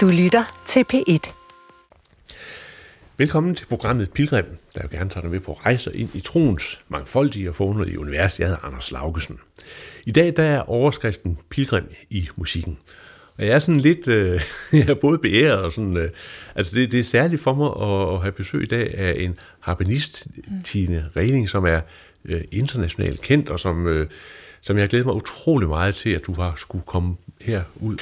Du 0.00 0.08
lytter 0.08 0.62
til 0.66 0.84
P1. 0.92 1.32
Velkommen 3.18 3.54
til 3.54 3.66
programmet 3.66 4.10
Pilgrim, 4.10 4.44
der 4.74 4.80
jo 4.82 4.88
gerne 4.90 5.10
tager 5.10 5.22
dig 5.22 5.30
med 5.30 5.40
på 5.40 5.52
rejser 5.52 5.90
ind 5.94 6.14
i 6.14 6.20
troens 6.20 6.80
mangfoldige 6.88 7.48
og 7.48 7.54
forunderlige 7.54 8.00
univers. 8.00 8.40
Jeg 8.40 8.48
hedder 8.48 8.64
Anders 8.64 8.90
Laugesen. 8.90 9.38
I 10.06 10.12
dag 10.12 10.36
der 10.36 10.42
er 10.42 10.60
overskriften 10.60 11.38
Pilgrim 11.50 11.84
i 12.10 12.28
musikken. 12.36 12.78
Og 13.38 13.46
jeg 13.46 13.54
er 13.54 13.58
sådan 13.58 13.80
lidt, 13.80 14.08
øh, 14.08 14.40
jeg 14.72 14.88
er 14.88 14.94
både 14.94 15.18
beæret 15.18 15.62
og 15.62 15.72
sådan, 15.72 15.96
øh, 15.96 16.10
altså 16.54 16.76
det, 16.76 16.92
det 16.92 17.00
er 17.00 17.04
særligt 17.04 17.42
for 17.42 17.54
mig 17.54 17.88
at, 17.88 18.14
at 18.14 18.20
have 18.20 18.32
besøg 18.32 18.62
i 18.62 18.66
dag 18.66 18.94
af 18.94 19.14
en 19.24 19.38
harpenist, 19.60 20.26
Tine 20.64 21.10
Reding, 21.16 21.48
som 21.48 21.66
er 21.66 21.80
øh, 22.24 22.40
internationalt 22.52 23.20
kendt, 23.20 23.50
og 23.50 23.60
som, 23.60 23.86
øh, 23.86 24.08
som 24.62 24.78
jeg 24.78 24.88
glæder 24.88 25.04
mig 25.04 25.14
utrolig 25.14 25.68
meget 25.68 25.94
til, 25.94 26.10
at 26.10 26.26
du 26.26 26.32
har 26.32 26.54
skulle 26.56 26.84
komme 26.86 27.16
herud. 27.40 27.96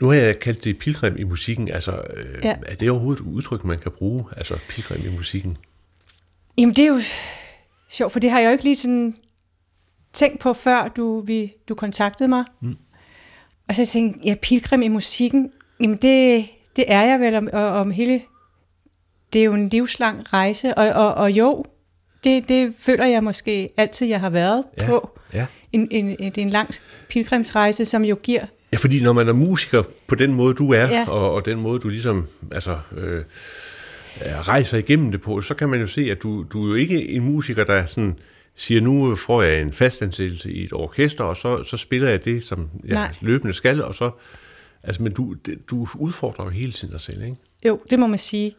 Nu 0.00 0.08
har 0.08 0.14
jeg 0.14 0.38
kaldt 0.38 0.64
det 0.64 0.78
pilgrim 0.78 1.16
i 1.18 1.24
musikken. 1.24 1.68
Altså, 1.68 2.02
øh, 2.16 2.44
ja. 2.44 2.56
er 2.66 2.74
det 2.74 2.90
overhovedet 2.90 3.20
et 3.20 3.26
udtryk, 3.26 3.64
man 3.64 3.78
kan 3.78 3.92
bruge? 3.92 4.24
Altså 4.36 4.58
pilgrim 4.68 5.06
i 5.06 5.16
musikken? 5.16 5.56
Jamen 6.58 6.76
det 6.76 6.84
er 6.84 6.88
jo 6.88 7.00
sjovt, 7.88 8.12
for 8.12 8.20
det 8.20 8.30
har 8.30 8.38
jeg 8.38 8.46
jo 8.46 8.52
ikke 8.52 8.64
lige 8.64 8.76
sådan 8.76 9.16
tænkt 10.12 10.40
på, 10.40 10.52
før 10.52 10.88
du, 10.88 11.20
vi, 11.20 11.52
du 11.68 11.74
kontaktede 11.74 12.28
mig. 12.28 12.44
Mm. 12.60 12.76
Og 13.68 13.74
så 13.74 13.86
tænkte 13.86 14.20
jeg, 14.24 14.26
ja, 14.26 14.34
pilgrim 14.42 14.82
i 14.82 14.88
musikken, 14.88 15.52
jamen 15.80 15.96
det, 15.96 16.48
det 16.76 16.84
er 16.88 17.02
jeg 17.02 17.20
vel 17.20 17.34
om, 17.34 17.48
om 17.52 17.90
hele... 17.90 18.22
Det 19.32 19.40
er 19.40 19.44
jo 19.44 19.54
en 19.54 19.68
livslang 19.68 20.32
rejse, 20.32 20.74
og, 20.74 20.88
og, 20.88 21.14
og 21.14 21.32
jo, 21.32 21.64
det, 22.24 22.48
det 22.48 22.74
føler 22.78 23.06
jeg 23.06 23.24
måske 23.24 23.70
altid, 23.76 24.06
jeg 24.06 24.20
har 24.20 24.30
været 24.30 24.64
ja, 24.80 24.86
på. 24.86 25.18
Ja. 25.32 25.46
En, 25.72 25.88
en, 25.90 26.06
en, 26.06 26.18
det 26.18 26.38
er 26.38 26.42
en 26.42 26.50
lang 26.50 26.70
pilgrimsrejse, 27.08 27.84
som 27.84 28.04
jo 28.04 28.14
giver 28.22 28.46
Ja, 28.72 28.76
fordi 28.76 29.02
når 29.02 29.12
man 29.12 29.28
er 29.28 29.32
musiker 29.32 29.82
på 30.06 30.14
den 30.14 30.34
måde, 30.34 30.54
du 30.54 30.72
er, 30.72 30.88
ja. 30.88 31.08
og, 31.08 31.34
og 31.34 31.44
den 31.44 31.60
måde, 31.60 31.80
du 31.80 31.88
ligesom 31.88 32.28
altså, 32.52 32.78
øh, 32.96 33.24
rejser 34.22 34.78
igennem 34.78 35.10
det 35.10 35.20
på, 35.20 35.40
så 35.40 35.54
kan 35.54 35.68
man 35.68 35.80
jo 35.80 35.86
se, 35.86 36.08
at 36.10 36.22
du, 36.22 36.46
du 36.52 36.64
er 36.64 36.68
jo 36.68 36.74
ikke 36.74 37.10
en 37.10 37.22
musiker, 37.22 37.64
der 37.64 37.86
sådan 37.86 38.18
siger, 38.54 38.80
nu 38.80 39.14
får 39.14 39.42
jeg 39.42 39.62
en 39.62 39.72
fastansættelse 39.72 40.52
i 40.52 40.64
et 40.64 40.72
orkester, 40.72 41.24
og 41.24 41.36
så, 41.36 41.62
så 41.62 41.76
spiller 41.76 42.08
jeg 42.08 42.24
det, 42.24 42.42
som 42.42 42.70
jeg 42.84 43.10
løbende 43.20 43.54
skal, 43.54 43.84
og 43.84 43.94
så... 43.94 44.10
Altså, 44.84 45.02
men 45.02 45.12
du, 45.12 45.36
du 45.70 45.88
udfordrer 45.94 46.44
jo 46.44 46.50
hele 46.50 46.72
tiden 46.72 46.92
dig 46.92 47.00
selv, 47.00 47.22
ikke? 47.22 47.36
Jo, 47.66 47.80
det 47.90 47.98
må 47.98 48.06
man 48.06 48.18
sige. 48.18 48.54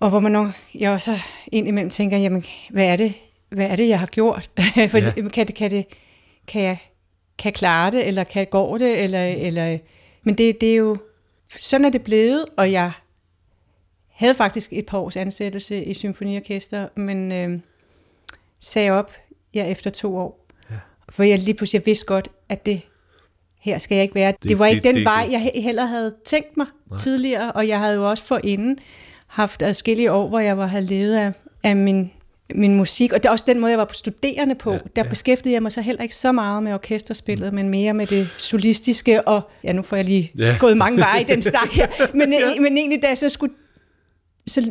Og 0.00 0.10
hvor 0.10 0.20
man 0.20 0.32
nok, 0.32 0.48
jeg 0.74 0.90
også 0.90 1.18
indimellem 1.52 1.90
tænker, 1.90 2.16
jamen, 2.16 2.44
hvad 2.70 2.86
er 2.86 2.96
det, 2.96 3.14
hvad 3.48 3.66
er 3.66 3.76
det 3.76 3.88
jeg 3.88 3.98
har 3.98 4.06
gjort? 4.06 4.50
For 4.90 4.98
ja. 4.98 5.28
kan, 5.32 5.46
det, 5.46 5.54
kan, 5.54 5.70
det, 5.70 5.84
kan 6.46 6.62
jeg 6.62 6.78
kan 7.38 7.52
klare 7.52 7.90
det, 7.90 8.06
eller 8.06 8.24
kan 8.24 8.46
gå 8.46 8.78
det, 8.78 8.98
eller, 8.98 9.24
eller 9.24 9.78
men 10.22 10.34
det, 10.34 10.60
det 10.60 10.72
er 10.72 10.76
jo, 10.76 10.96
sådan 11.56 11.84
er 11.84 11.90
det 11.90 12.02
blevet, 12.02 12.44
og 12.56 12.72
jeg 12.72 12.92
havde 14.08 14.34
faktisk 14.34 14.72
et 14.72 14.86
par 14.86 14.98
års 14.98 15.16
ansættelse 15.16 15.84
i 15.84 15.94
symfoniorkester, 15.94 16.88
men 16.96 17.32
øh, 17.32 17.60
sagde 18.60 18.90
op 18.90 19.12
ja, 19.54 19.66
efter 19.66 19.90
to 19.90 20.16
år. 20.16 20.46
Ja. 20.70 20.76
For 21.08 21.22
jeg 21.22 21.38
lige 21.38 21.54
pludselig 21.54 21.78
jeg 21.78 21.86
vidste 21.86 22.06
godt, 22.06 22.28
at 22.48 22.66
det 22.66 22.80
her 23.60 23.78
skal 23.78 23.94
jeg 23.94 24.02
ikke 24.02 24.14
være. 24.14 24.32
Det, 24.32 24.48
det 24.48 24.58
var 24.58 24.66
ikke 24.66 24.82
det, 24.82 24.84
den 24.84 24.94
det, 24.94 25.04
vej, 25.04 25.28
jeg 25.30 25.50
heller 25.54 25.84
havde 25.84 26.14
tænkt 26.24 26.56
mig 26.56 26.66
Nej. 26.90 26.98
tidligere, 26.98 27.52
og 27.52 27.68
jeg 27.68 27.78
havde 27.78 27.94
jo 27.94 28.10
også 28.10 28.24
forinden 28.24 28.78
haft 29.26 29.62
adskillige 29.62 30.12
år, 30.12 30.28
hvor 30.28 30.38
jeg 30.38 30.58
var, 30.58 30.66
havde 30.66 30.84
levet 30.84 31.16
af, 31.16 31.32
af 31.62 31.76
min 31.76 32.12
min 32.54 32.74
musik, 32.74 33.12
og 33.12 33.22
det 33.22 33.28
er 33.28 33.30
også 33.30 33.44
den 33.48 33.60
måde, 33.60 33.70
jeg 33.70 33.78
var 33.78 33.84
på 33.84 33.94
studerende 33.94 34.54
på. 34.54 34.72
Ja, 34.72 34.78
der 34.96 35.02
ja. 35.04 35.08
beskæftigede 35.08 35.54
jeg 35.54 35.62
mig 35.62 35.72
så 35.72 35.80
heller 35.80 36.02
ikke 36.02 36.14
så 36.14 36.32
meget 36.32 36.62
med 36.62 36.74
orkesterspillet, 36.74 37.52
mm. 37.52 37.54
men 37.56 37.68
mere 37.68 37.94
med 37.94 38.06
det 38.06 38.28
solistiske, 38.38 39.28
og 39.28 39.50
ja, 39.64 39.72
nu 39.72 39.82
får 39.82 39.96
jeg 39.96 40.04
lige 40.04 40.30
ja. 40.38 40.56
gået 40.60 40.76
mange 40.76 40.98
veje 40.98 41.20
i 41.20 41.24
den 41.24 41.42
stak 41.42 41.72
her, 41.72 41.86
men, 42.18 42.32
ja. 42.32 42.60
men 42.60 42.78
egentlig 42.78 43.02
da 43.02 43.08
jeg 43.08 43.18
så 43.18 43.28
skulle, 43.28 43.54
så 44.46 44.70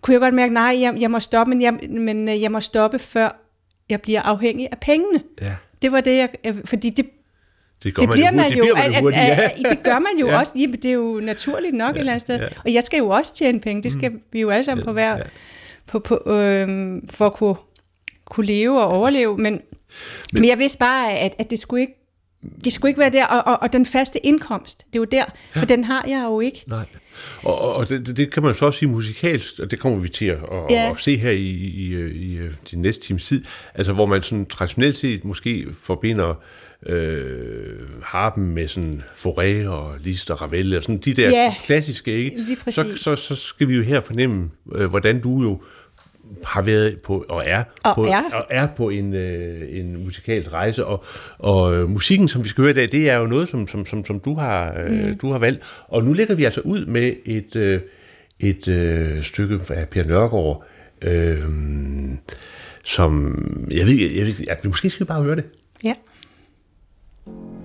kunne 0.00 0.12
jeg 0.12 0.20
godt 0.20 0.34
mærke, 0.34 0.54
nej, 0.54 0.76
jeg, 0.80 0.94
jeg 1.00 1.10
må 1.10 1.20
stoppe, 1.20 1.50
men 1.50 1.62
jeg, 1.62 1.72
men 1.88 2.28
øh, 2.28 2.42
jeg 2.42 2.52
må 2.52 2.60
stoppe, 2.60 2.98
før 2.98 3.44
jeg 3.88 4.00
bliver 4.02 4.22
afhængig 4.22 4.68
af 4.72 4.78
pengene. 4.78 5.22
Ja. 5.42 5.54
Det 5.82 5.92
var 5.92 6.00
det, 6.00 6.16
jeg, 6.16 6.54
fordi 6.64 6.90
det, 6.90 7.06
det, 7.84 7.96
det 7.96 8.10
bliver 8.10 8.30
man 8.30 8.52
jo, 8.52 8.64
det, 8.64 8.72
bliver 8.74 8.90
man 8.90 9.00
hurtigt, 9.00 9.22
ja. 9.22 9.50
det 9.70 9.82
gør 9.82 9.98
man 9.98 10.18
jo 10.20 10.28
ja. 10.30 10.38
også, 10.38 10.52
det 10.82 10.86
er 10.86 10.92
jo 10.92 11.20
naturligt 11.22 11.74
nok 11.74 11.88
ja, 11.88 11.94
et 11.94 11.98
eller 11.98 12.12
andet 12.12 12.20
sted, 12.20 12.38
ja. 12.38 12.46
og 12.64 12.74
jeg 12.74 12.82
skal 12.82 12.98
jo 12.98 13.08
også 13.08 13.34
tjene 13.34 13.60
penge, 13.60 13.82
det 13.82 13.92
skal 13.92 14.10
mm. 14.10 14.20
vi 14.32 14.40
jo 14.40 14.50
alle 14.50 14.64
sammen 14.64 14.82
ja, 14.82 14.86
på 14.86 14.92
hver... 14.92 15.16
Ja 15.16 15.22
på, 15.88 15.98
på, 15.98 16.22
øh, 16.26 16.68
for 17.10 17.26
at 17.26 17.32
kunne, 17.32 17.56
kunne 18.24 18.46
leve 18.46 18.82
og 18.82 18.88
overleve. 18.88 19.36
Men, 19.36 19.52
men, 19.52 19.62
men 20.32 20.44
jeg 20.44 20.58
vidste 20.58 20.78
bare, 20.78 21.12
at, 21.12 21.34
at 21.38 21.50
det 21.50 21.58
skulle 21.58 21.80
ikke 21.80 21.94
det 22.64 22.72
skulle 22.72 22.90
ikke 22.90 23.00
være 23.00 23.10
der, 23.10 23.26
og, 23.26 23.52
og, 23.52 23.62
og 23.62 23.72
den 23.72 23.86
faste 23.86 24.26
indkomst, 24.26 24.78
det 24.78 24.98
er 24.98 25.00
jo 25.00 25.04
der, 25.04 25.24
ja. 25.54 25.60
for 25.60 25.66
den 25.66 25.84
har 25.84 26.04
jeg 26.08 26.24
jo 26.24 26.40
ikke. 26.40 26.64
Nej, 26.66 26.84
og, 27.42 27.74
og 27.74 27.88
det, 27.88 28.16
det 28.16 28.32
kan 28.32 28.42
man 28.42 28.54
så 28.54 28.66
også 28.66 28.78
sige 28.78 28.88
musikalsk, 28.88 29.60
og 29.60 29.70
det 29.70 29.78
kommer 29.78 29.98
vi 29.98 30.08
til 30.08 30.26
at, 30.26 30.36
at, 30.36 30.70
ja. 30.70 30.90
at 30.90 30.98
se 30.98 31.16
her 31.16 31.30
i, 31.30 31.36
i, 31.36 31.94
i, 31.94 32.44
i 32.44 32.48
de 32.70 32.76
næste 32.76 33.06
times 33.06 33.24
tid, 33.24 33.44
altså 33.74 33.92
hvor 33.92 34.06
man 34.06 34.22
sådan 34.22 34.46
traditionelt 34.46 34.96
set 34.96 35.24
måske 35.24 35.66
forbinder 35.72 36.34
øh, 36.86 38.02
harpen 38.02 38.46
med 38.46 38.68
sådan 38.68 39.02
Fauré 39.16 39.66
og 39.66 39.94
Liszt 40.00 40.30
og 40.30 40.42
Ravel, 40.42 40.76
og 40.76 40.82
sådan 40.82 40.98
de 40.98 41.14
der 41.14 41.30
ja, 41.30 41.54
klassiske, 41.64 42.12
ikke? 42.12 42.56
Så, 42.70 42.84
så, 42.96 43.16
så 43.16 43.36
skal 43.36 43.68
vi 43.68 43.74
jo 43.74 43.82
her 43.82 44.00
fornemme, 44.00 44.50
øh, 44.74 44.90
hvordan 44.90 45.20
du 45.20 45.42
jo 45.42 45.60
har 46.44 46.62
været 46.62 47.02
på 47.04 47.24
og 47.28 47.42
er 47.46 47.64
og 47.82 47.94
på, 47.94 48.04
er. 48.04 48.22
Og 48.32 48.46
er 48.50 48.68
på 48.76 48.88
en, 48.88 49.14
øh, 49.14 49.78
en 49.78 50.04
musikalsk 50.04 50.52
rejse 50.52 50.86
og, 50.86 51.04
og 51.38 51.74
øh, 51.74 51.88
musikken 51.88 52.28
som 52.28 52.44
vi 52.44 52.48
skal 52.48 52.62
høre 52.62 52.70
i 52.70 52.74
dag 52.74 52.92
det 52.92 53.10
er 53.10 53.16
jo 53.16 53.26
noget 53.26 53.48
som 53.48 53.68
som 53.68 53.86
som, 53.86 54.04
som 54.04 54.20
du 54.20 54.34
har 54.34 54.76
øh, 54.84 55.06
mm. 55.06 55.18
du 55.18 55.30
har 55.32 55.38
valgt 55.38 55.82
og 55.88 56.04
nu 56.04 56.12
lægger 56.12 56.34
vi 56.34 56.44
altså 56.44 56.60
ud 56.60 56.86
med 56.86 57.12
et 57.24 57.56
øh, 57.56 57.80
et 58.40 58.68
øh, 58.68 59.22
stykke 59.22 59.60
af 59.70 59.88
Per 59.88 60.04
Nørgaard 60.04 60.64
øh, 61.02 61.44
som 62.84 63.34
jeg 63.70 63.86
ved 63.86 63.94
jeg 63.94 64.26
ved 64.26 64.48
at 64.48 64.64
måske 64.64 64.90
skal 64.90 65.06
vi 65.06 65.08
bare 65.08 65.22
høre 65.22 65.36
det. 65.36 65.44
Ja. 65.84 65.94
med 67.26 67.57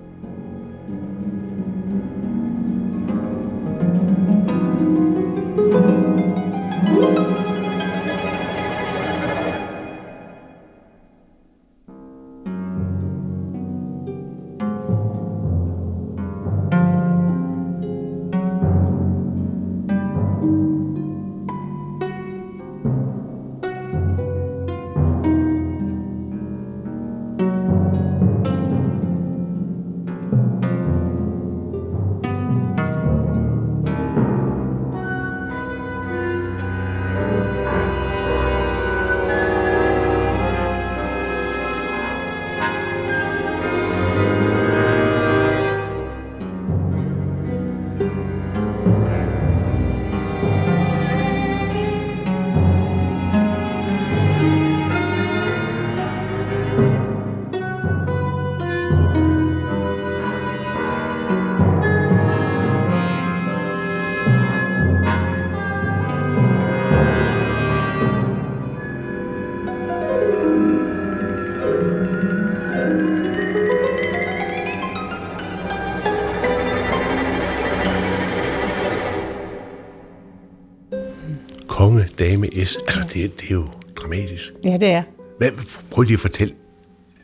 S. 82.54 82.76
Altså, 82.76 83.00
det, 83.00 83.40
det 83.40 83.50
er 83.50 83.54
jo 83.54 83.68
dramatisk. 83.96 84.52
Ja, 84.64 84.76
det 84.76 84.88
er. 84.88 85.02
Hvad, 85.38 85.50
prøv 85.90 86.02
lige 86.02 86.14
at 86.14 86.20
fortælle. 86.20 86.54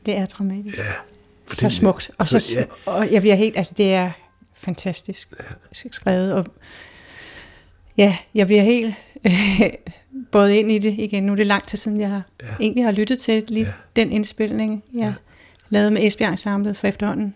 Det 0.07 0.17
er 0.17 0.27
dramatisk. 0.27 0.79
Ja. 0.79 0.85
Fortæl, 1.47 1.71
så 1.71 1.77
smukt. 1.77 2.11
Og, 2.19 2.29
så, 2.29 2.53
ja. 2.55 2.65
og 2.87 3.13
jeg 3.13 3.21
bliver 3.21 3.35
helt, 3.35 3.57
altså 3.57 3.75
det 3.77 3.93
er 3.93 4.11
fantastisk 4.55 5.33
ja. 5.85 5.91
skrevet. 5.91 6.35
Og 6.35 6.47
ja, 7.97 8.17
jeg 8.35 8.47
bliver 8.47 8.63
helt 8.63 8.95
øh, 9.27 9.71
både 10.33 10.59
ind 10.59 10.71
i 10.71 10.79
det 10.79 10.95
igen. 10.99 11.23
Nu 11.23 11.33
er 11.33 11.37
det 11.37 11.47
lang 11.47 11.67
tid 11.67 11.79
siden, 11.79 12.01
jeg 12.01 12.11
har, 12.11 12.23
ja. 12.43 12.47
egentlig 12.61 12.85
har 12.85 12.93
lyttet 12.93 13.19
til 13.19 13.45
lige 13.49 13.67
ja. 13.67 13.73
den 13.97 14.13
indspilning, 14.13 14.85
jeg 14.95 15.01
ja. 15.01 15.15
lavede 15.69 15.91
med 15.91 16.07
Esbjerg 16.07 16.31
Ensemble 16.31 16.75
for 16.75 16.87
efterhånden 16.87 17.35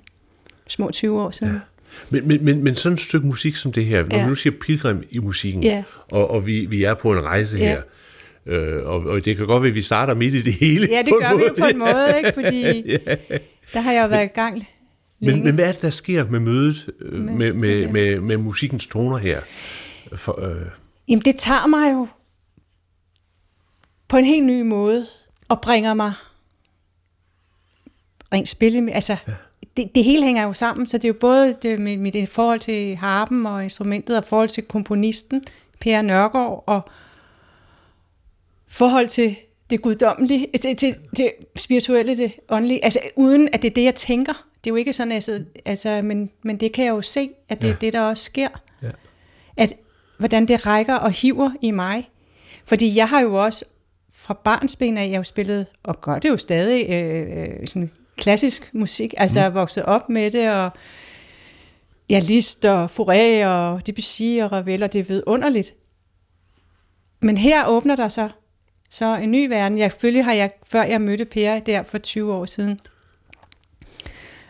små 0.69 0.91
20 0.91 1.23
år 1.23 1.31
siden. 1.31 1.53
Ja. 1.55 1.61
Men, 2.11 2.29
men, 2.29 2.45
men, 2.45 2.65
men 2.65 2.77
sådan 2.77 2.95
et 2.95 3.01
stykke 3.01 3.27
musik 3.27 3.57
som 3.57 3.73
det 3.73 3.85
her, 3.87 4.05
når 4.07 4.17
Ja. 4.19 4.29
du 4.29 4.35
siger 4.35 4.55
pilgrim 4.61 5.03
i 5.11 5.19
musikken, 5.19 5.63
Ja. 5.63 5.83
og, 6.11 6.31
og 6.31 6.47
vi, 6.47 6.67
vi 6.67 6.85
er 6.85 6.95
på 6.95 7.13
en 7.13 7.25
rejse 7.25 7.59
Ja. 7.59 7.65
her, 7.69 7.83
øh, 8.47 8.87
og, 8.87 8.97
og 9.01 9.25
det 9.25 9.37
kan 9.37 9.47
godt 9.47 9.63
være, 9.63 9.69
at 9.69 9.75
vi 9.75 9.83
starter 9.83 10.15
midt 10.15 10.35
i 10.35 10.43
det 10.43 10.53
hele. 10.55 10.87
Ja, 10.91 10.99
det 11.03 11.13
gør 11.21 11.37
vi 11.37 11.43
jo 11.45 11.55
på 11.59 11.65
en 11.65 11.79
måde, 11.79 12.15
ikke? 12.19 12.33
Fordi 12.41 12.83
der 13.73 13.81
har 13.81 13.93
jeg 13.93 14.03
jo 14.03 14.09
været 14.09 14.25
i 14.25 14.35
gang 14.35 14.55
længe. 15.21 15.37
Men, 15.37 15.45
men 15.45 15.55
hvad 15.55 15.65
er 15.69 15.73
det, 15.73 15.83
der 15.83 15.91
sker 15.91 16.29
med 16.31 16.41
mødet 16.41 16.91
øh, 17.01 17.21
Med- 17.21 17.33
med, 17.35 17.53
med, 17.53 17.81
ja. 17.81 17.91
med, 17.91 18.21
med 18.21 18.37
musikkens 18.37 18.87
toner 18.87 19.17
her? 19.17 19.41
For, 20.17 20.41
øh, 20.47 20.57
Jamen, 21.09 21.23
det 21.25 21.37
tager 21.37 21.67
mig 21.67 21.93
jo 21.93 22.09
på 24.09 24.17
en 24.17 24.25
helt 24.25 24.47
ny 24.47 24.63
måde 24.63 25.07
og 25.49 25.61
bringer 25.61 25.95
mig 25.95 26.13
rent 28.33 28.49
spille. 28.49 28.93
Altså, 28.93 29.17
ja. 29.29 29.33
Det, 29.77 29.95
det 29.95 30.05
hele 30.05 30.25
hænger 30.25 30.45
jo 30.45 30.53
sammen, 30.53 30.87
så 30.87 30.99
det 30.99 31.05
er 31.05 31.09
jo 31.09 31.17
både 31.21 31.57
det, 31.63 31.81
mit, 31.81 32.01
mit 32.01 32.29
forhold 32.29 32.61
til 32.61 32.97
harpen 32.97 33.47
og 33.47 33.63
instrumentet, 33.63 34.17
og 34.17 34.25
forhold 34.25 34.49
til 34.49 34.65
komponisten, 34.65 35.45
Per 35.81 36.03
Nørgaard, 36.03 36.65
og 36.67 36.89
forhold 38.69 39.09
til 39.09 39.37
det 39.71 39.83
guddommelige, 39.83 40.47
til, 40.63 40.77
til 40.77 40.97
det 41.17 41.33
spirituelle, 41.57 42.17
det 42.17 42.33
åndelige, 42.49 42.85
altså 42.85 42.99
uden 43.17 43.49
at 43.53 43.63
det 43.63 43.71
er 43.71 43.75
det, 43.75 43.85
jeg 43.85 43.95
tænker. 43.95 44.33
Det 44.65 44.71
er 44.71 44.73
jo 44.73 44.77
ikke 44.77 44.93
sådan, 44.93 45.13
altså, 45.13 45.45
altså 45.65 46.03
men, 46.03 46.31
men 46.43 46.61
det 46.61 46.73
kan 46.73 46.85
jeg 46.85 46.91
jo 46.91 47.03
se, 47.03 47.31
at 47.49 47.63
det 47.63 47.69
ja. 47.69 47.73
er 47.73 47.79
det, 47.79 47.93
der 47.93 48.01
også 48.01 48.23
sker. 48.25 48.49
Ja. 48.83 48.91
At 49.57 49.75
hvordan 50.19 50.49
det 50.49 50.67
rækker 50.67 50.95
og 50.95 51.11
hiver 51.11 51.51
i 51.61 51.71
mig. 51.71 52.11
Fordi 52.65 52.97
jeg 52.97 53.09
har 53.09 53.21
jo 53.21 53.35
også 53.35 53.65
fra 54.13 54.35
barnsben 54.35 54.99
af, 54.99 55.03
jeg 55.03 55.11
har 55.11 55.17
jo 55.17 55.25
spillet, 55.25 55.67
og 55.83 56.01
gør 56.01 56.19
det 56.19 56.29
jo 56.29 56.37
stadig, 56.37 56.91
øh, 56.91 57.39
øh, 57.39 57.67
sådan 57.67 57.91
klassisk 58.17 58.71
musik, 58.73 59.15
altså 59.17 59.39
jeg 59.39 59.47
er 59.47 59.51
vokset 59.51 59.85
op 59.85 60.09
med 60.09 60.31
det, 60.31 60.51
og 60.51 60.71
ja, 62.11 62.19
Liszt 62.19 62.65
og 62.65 62.85
Fauré 62.85 63.47
og 63.47 63.87
Debussy 63.87 64.39
og 64.43 64.53
Ravel, 64.53 64.83
og 64.83 64.93
det 64.93 64.99
er 64.99 65.05
vidunderligt. 65.05 65.75
Men 67.21 67.37
her 67.37 67.67
åbner 67.67 67.97
der 67.97 68.09
sig 68.09 68.31
så 68.91 69.17
en 69.17 69.31
ny 69.31 69.49
verden. 69.49 69.79
Jeg 69.79 69.91
selvfølgelig 69.91 70.25
har 70.25 70.33
jeg, 70.33 70.51
før 70.67 70.83
jeg 70.83 71.01
mødte 71.01 71.25
Per 71.25 71.59
der 71.59 71.83
for 71.83 71.99
20 71.99 72.35
år 72.35 72.45
siden, 72.45 72.81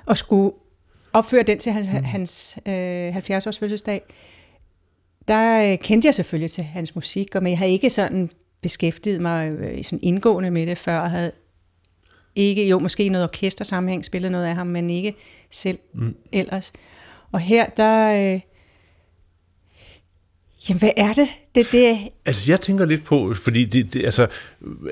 og 0.06 0.16
skulle 0.16 0.54
opføre 1.12 1.42
den 1.42 1.58
til 1.58 1.72
hans, 1.72 1.88
hans 1.88 2.58
øh, 2.66 3.16
70-års 3.16 3.58
fødselsdag, 3.58 4.02
der 5.28 5.72
øh, 5.72 5.78
kendte 5.78 6.06
jeg 6.06 6.14
selvfølgelig 6.14 6.50
til 6.50 6.64
hans 6.64 6.94
musik, 6.94 7.34
og 7.34 7.42
men 7.42 7.50
jeg 7.50 7.58
har 7.58 7.66
ikke 7.66 7.90
sådan 7.90 8.30
beskæftiget 8.60 9.20
mig 9.20 9.50
øh, 9.50 9.84
sådan 9.84 9.98
indgående 10.02 10.50
med 10.50 10.66
det 10.66 10.78
før, 10.78 10.98
og 10.98 11.10
havde 11.10 11.32
ikke, 12.36 12.68
jo 12.68 12.78
måske 12.78 13.04
i 13.04 13.08
noget 13.08 13.24
orkestersammenhæng 13.24 14.04
spillet 14.04 14.32
noget 14.32 14.44
af 14.44 14.54
ham, 14.54 14.66
men 14.66 14.90
ikke 14.90 15.14
selv 15.50 15.78
mm. 15.94 16.14
ellers. 16.32 16.72
Og 17.32 17.40
her, 17.40 17.66
der, 17.76 18.32
øh, 18.34 18.40
jamen 20.68 20.78
hvad 20.78 20.90
er 20.96 21.12
det? 21.12 21.28
Det, 21.54 21.66
det 21.72 21.98
Altså, 22.26 22.52
jeg 22.52 22.60
tænker 22.60 22.84
lidt 22.84 23.04
på, 23.04 23.34
fordi 23.34 23.64
det, 23.64 23.92
det, 23.94 24.04
altså, 24.04 24.26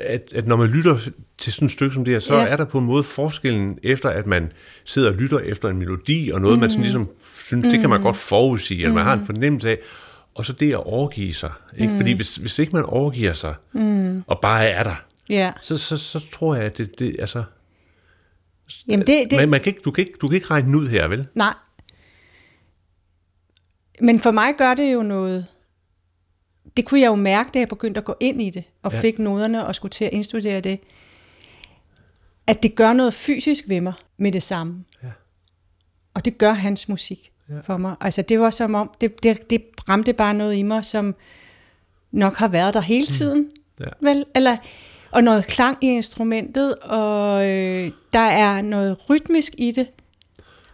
at, 0.00 0.32
at 0.34 0.46
når 0.46 0.56
man 0.56 0.68
lytter 0.68 0.98
til 1.38 1.52
sådan 1.52 1.66
et 1.66 1.72
stykke 1.72 1.94
som 1.94 2.04
det 2.04 2.14
her, 2.14 2.18
så 2.20 2.34
Ja. 2.36 2.46
er 2.46 2.56
der 2.56 2.64
på 2.64 2.78
en 2.78 2.84
måde 2.84 3.02
forskellen 3.02 3.78
efter, 3.82 4.08
at 4.08 4.26
man 4.26 4.52
sidder 4.84 5.10
og 5.10 5.14
lytter 5.14 5.38
efter 5.38 5.68
en 5.68 5.78
melodi, 5.78 6.30
og 6.30 6.40
noget, 6.40 6.56
mm. 6.56 6.60
man 6.60 6.70
sådan 6.70 6.82
ligesom 6.82 7.08
synes, 7.46 7.68
det 7.68 7.80
kan 7.80 7.90
man 7.90 8.02
godt 8.02 8.16
forudsige, 8.16 8.80
eller 8.82 8.94
man 8.94 9.04
har 9.04 9.12
en 9.12 9.26
fornemmelse 9.26 9.70
af, 9.70 9.78
og 10.34 10.44
så 10.44 10.52
det 10.52 10.72
at 10.72 10.86
overgive 10.86 11.32
sig. 11.34 11.50
Ikke? 11.78 11.92
Mm. 11.92 11.96
Fordi 11.98 12.12
hvis, 12.12 12.36
hvis 12.36 12.58
ikke 12.58 12.72
man 12.72 12.84
overgiver 12.84 13.32
sig, 13.32 13.54
mm. 13.72 14.22
og 14.26 14.38
bare 14.42 14.66
er 14.66 14.82
der, 14.82 15.04
ja. 15.28 15.52
så, 15.62 15.76
så, 15.76 15.96
så 15.96 16.30
tror 16.30 16.54
jeg, 16.54 16.64
at 16.64 16.78
det, 16.78 16.98
det 16.98 17.16
altså... 17.18 17.44
Jamen 18.88 19.06
det, 19.06 19.30
det, 19.30 19.38
Man, 19.38 19.48
man 19.48 19.60
kan 19.60 19.70
ikke, 19.70 19.82
du, 19.84 19.90
kan 19.90 20.06
ikke, 20.06 20.18
du 20.20 20.28
kan 20.28 20.34
ikke 20.34 20.46
regne 20.46 20.66
den 20.66 20.74
ud 20.74 20.88
her, 20.88 21.08
vel? 21.08 21.28
Nej. 21.34 21.54
Men 24.00 24.20
for 24.20 24.30
mig 24.30 24.54
gør 24.58 24.74
det 24.74 24.92
jo 24.92 25.02
noget. 25.02 25.46
Det 26.76 26.84
kunne 26.84 27.00
jeg 27.00 27.06
jo 27.06 27.14
mærke, 27.14 27.50
da 27.54 27.58
jeg 27.58 27.68
begyndte 27.68 27.98
at 27.98 28.04
gå 28.04 28.16
ind 28.20 28.42
i 28.42 28.50
det, 28.50 28.64
og 28.82 28.92
ja. 28.92 29.00
Fik 29.00 29.18
noderne 29.18 29.66
og 29.66 29.74
skulle 29.74 29.90
til 29.90 30.04
at 30.04 30.12
indstudere 30.12 30.60
det. 30.60 30.80
At 32.46 32.62
det 32.62 32.74
gør 32.74 32.92
noget 32.92 33.14
fysisk 33.14 33.64
ved 33.68 33.80
mig 33.80 33.92
med 34.16 34.32
det 34.32 34.42
samme. 34.42 34.84
Ja. 35.02 35.10
Og 36.14 36.24
det 36.24 36.38
gør 36.38 36.52
hans 36.52 36.88
musik 36.88 37.32
ja. 37.48 37.60
For 37.60 37.76
mig. 37.76 37.96
Altså 38.00 38.22
det 38.22 38.40
var 38.40 38.50
som 38.50 38.74
om, 38.74 38.90
det, 39.00 39.22
det, 39.22 39.50
det 39.50 39.62
ramte 39.88 40.12
bare 40.12 40.34
noget 40.34 40.56
i 40.56 40.62
mig, 40.62 40.84
som 40.84 41.14
nok 42.10 42.34
har 42.34 42.48
været 42.48 42.74
der 42.74 42.80
hele 42.80 43.06
tiden. 43.06 43.50
Ja. 43.80 43.86
Vel? 44.00 44.24
Eller, 44.34 44.56
og 45.12 45.24
noget 45.24 45.46
klang 45.46 45.78
i 45.80 45.86
instrumentet, 45.86 46.74
og 46.74 47.48
øh, 47.48 47.90
der 48.12 48.18
er 48.18 48.62
noget 48.62 49.10
rytmisk 49.10 49.52
i 49.58 49.70
det. 49.70 49.88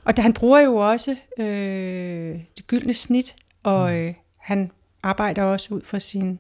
Og 0.04 0.16
da, 0.16 0.22
han 0.22 0.32
bruger 0.32 0.60
jo 0.60 0.76
også 0.76 1.16
øh, 1.38 2.36
det 2.56 2.66
gyldne 2.66 2.92
snit, 2.92 3.36
og 3.62 3.94
øh, 3.94 4.14
han 4.36 4.70
arbejder 5.02 5.42
også 5.42 5.74
ud 5.74 5.80
for 5.80 5.98
sin 5.98 6.38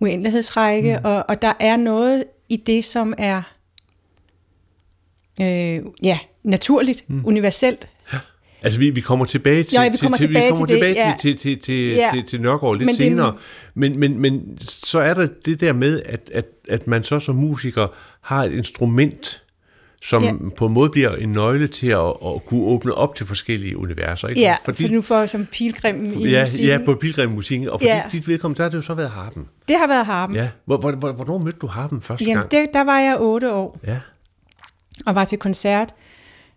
uendelighedsrække, 0.00 0.98
mm. 0.98 1.04
og, 1.04 1.24
og 1.28 1.42
der 1.42 1.52
er 1.60 1.76
noget 1.76 2.24
i 2.48 2.56
det, 2.56 2.84
som 2.84 3.14
er 3.18 3.42
øh, 5.40 5.82
ja, 6.02 6.18
naturligt, 6.42 7.04
mm. 7.10 7.26
universelt. 7.26 7.88
Altså, 8.64 8.80
vi, 8.80 8.90
vi 8.90 9.00
kommer 9.00 9.24
tilbage 9.24 9.62
til, 9.62 9.72
Ja, 9.72 9.88
vi 9.88 9.96
kommer 9.96 10.18
til, 10.18 10.26
tilbage 10.26 10.44
vi 10.44 10.50
kommer 10.50 10.66
til 10.66 10.74
det, 10.76 10.82
tilbage 10.82 11.08
ja. 11.08 11.14
til, 11.20 11.36
til, 11.36 11.58
til, 11.58 11.88
Ja. 11.90 12.10
til, 12.14 12.22
til 12.26 12.40
Nørgaard 12.40 12.76
lidt 12.76 12.86
Men 12.86 12.94
det 12.94 13.06
er- 13.06 13.10
senere. 13.10 13.34
Men, 13.74 14.00
men, 14.00 14.18
men 14.18 14.58
så 14.60 14.98
er 14.98 15.14
der 15.14 15.28
det 15.44 15.60
der 15.60 15.72
med, 15.72 16.02
at, 16.06 16.30
at, 16.34 16.44
at 16.68 16.86
man 16.86 17.04
så 17.04 17.18
som 17.18 17.36
musiker 17.36 17.86
har 18.24 18.44
et 18.44 18.52
instrument, 18.52 19.40
som 20.02 20.22
Ja. 20.22 20.32
på 20.56 20.66
en 20.66 20.72
måde 20.72 20.90
bliver 20.90 21.16
en 21.16 21.28
nøgle 21.32 21.66
til 21.66 21.86
at, 21.88 21.98
at 22.26 22.44
kunne 22.46 22.60
åbne 22.64 22.94
op 22.94 23.14
til 23.14 23.26
forskellige 23.26 23.76
universer. 23.76 24.28
Ikke? 24.28 24.40
Ja, 24.40 24.56
fordi, 24.64 24.86
for 24.86 24.92
nu 24.92 25.02
får 25.02 25.26
som 25.26 25.46
pilgrim 25.46 26.04
i 26.04 26.28
ja, 26.30 26.40
musikken. 26.42 26.68
ja, 26.68 26.78
på 26.84 26.94
pilgrimmusikken. 26.94 27.68
Og 27.68 27.80
for 27.80 27.86
ja. 27.88 28.02
dit 28.12 28.28
vedkommende, 28.28 28.58
der 28.58 28.62
har 28.64 28.70
det 28.70 28.76
jo 28.76 28.82
så 28.82 28.94
været 28.94 29.10
harpen. 29.10 29.44
Det 29.68 29.76
har 29.78 29.86
været 29.86 30.06
harpen. 30.06 30.36
Ja. 30.36 30.48
Hvor, 30.64 30.76
hvor, 30.76 30.90
hvor, 30.92 31.12
hvornår 31.12 31.38
mødte 31.38 31.58
du 31.58 31.66
harpen 31.66 32.00
første 32.02 32.24
Jamen, 32.24 32.36
gang? 32.40 32.50
det, 32.50 32.66
der 32.74 32.84
var 32.84 32.98
jeg 33.00 33.16
otte 33.20 33.52
år. 33.52 33.80
Ja. 33.86 33.98
og 35.06 35.14
var 35.14 35.24
til 35.24 35.38
koncert 35.38 35.88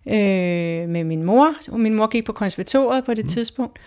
øh, 0.10 0.90
med 0.90 1.04
min 1.04 1.24
mor. 1.24 1.54
Og 1.72 1.80
min 1.80 1.94
mor 1.94 2.08
gik 2.08 2.26
på 2.26 2.32
konservatoriet 2.32 3.06
på 3.06 3.14
det 3.14 3.26
mm. 3.26 3.30
tidspunkt. 3.30 3.80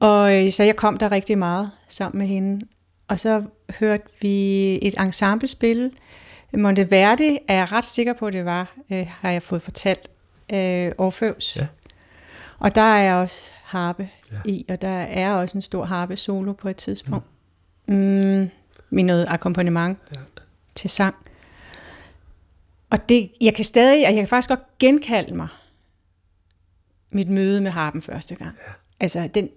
Og 0.00 0.44
øh, 0.44 0.50
så 0.50 0.62
jeg 0.62 0.76
kom 0.76 0.96
der 0.96 1.12
rigtig 1.12 1.38
meget 1.38 1.70
sammen 1.88 2.18
med 2.18 2.26
hende. 2.26 2.66
Og 3.08 3.20
så 3.20 3.42
hørte 3.80 4.04
vi 4.20 4.78
et 4.82 4.94
ensemble 5.00 5.48
spille. 5.48 5.90
Monteverdi 6.56 7.38
er 7.48 7.54
jeg 7.54 7.72
ret 7.72 7.84
sikker 7.84 8.12
på, 8.12 8.30
det 8.30 8.44
var, 8.44 8.74
øh, 8.92 9.06
har 9.10 9.30
jeg 9.30 9.42
fået 9.42 9.62
fortalt, 9.62 10.10
øh, 10.52 10.92
Orfeus. 10.98 11.56
Ja. 11.56 11.66
Og 12.58 12.74
der 12.74 12.80
er 12.80 13.14
også 13.14 13.46
harpe 13.62 14.08
ja. 14.32 14.38
I, 14.44 14.66
og 14.68 14.82
der 14.82 14.88
er 14.88 15.34
også 15.34 15.58
en 15.58 15.62
stor 15.62 15.84
harpe 15.84 16.16
solo 16.16 16.52
på 16.52 16.68
et 16.68 16.76
tidspunkt. 16.76 17.24
Mm. 17.86 17.94
Mm, 17.94 18.50
med 18.90 19.04
noget 19.04 19.26
akkompagnement 19.28 19.98
ja. 20.14 20.20
til 20.74 20.90
sang. 20.90 21.14
Og 22.90 23.08
det, 23.08 23.30
jeg 23.40 23.54
kan 23.54 23.64
stadig, 23.64 24.06
og 24.06 24.12
jeg 24.14 24.20
kan 24.20 24.28
faktisk 24.28 24.48
godt 24.48 24.78
genkalde 24.78 25.34
mig 25.34 25.48
mit 27.10 27.28
møde 27.28 27.60
med 27.60 27.70
harpen 27.70 28.02
første 28.02 28.34
gang. 28.34 28.56
Ja. 28.66 28.72
Altså, 29.00 29.28
den 29.34 29.48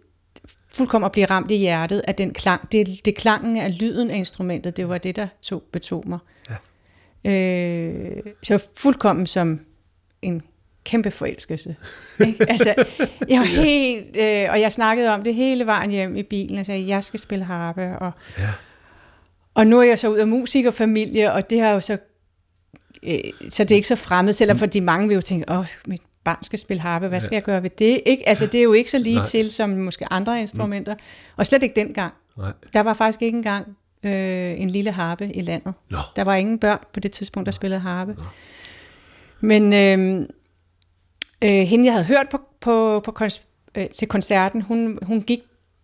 fuldkommen 0.73 1.05
at 1.05 1.11
blive 1.11 1.25
ramt 1.25 1.51
i 1.51 1.55
hjertet 1.55 2.01
af 2.07 2.15
den 2.15 2.33
klang. 2.33 2.71
Det, 2.71 3.05
det 3.05 3.15
klangen 3.15 3.57
af 3.57 3.79
lyden 3.81 4.11
af 4.11 4.17
instrumentet, 4.17 4.77
det 4.77 4.89
var 4.89 4.97
det, 4.97 5.15
der 5.15 5.27
tog, 5.41 5.63
betog 5.71 6.03
mig. 6.07 6.19
Ja. 6.49 7.31
Øh, 7.31 8.23
så 8.43 8.67
fuldkommen 8.75 9.27
som 9.27 9.59
en 10.21 10.41
kæmpe 10.83 11.11
forelskelse. 11.11 11.75
Ikke? 12.25 12.45
altså, 12.51 12.73
jeg 13.27 13.39
var 13.39 13.45
helt, 13.45 14.15
øh, 14.15 14.47
og 14.49 14.61
jeg 14.61 14.71
snakkede 14.71 15.09
om 15.09 15.23
det 15.23 15.35
hele 15.35 15.65
vejen 15.65 15.91
hjem 15.91 16.15
i 16.15 16.23
bilen, 16.23 16.57
og 16.57 16.65
sagde, 16.65 16.87
jeg 16.87 17.03
skal 17.03 17.19
spille 17.19 17.45
harpe, 17.45 17.99
og, 17.99 18.11
Ja. 18.37 18.49
og 19.53 19.67
nu 19.67 19.79
er 19.79 19.83
jeg 19.83 19.99
så 19.99 20.09
ud 20.09 20.17
af 20.17 20.27
musikerfamilie, 20.27 21.33
og 21.33 21.49
det 21.49 21.61
har 21.61 21.69
jo 21.69 21.79
så, 21.79 21.97
øh, 23.03 23.19
så 23.49 23.63
det 23.63 23.71
er 23.71 23.75
ikke 23.75 23.87
så 23.87 23.95
fremmed, 23.95 24.33
selvom 24.33 24.57
for 24.57 24.65
de 24.65 24.81
mange 24.81 25.07
vil 25.07 25.15
jo 25.15 25.21
tænke, 25.21 25.51
åh, 25.51 25.65
mit 25.87 26.01
barn 26.23 26.43
skal 26.43 26.59
spille 26.59 26.81
harpe, 26.81 27.07
hvad 27.07 27.19
skal 27.19 27.35
jeg 27.35 27.43
gøre 27.43 27.63
ved 27.63 27.69
det? 27.69 28.01
Ikke? 28.05 28.29
Altså, 28.29 28.45
det 28.45 28.55
er 28.55 28.63
jo 28.63 28.73
ikke 28.73 28.91
så 28.91 28.97
lige 28.99 29.15
Nej. 29.15 29.25
til 29.25 29.51
som 29.51 29.69
måske 29.69 30.13
andre 30.13 30.41
instrumenter, 30.41 30.95
og 31.35 31.45
slet 31.45 31.63
ikke 31.63 31.75
dengang. 31.75 32.13
Nej. 32.37 32.51
Der 32.73 32.79
var 32.83 32.93
faktisk 32.93 33.21
ikke 33.21 33.35
engang 33.37 33.67
øh, 34.03 34.61
en 34.61 34.69
lille 34.69 34.91
harpe 34.91 35.31
i 35.35 35.41
landet. 35.41 35.73
Nå. 35.89 35.97
Der 36.15 36.23
var 36.23 36.35
ingen 36.35 36.59
børn 36.59 36.79
på 36.93 36.99
det 36.99 37.11
tidspunkt, 37.11 37.45
der 37.45 37.51
spillede 37.51 37.79
harpe. 37.81 38.15
Men 39.41 39.73
øh, 39.73 40.27
øh, 41.41 41.67
hende, 41.67 41.85
jeg 41.85 41.93
havde 41.93 42.05
hørt 42.05 42.29
på, 42.31 42.39
på, 42.61 42.99
på 43.05 43.11
kons- 43.21 43.41
øh, 43.75 43.89
til 43.89 44.07
koncerten, 44.07 44.61
hun, 44.61 44.99
hun 45.01 45.21
gik 45.21 45.39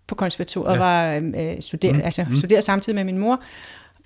på 0.08 0.16
konservatoriet 0.16 0.68
og 0.70 0.76
Ja. 0.76 0.80
var 0.84 1.22
øh, 1.44 1.56
studerende, 1.60 2.00
mm. 2.00 2.06
altså, 2.06 2.26
studerede 2.36 2.62
samtidig 2.66 2.96
med 2.96 3.04
min 3.04 3.18
mor. 3.18 3.42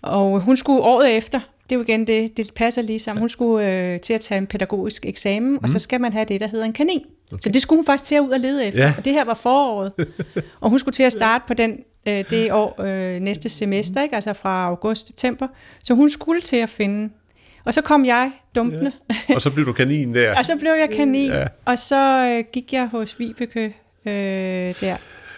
Og 0.02 0.40
hun 0.40 0.58
skulle 0.58 0.82
året 0.82 1.18
efter, 1.18 1.40
det 1.69 1.75
er 1.75 1.79
jo 1.79 1.81
igen 1.81 2.07
det, 2.07 2.38
det 2.38 2.51
passer 2.55 2.81
lige 2.81 3.00
sammen, 3.00 3.19
hun 3.19 3.29
skulle 3.29 3.71
øh, 3.71 4.00
til 4.00 4.13
at 4.13 4.21
tage 4.21 4.38
en 4.38 4.47
pædagogisk 4.47 5.05
eksamen, 5.05 5.51
mm. 5.51 5.59
og 5.63 5.69
så 5.69 5.79
skal 5.79 6.01
man 6.01 6.13
have 6.13 6.25
det, 6.25 6.41
der 6.41 6.47
hedder 6.47 6.65
en 6.65 6.74
kanin. 6.74 7.01
Okay. 7.31 7.39
Så 7.41 7.50
det 7.50 7.62
skulle 7.62 7.77
hun 7.77 7.86
faktisk 7.86 8.07
til 8.07 8.15
at 8.15 8.21
ud 8.21 8.29
og 8.29 8.39
lede 8.39 8.65
efter. 8.65 8.83
Ja. 8.83 8.93
Og 8.97 9.05
det 9.05 9.13
her 9.13 9.25
var 9.25 9.33
foråret. 9.33 9.91
og 10.62 10.69
hun 10.69 10.79
skulle 10.79 10.93
til 10.93 11.03
at 11.03 11.12
starte 11.12 11.43
på 11.47 11.53
den 11.53 11.77
øh, 12.07 12.25
det 12.29 12.51
år 12.51 12.81
øh, 12.81 13.19
næste 13.19 13.50
semester, 13.50 14.03
ikke? 14.03 14.15
altså 14.15 14.33
fra 14.33 14.67
august-september. 14.67 15.47
Så 15.83 15.93
hun 15.93 16.09
skulle 16.09 16.41
til 16.41 16.57
at 16.57 16.69
finde... 16.69 17.09
Og 17.65 17.74
så 17.74 17.81
kom 17.81 18.05
jeg 18.05 18.31
dumpende. 18.55 18.91
Ja. 19.29 19.36
Og 19.36 19.41
så 19.41 19.50
blev 19.50 19.65
du 19.65 19.74
kanin 19.74 20.13
der. 20.13 20.36
og 20.39 20.45
så 20.45 20.55
blev 20.55 20.71
jeg 20.71 20.89
kanin, 20.89 21.31
ja. 21.31 21.45
og 21.65 21.79
så 21.79 22.29
øh, 22.38 22.43
gik 22.53 22.74
jeg 22.74 22.88
hos 22.88 23.19
Vibeke 23.19 23.75
øh, 24.05 24.13
der. 24.81 24.97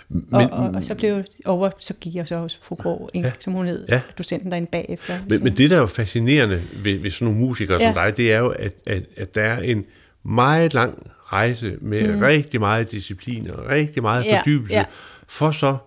Men, 0.10 0.25
og, 0.32 0.50
og, 0.50 0.70
og 0.70 0.86
så 0.86 0.96
blev 0.96 1.24
over, 1.46 1.70
så 1.80 1.94
gik 1.94 2.16
jeg 2.16 2.28
så 2.28 2.38
hos 2.38 2.60
Fugro, 2.62 3.10
ja, 3.13 3.32
som 3.39 3.54
hun 3.54 3.68
hed, 3.68 3.86
ja. 3.89 4.01
docenten 4.18 4.51
derinde 4.51 4.68
bagefter. 4.72 5.13
Men, 5.30 5.44
men 5.44 5.54
det, 5.54 5.70
der 5.70 5.75
er 5.75 5.80
jo 5.80 5.86
fascinerende 5.86 6.63
ved, 6.84 7.00
ved 7.00 7.10
sådan 7.10 7.34
nogle 7.34 7.48
musikere 7.48 7.82
ja. 7.82 7.88
som 7.88 7.94
dig, 7.94 8.18
det 8.18 8.34
er 8.34 8.39
jo, 8.39 8.50
at, 8.50 8.74
at, 8.88 9.04
at 9.18 9.36
der 9.36 9.42
er 9.42 9.60
en 9.60 9.86
meget 10.24 10.74
lang 10.74 11.12
rejse 11.34 11.78
med 11.82 12.16
mm. 12.16 12.20
rigtig 12.20 12.60
meget 12.60 12.92
disciplin 12.92 13.51
og 13.51 13.66
rigtig 13.70 14.01
meget 14.01 14.25
ja, 14.25 14.38
fordybelse, 14.38 14.75
ja. 14.75 14.84
for 15.28 15.51
så 15.51 15.78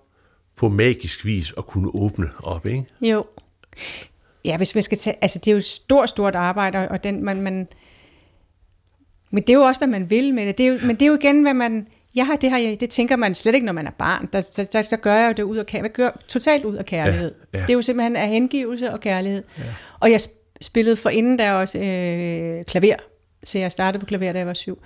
på 0.56 0.68
magisk 0.68 1.24
vis 1.24 1.54
at 1.58 1.66
kunne 1.66 1.94
åbne 1.94 2.30
op, 2.42 2.66
ikke? 2.66 2.84
Jo. 3.00 3.24
Ja, 4.44 4.56
hvis 4.56 4.74
man 4.74 4.82
skal 4.82 4.98
tage, 4.98 5.16
altså 5.20 5.38
det 5.38 5.48
er 5.48 5.52
jo 5.52 5.58
et 5.58 5.64
stort, 5.64 6.08
stort 6.08 6.34
arbejde, 6.34 6.88
og 6.88 7.04
den, 7.04 7.24
man, 7.24 7.42
man, 7.42 7.68
men 9.30 9.42
det 9.42 9.50
er 9.50 9.54
jo 9.54 9.62
også, 9.62 9.80
hvad 9.80 9.88
man 9.88 10.10
vil 10.10 10.34
med 10.34 10.46
det. 10.46 10.58
det 10.58 10.66
er 10.66 10.72
jo, 10.72 10.78
men 10.82 10.90
det 10.90 11.02
er 11.02 11.06
jo 11.06 11.14
igen, 11.14 11.42
hvad 11.42 11.54
man, 11.54 11.86
jeg 12.14 12.26
har, 12.26 12.36
det, 12.36 12.50
har 12.50 12.58
jeg, 12.58 12.80
det 12.80 12.90
tænker 12.90 13.16
man 13.16 13.34
slet 13.34 13.54
ikke, 13.54 13.66
når 13.66 13.72
man 13.72 13.86
er 13.86 13.90
barn. 13.90 14.28
Der, 14.32 14.40
der, 14.56 14.64
der, 14.64 14.82
der 14.82 14.96
gør 14.96 15.14
jeg 15.14 15.28
jo 15.28 15.32
det 15.32 15.42
ud 15.42 15.56
af 15.56 15.66
kærlighed. 15.66 15.94
Gør 15.94 16.10
totalt 16.28 16.64
ud 16.64 16.76
af 16.76 16.84
kærlighed. 16.84 17.34
Ja, 17.52 17.58
ja. 17.58 17.62
Det 17.62 17.70
er 17.70 17.74
jo 17.74 17.82
simpelthen 17.82 18.16
af 18.16 18.28
hengivelse 18.28 18.92
og 18.92 19.00
kærlighed. 19.00 19.42
Ja. 19.58 19.64
Og 20.00 20.10
jeg 20.10 20.20
spillede 20.60 20.96
for 20.96 21.10
inden 21.10 21.38
der 21.38 21.52
også 21.52 21.78
øh, 21.78 22.64
klaver. 22.64 22.96
Så 23.44 23.58
jeg 23.58 23.72
startede 23.72 24.00
på 24.00 24.06
klaver, 24.06 24.32
da 24.32 24.38
jeg 24.38 24.46
var 24.46 24.54
syv. 24.54 24.78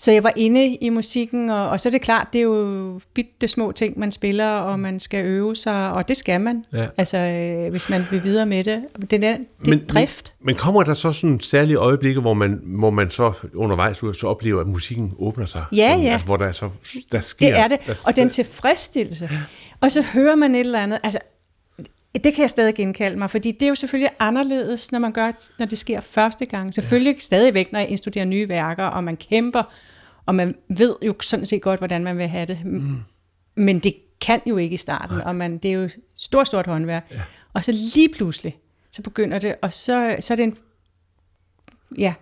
Så 0.00 0.12
jeg 0.12 0.24
var 0.24 0.32
inde 0.36 0.74
i 0.74 0.88
musikken, 0.88 1.50
og, 1.50 1.68
og 1.68 1.80
så 1.80 1.88
er 1.88 1.90
det 1.90 2.00
klart, 2.00 2.26
det 2.32 2.38
er 2.38 2.42
jo 2.42 3.00
bitte 3.14 3.48
små 3.48 3.72
ting, 3.72 3.98
man 3.98 4.12
spiller, 4.12 4.46
og 4.46 4.80
man 4.80 5.00
skal 5.00 5.24
øve 5.24 5.56
sig, 5.56 5.92
og 5.92 6.08
det 6.08 6.16
skal 6.16 6.40
man, 6.40 6.64
ja. 6.72 6.86
altså 6.96 7.18
øh, 7.18 7.70
hvis 7.70 7.90
man 7.90 8.02
vil 8.10 8.24
videre 8.24 8.46
med 8.46 8.64
det. 8.64 8.84
Det 9.10 9.24
er, 9.24 9.36
det 9.36 9.46
men, 9.66 9.82
drift. 9.88 10.32
Men, 10.38 10.46
men 10.46 10.54
kommer 10.54 10.82
der 10.82 10.94
så 10.94 11.12
sådan 11.12 11.40
særlige 11.40 11.76
øjeblikke, 11.76 12.20
hvor 12.20 12.34
man, 12.34 12.60
hvor 12.64 12.90
man 12.90 13.10
så 13.10 13.32
undervejs 13.54 13.96
så 13.96 14.26
oplever, 14.26 14.60
at 14.60 14.66
musikken 14.66 15.12
åbner 15.18 15.46
sig? 15.46 15.64
Ja, 15.72 15.88
sådan, 15.90 16.04
ja. 16.04 16.12
Altså, 16.12 16.26
hvor 16.26 16.36
der 16.36 16.52
så 16.52 16.70
der 17.12 17.20
sker... 17.20 17.46
Det 17.46 17.58
er 17.58 17.68
det, 17.68 17.78
der, 17.86 17.94
og 18.06 18.16
den 18.16 18.30
tilfredsstillelse. 18.30 19.28
Ja. 19.32 19.38
Og 19.80 19.90
så 19.90 20.02
hører 20.02 20.34
man 20.34 20.54
et 20.54 20.60
eller 20.60 20.78
andet, 20.78 21.00
altså 21.02 21.18
det 22.14 22.34
kan 22.34 22.42
jeg 22.42 22.50
stadig 22.50 22.74
genkalde 22.74 23.18
mig, 23.18 23.30
fordi 23.30 23.50
det 23.52 23.62
er 23.62 23.68
jo 23.68 23.74
selvfølgelig 23.74 24.10
anderledes, 24.18 24.92
når 24.92 24.98
man 24.98 25.12
gør, 25.12 25.32
når 25.58 25.66
det 25.66 25.78
sker 25.78 26.00
første 26.00 26.46
gang. 26.46 26.74
Selvfølgelig 26.74 27.14
ja. 27.14 27.18
stadigvæk, 27.18 27.72
når 27.72 27.78
jeg 27.80 27.88
indstuderer 27.88 28.24
nye 28.24 28.48
værker, 28.48 28.84
og 28.84 29.04
man 29.04 29.16
kæmper 29.16 29.62
og 30.26 30.34
man 30.34 30.54
ved 30.68 30.96
jo 31.02 31.14
sådan 31.20 31.46
set 31.46 31.62
godt, 31.62 31.80
hvordan 31.80 32.04
man 32.04 32.18
vil 32.18 32.28
have 32.28 32.46
det. 32.46 32.64
Mm. 32.64 32.98
Men 33.54 33.78
det 33.78 33.94
kan 34.20 34.40
jo 34.46 34.56
ikke 34.56 34.74
i 34.74 34.76
starten, 34.76 35.16
Nej. 35.16 35.26
og 35.26 35.36
man, 35.36 35.58
det 35.58 35.68
er 35.68 35.74
jo 35.74 35.88
stort, 36.16 36.46
stort 36.46 36.66
håndværk. 36.66 37.06
Ja. 37.10 37.20
Og 37.52 37.64
så 37.64 37.72
lige 37.72 38.08
pludselig, 38.08 38.58
så 38.90 39.02
begynder 39.02 39.38
det, 39.38 39.56
og 39.62 39.72
så, 39.72 40.16
så 40.20 40.34
er 40.34 40.36
det 40.36 40.42
en 40.42 40.56
ja, 41.98 42.14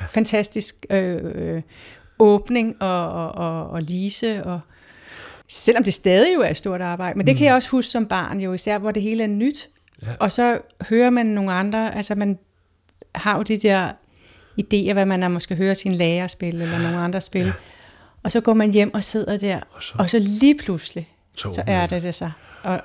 ja. 0.00 0.06
fantastisk 0.06 0.86
øh, 0.90 1.62
åbning 2.18 2.82
og, 2.82 3.08
og, 3.08 3.34
og, 3.34 3.70
og 3.70 3.82
lise, 3.82 4.44
og 4.44 4.60
selvom 5.48 5.84
det 5.84 5.94
stadig 5.94 6.34
jo 6.34 6.40
er 6.40 6.48
et 6.48 6.56
stort 6.56 6.80
arbejde, 6.80 7.18
men 7.18 7.26
det 7.26 7.34
mm. 7.34 7.38
kan 7.38 7.46
jeg 7.46 7.54
også 7.54 7.70
huske 7.70 7.90
som 7.90 8.06
barn, 8.06 8.40
jo 8.40 8.52
især 8.52 8.78
hvor 8.78 8.90
det 8.90 9.02
hele 9.02 9.22
er 9.22 9.28
nyt, 9.28 9.68
ja. 10.02 10.08
og 10.20 10.32
så 10.32 10.60
hører 10.88 11.10
man 11.10 11.26
nogle 11.26 11.52
andre, 11.52 11.94
altså 11.94 12.14
man 12.14 12.38
har 13.14 13.36
jo 13.36 13.42
de 13.42 13.56
der 13.56 13.92
idéer, 14.60 14.92
hvad 14.92 15.06
man 15.06 15.22
har 15.22 15.28
måske 15.28 15.54
høre 15.54 15.74
sin 15.74 15.94
lærer 15.94 16.26
spille, 16.26 16.64
eller 16.64 16.78
nogle 16.78 16.96
andre 16.96 17.20
spille. 17.20 17.46
Ja. 17.46 17.52
Og 18.22 18.32
så 18.32 18.40
går 18.40 18.54
man 18.54 18.72
hjem 18.72 18.94
og 18.94 19.04
sidder 19.04 19.36
der, 19.36 19.60
og 19.72 19.82
så, 19.82 19.94
og 19.98 20.10
så 20.10 20.18
lige 20.18 20.58
pludselig, 20.58 21.08
så, 21.34 21.52
så 21.52 21.62
er 21.66 21.86
det 21.86 22.02
det 22.02 22.14
så. 22.14 22.30
Og, 22.62 22.80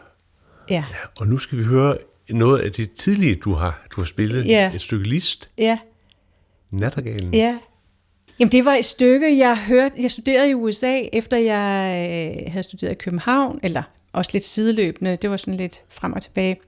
ja. 0.70 0.76
ja. 0.76 0.84
Og 1.20 1.28
nu 1.28 1.38
skal 1.38 1.58
vi 1.58 1.64
høre 1.64 1.98
noget 2.30 2.60
af 2.60 2.72
det 2.72 2.92
tidlige, 2.92 3.36
du 3.36 3.54
har, 3.54 3.86
du 3.96 4.02
har 4.02 4.06
spillet. 4.06 4.46
Ja. 4.46 4.72
Et 4.74 4.82
stykke 4.82 5.10
list. 5.10 5.50
Ja. 5.58 5.80
Nattergalen. 6.72 7.34
Ja. 7.34 7.58
Jamen, 8.40 8.52
det 8.52 8.66
var 8.66 8.74
et 8.74 8.86
stykke, 8.86 9.38
jeg 9.38 9.58
hørte, 9.58 9.96
jeg 10.02 10.12
studerede 10.12 10.50
i 10.50 10.54
USA, 10.54 11.00
efter 11.14 11.38
jeg 11.38 12.38
øh, 12.38 12.52
havde 12.52 12.64
studeret 12.64 12.92
i 12.92 12.96
København, 12.96 13.60
eller 13.64 13.84
også 14.14 14.32
lidt 14.34 14.46
sideløbende, 14.46 15.16
det 15.16 15.30
var 15.30 15.38
sådan 15.38 15.58
lidt 15.58 15.82
frem 15.90 16.14
og 16.14 16.22
tilbage. 16.22 16.60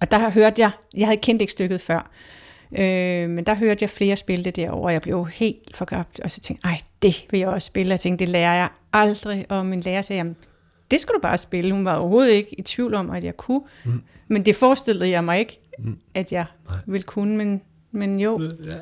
Og 0.00 0.10
der 0.10 0.30
hørte 0.30 0.62
jeg, 0.62 0.70
jeg 0.96 1.06
havde 1.06 1.20
kendt 1.20 1.42
ikke 1.42 1.52
stykket 1.52 1.80
før, 1.80 2.10
Øh, 2.72 3.30
men 3.30 3.46
der 3.46 3.54
hørte 3.54 3.82
jeg 3.82 3.90
flere 3.90 4.16
spille 4.16 4.44
det 4.44 4.56
derovre, 4.56 4.88
og 4.88 4.92
jeg 4.92 5.02
blev 5.02 5.26
helt 5.26 5.76
forgabt, 5.76 6.20
og 6.20 6.30
så 6.30 6.40
tænkte 6.40 6.68
jeg, 6.68 6.78
det 7.02 7.26
vil 7.30 7.40
jeg 7.40 7.48
også 7.48 7.66
spille. 7.66 7.90
Jeg 7.90 8.00
tænkte, 8.00 8.24
det 8.24 8.32
lærer 8.32 8.54
jeg 8.54 8.68
aldrig, 8.92 9.46
og 9.48 9.66
min 9.66 9.80
lærer 9.80 10.02
sagde, 10.02 10.18
jamen, 10.18 10.36
det 10.90 11.00
skal 11.00 11.14
du 11.14 11.20
bare 11.22 11.38
spille. 11.38 11.72
Hun 11.72 11.84
var 11.84 11.96
overhovedet 11.96 12.32
ikke 12.32 12.60
i 12.60 12.62
tvivl 12.62 12.94
om, 12.94 13.10
at 13.10 13.24
jeg 13.24 13.36
kunne. 13.36 13.60
Mm. 13.84 14.02
Men 14.28 14.46
det 14.46 14.56
forestillede 14.56 15.10
jeg 15.10 15.24
mig 15.24 15.38
ikke, 15.38 15.60
mm. 15.78 15.98
at 16.14 16.32
jeg 16.32 16.44
Nej. 16.68 16.78
ville 16.86 17.02
kunne, 17.04 17.36
men, 17.36 17.62
men 17.90 18.20
jo. 18.20 18.40
Ja. 18.64 18.74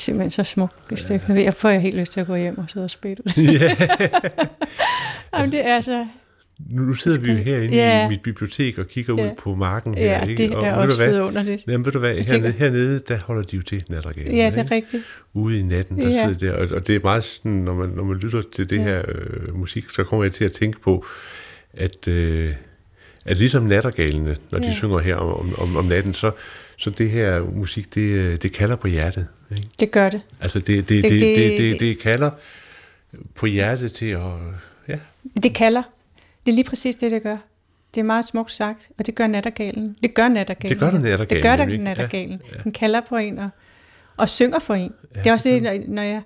Simpelthen 0.00 0.30
så 0.30 0.44
smukt 0.44 0.92
et 0.92 0.98
stykke. 0.98 1.24
Nu 1.28 1.34
jeg 1.40 1.54
får 1.54 1.68
jeg 1.68 1.80
helt 1.80 1.96
lyst 1.96 2.12
til 2.12 2.20
at 2.20 2.26
gå 2.26 2.36
hjem 2.36 2.58
og 2.58 2.64
sidde 2.70 2.84
og 2.84 2.90
spille. 2.90 3.22
ja. 3.60 3.76
Jamen, 5.34 5.50
det 5.52 5.66
er 5.66 5.80
så... 5.80 6.06
Nu, 6.72 6.82
nu 6.82 6.92
sidder 6.92 7.20
vi 7.20 7.32
jo 7.32 7.36
herinde 7.38 7.74
Ja. 7.74 8.06
i 8.06 8.08
mit 8.08 8.22
bibliotek 8.22 8.78
og 8.78 8.86
kigger 8.86 9.12
ud 9.12 9.18
Ja. 9.18 9.30
på 9.38 9.54
marken 9.54 9.94
her. 9.94 10.04
Ja, 10.04 10.24
ikke? 10.24 10.42
det 10.42 10.54
og 10.54 10.66
er 10.66 10.74
du 10.74 10.80
også 10.80 10.98
hvad? 10.98 11.10
vidunderligt. 11.12 11.62
Jamen, 11.66 11.84
ved 11.86 11.92
du 11.92 11.98
hvad, 11.98 12.14
hernede, 12.32 12.52
hernede, 12.52 13.00
der 13.08 13.18
holder 13.26 13.42
de 13.42 13.56
jo 13.56 13.62
til 13.62 13.84
nattergalen. 13.90 14.36
Ja, 14.36 14.46
det 14.46 14.58
ikke? 14.58 14.60
er 14.60 14.70
rigtigt. 14.70 15.02
Ude 15.34 15.58
i 15.58 15.62
natten, 15.62 15.96
der 16.00 16.06
Ja. 16.06 16.10
sidder 16.12 16.50
der, 16.50 16.56
og, 16.56 16.68
og 16.76 16.86
det 16.86 16.94
er 16.94 17.00
meget 17.04 17.24
sådan, 17.24 17.52
når 17.52 17.74
man, 17.74 17.88
når 17.88 18.04
man 18.04 18.16
lytter 18.16 18.42
til 18.54 18.70
det 18.70 18.76
Ja. 18.76 18.82
her 18.82 19.02
øh, 19.08 19.58
musik, 19.58 19.84
så 19.90 20.04
kommer 20.04 20.24
jeg 20.24 20.32
til 20.32 20.44
at 20.44 20.52
tænke 20.52 20.80
på, 20.80 21.04
at, 21.74 22.08
øh, 22.08 22.52
at 23.26 23.36
ligesom 23.36 23.64
nattergalene, 23.64 24.36
når 24.50 24.58
de 24.58 24.66
Ja. 24.66 24.72
synger 24.72 24.98
her 24.98 25.16
om, 25.16 25.54
om, 25.58 25.76
om 25.76 25.84
natten, 25.84 26.14
så, 26.14 26.30
så 26.76 26.90
det 26.90 27.10
her 27.10 27.40
musik, 27.40 27.94
det, 27.94 28.00
øh, 28.00 28.36
det 28.36 28.52
kalder 28.52 28.76
på 28.76 28.88
hjertet. 28.88 29.26
Ikke? 29.50 29.68
Det 29.80 29.90
gør 29.90 30.10
det. 30.10 30.20
Altså, 30.40 30.58
det, 30.58 30.66
det, 30.66 30.88
det, 30.88 31.02
Det- 31.02 31.10
det, 31.20 31.20
det, 31.36 31.58
det- 31.58 31.80
det, 31.80 31.98
kalder 31.98 32.30
på 33.34 33.46
hjertet 33.46 33.92
til 33.92 34.06
at... 34.06 34.22
Ja, 34.88 34.98
Det 35.42 35.54
kalder. 35.54 35.82
Det 36.46 36.52
er 36.52 36.54
lige 36.54 36.64
præcis 36.64 36.96
det, 36.96 37.10
det 37.10 37.22
gør. 37.22 37.36
Det 37.94 38.00
er 38.00 38.04
meget 38.04 38.24
smukt 38.24 38.52
sagt, 38.52 38.90
og 38.98 39.06
det 39.06 39.14
gør 39.14 39.26
nattergalen. 39.26 39.96
Det 40.02 40.14
gør 40.14 40.28
nattergalen. 40.28 40.68
Det 40.70 40.78
gør 40.78 40.90
det 40.90 41.02
nattergalen, 41.02 41.42
Det 41.42 41.58
gør 41.58 41.66
ikke? 41.72 41.84
nattergalen. 41.84 42.40
Ja, 42.50 42.56
ja. 42.56 42.62
Den 42.62 42.72
kalder 42.72 43.00
på 43.08 43.16
en 43.16 43.38
og, 43.38 43.48
og 44.16 44.28
synger 44.28 44.58
for 44.58 44.74
en. 44.74 44.92
Ja, 45.16 45.20
det 45.20 45.26
er 45.28 45.32
også 45.32 45.48
det, 45.48 45.62
når, 45.62 45.78
når 45.88 46.02
jeg... 46.02 46.22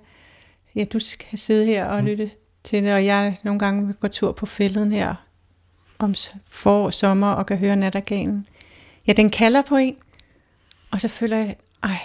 Ja, 0.75 0.83
du 0.83 0.99
skal 0.99 1.39
sidde 1.39 1.65
her 1.65 1.85
og 1.85 1.99
Mm. 2.01 2.05
lytte 2.07 2.29
til 2.63 2.83
det, 2.83 2.93
og 2.93 3.05
jeg 3.05 3.37
nogle 3.43 3.59
gange 3.59 3.85
vil 3.87 3.95
gå 3.95 4.07
tur 4.07 4.31
på 4.31 4.45
fælden 4.45 4.91
her 4.91 5.15
om 5.99 6.15
forår, 6.49 6.89
sommer 6.89 7.31
og 7.31 7.45
kan 7.45 7.57
høre 7.57 7.75
nattergalen. 7.75 8.47
Ja, 9.07 9.13
den 9.13 9.29
kalder 9.29 9.61
på 9.61 9.75
en, 9.77 9.95
og 10.91 11.01
så 11.01 11.07
føler 11.07 11.37
jeg, 11.37 11.55
ej, 11.83 11.97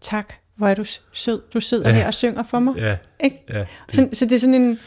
tak, 0.00 0.34
hvor 0.56 0.68
er 0.68 0.74
du 0.74 0.84
sød. 1.12 1.42
Du 1.54 1.60
sidder 1.60 1.88
Ja. 1.88 1.94
her 1.94 2.06
og 2.06 2.14
synger 2.14 2.42
for 2.42 2.58
mig. 2.58 2.76
ja, 2.76 2.96
Ikke? 3.24 3.42
ja. 3.50 3.58
Det, 3.58 3.66
Så, 3.96 4.08
så 4.12 4.24
det 4.24 4.32
er 4.32 4.38
sådan 4.38 4.54
en... 4.54 4.78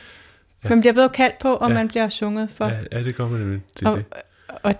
Man 0.69 0.79
bliver 0.79 0.93
både 0.93 1.09
kaldt 1.09 1.39
på, 1.39 1.53
og 1.53 1.69
Ja. 1.69 1.73
man 1.75 1.87
bliver 1.87 2.09
sunget 2.09 2.49
for. 2.57 2.65
ja, 2.67 2.77
ja, 2.91 3.03
det 3.03 3.19
man 3.19 3.29
nemlig. 3.31 3.61
Det, 3.79 3.87
og, 3.87 3.97
det. 3.97 4.05
og, 4.63 4.75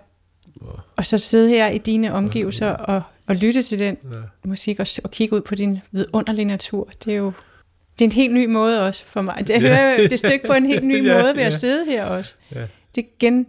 og 0.95 1.05
så 1.05 1.17
sidde 1.17 1.49
her 1.49 1.67
i 1.67 1.77
dine 1.77 2.13
omgivelser 2.13 2.69
og, 2.71 3.01
og 3.27 3.35
lytte 3.35 3.61
til 3.61 3.79
den 3.79 3.97
Ja. 4.13 4.19
musik 4.43 4.79
og, 4.79 4.87
og 5.03 5.11
kigge 5.11 5.35
ud 5.35 5.41
på 5.41 5.55
din 5.55 5.79
vidunderlige 5.91 6.45
natur. 6.45 6.89
Det 7.05 7.13
er 7.13 7.17
jo 7.17 7.31
det 7.99 8.05
er 8.05 8.09
en 8.09 8.11
helt 8.11 8.33
ny 8.33 8.45
måde 8.45 8.81
også 8.81 9.03
for 9.05 9.21
mig. 9.21 9.35
Det, 9.39 9.49
jeg 9.49 9.61
Ja. 9.61 9.67
hører 9.97 10.07
det 10.07 10.19
stykke 10.19 10.47
på 10.47 10.53
en 10.53 10.65
helt 10.65 10.83
ny 10.83 11.05
Ja, 11.07 11.13
måde 11.13 11.33
ved 11.35 11.41
ja. 11.41 11.47
at 11.47 11.53
sidde 11.53 11.85
her 11.85 12.05
også. 12.05 12.35
Ja. 12.55 12.65
Det 12.97 13.05
igen... 13.19 13.45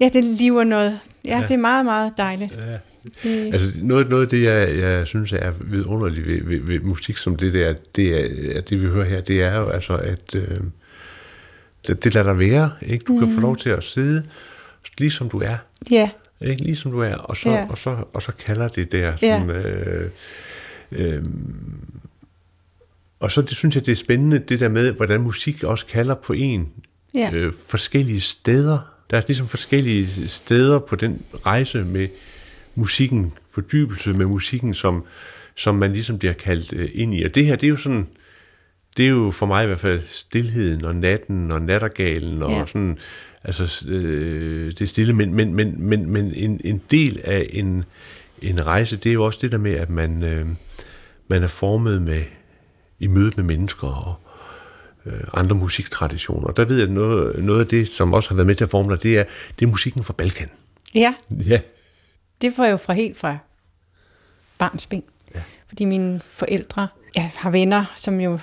Ja, 0.00 0.08
det 0.12 0.24
liver 0.24 0.64
noget. 0.64 1.00
Ja, 1.24 1.36
Ja. 1.38 1.42
det 1.42 1.50
er 1.50 1.56
meget, 1.56 1.84
meget 1.84 2.12
dejligt. 2.16 2.52
Ja. 2.52 2.78
Det, 3.22 3.52
Altså 3.54 3.78
noget, 3.82 4.08
noget 4.10 4.22
af 4.22 4.28
det, 4.28 4.42
jeg, 4.42 4.78
jeg 4.78 5.06
synes 5.06 5.32
er 5.32 5.50
vidunderligt 5.60 6.26
ved, 6.26 6.42
ved, 6.44 6.60
ved 6.60 6.80
musik 6.80 7.16
som 7.16 7.36
det 7.36 7.52
der, 7.52 7.74
det 7.96 8.08
er, 8.10 8.58
at 8.58 8.70
det 8.70 8.82
vi 8.82 8.86
hører 8.86 9.08
her, 9.08 9.20
det 9.20 9.40
er 9.40 9.58
jo 9.58 9.68
altså, 9.68 9.96
at 9.96 10.34
øh, 10.34 10.56
det, 11.86 12.04
det 12.04 12.14
lader 12.14 12.26
dig 12.32 12.38
være. 12.38 12.70
Ikke? 12.82 13.04
Du 13.04 13.12
mm. 13.12 13.18
kan 13.18 13.28
få 13.34 13.40
lov 13.40 13.56
til 13.56 13.70
at 13.70 13.84
sidde, 13.84 14.24
lige 14.98 15.10
som 15.10 15.28
du 15.30 15.38
er. 15.40 15.56
ja, 15.90 16.10
Ikke? 16.40 16.62
Lige 16.62 16.76
som 16.76 16.90
du 16.92 17.00
er. 17.00 17.14
Og 17.14 17.36
så, 17.36 17.50
Ja. 17.50 17.66
og 17.70 17.78
så, 17.78 18.04
og 18.12 18.22
så 18.22 18.32
kalder 18.32 18.68
det 18.68 18.92
der 18.92 19.16
sådan... 19.16 19.50
Øh, 19.50 20.10
øh, 20.92 21.24
og 23.20 23.30
så 23.32 23.42
det, 23.42 23.50
synes 23.56 23.74
jeg, 23.74 23.86
det 23.86 23.92
er 23.92 23.96
spændende, 23.96 24.38
det 24.38 24.60
der 24.60 24.68
med, 24.68 24.92
hvordan 24.92 25.20
musik 25.20 25.64
også 25.64 25.86
kalder 25.86 26.14
på 26.14 26.32
en 26.32 26.68
ja, 27.14 27.30
øh, 27.32 27.52
forskellige 27.68 28.20
steder. 28.20 28.78
Der 29.10 29.16
er 29.16 29.22
ligesom 29.26 29.48
forskellige 29.48 30.28
steder 30.28 30.78
på 30.78 30.96
den 30.96 31.22
rejse 31.46 31.84
med 31.84 32.08
musikken, 32.74 33.32
fordybelse 33.50 34.12
med 34.12 34.26
musikken, 34.26 34.74
som, 34.74 35.04
som 35.54 35.74
man 35.74 35.92
ligesom 35.92 36.18
bliver 36.18 36.32
kaldt 36.32 36.72
øh, 36.72 36.88
ind 36.94 37.14
i. 37.14 37.22
Og 37.22 37.34
det 37.34 37.46
her, 37.46 37.56
det 37.56 37.66
er 37.66 37.70
jo 37.70 37.76
sådan, 37.76 38.06
det 38.96 39.04
er 39.04 39.10
jo 39.10 39.30
for 39.30 39.46
mig 39.46 39.64
i 39.64 39.66
hvert 39.66 39.78
fald 39.78 40.02
stillheden 40.06 40.84
og 40.84 40.94
natten 40.94 41.52
og 41.52 41.62
nattergalen 41.62 42.42
og 42.42 42.50
Ja. 42.50 42.66
sådan, 42.66 42.98
altså 43.44 43.88
øh, 43.88 44.70
det 44.70 44.80
er 44.80 44.86
stille, 44.86 45.12
men, 45.12 45.34
men, 45.34 45.54
men, 45.54 45.82
men, 45.82 46.10
men 46.10 46.34
en, 46.34 46.60
en 46.64 46.82
del 46.90 47.20
af 47.24 47.46
en, 47.52 47.84
en 48.42 48.66
rejse, 48.66 48.96
det 48.96 49.10
er 49.10 49.14
jo 49.14 49.24
også 49.24 49.38
det 49.42 49.52
der 49.52 49.58
med, 49.58 49.72
at 49.72 49.90
man, 49.90 50.22
øh, 50.22 50.46
man 51.28 51.42
er 51.42 51.46
formet 51.46 52.02
med, 52.02 52.22
i 52.98 53.06
mødet 53.06 53.36
med 53.36 53.44
mennesker 53.44 53.88
og, 53.88 54.14
øh, 55.06 55.20
andre 55.34 55.56
musiktraditioner. 55.56 56.46
Og 56.48 56.56
der 56.56 56.64
ved 56.64 56.76
jeg, 56.76 56.84
at 56.86 56.92
noget, 56.92 57.44
noget 57.44 57.60
af 57.60 57.66
det, 57.66 57.88
som 57.88 58.12
også 58.12 58.28
har 58.28 58.36
været 58.36 58.46
med 58.46 58.54
til 58.54 58.64
at 58.64 58.70
forme 58.70 58.90
dig, 58.94 59.02
det 59.02 59.18
er, 59.18 59.24
det 59.58 59.66
er 59.66 59.70
musikken 59.70 60.04
fra 60.04 60.12
Balkan. 60.12 60.48
ja, 60.94 61.14
Ja. 61.46 61.60
det 62.42 62.52
får 62.56 62.64
jeg 62.64 62.72
jo 62.72 62.76
fra 62.76 62.92
helt 62.92 63.18
fra 63.18 63.38
barnsben. 64.58 65.02
Ja. 65.34 65.40
Fordi 65.68 65.84
mine 65.84 66.20
forældre, 66.30 66.88
jeg 67.16 67.30
har 67.36 67.50
venner, 67.50 67.84
som 67.96 68.20
jo 68.20 68.38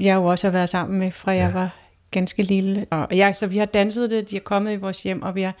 jeg 0.00 0.14
jo 0.14 0.24
også 0.24 0.46
har 0.46 0.52
været 0.52 0.68
sammen 0.68 0.98
med, 0.98 1.10
fra 1.12 1.32
jeg 1.32 1.46
Ja. 1.48 1.52
var 1.58 1.68
ganske 2.10 2.42
lille. 2.42 2.86
Og 2.90 3.08
jeg, 3.16 3.36
så 3.36 3.46
vi 3.46 3.58
har 3.58 3.64
danset 3.66 4.10
det, 4.10 4.30
de 4.30 4.36
er 4.36 4.40
kommet 4.40 4.72
i 4.72 4.76
vores 4.76 5.02
hjem, 5.02 5.22
og, 5.22 5.34
vi 5.34 5.42
har, 5.42 5.54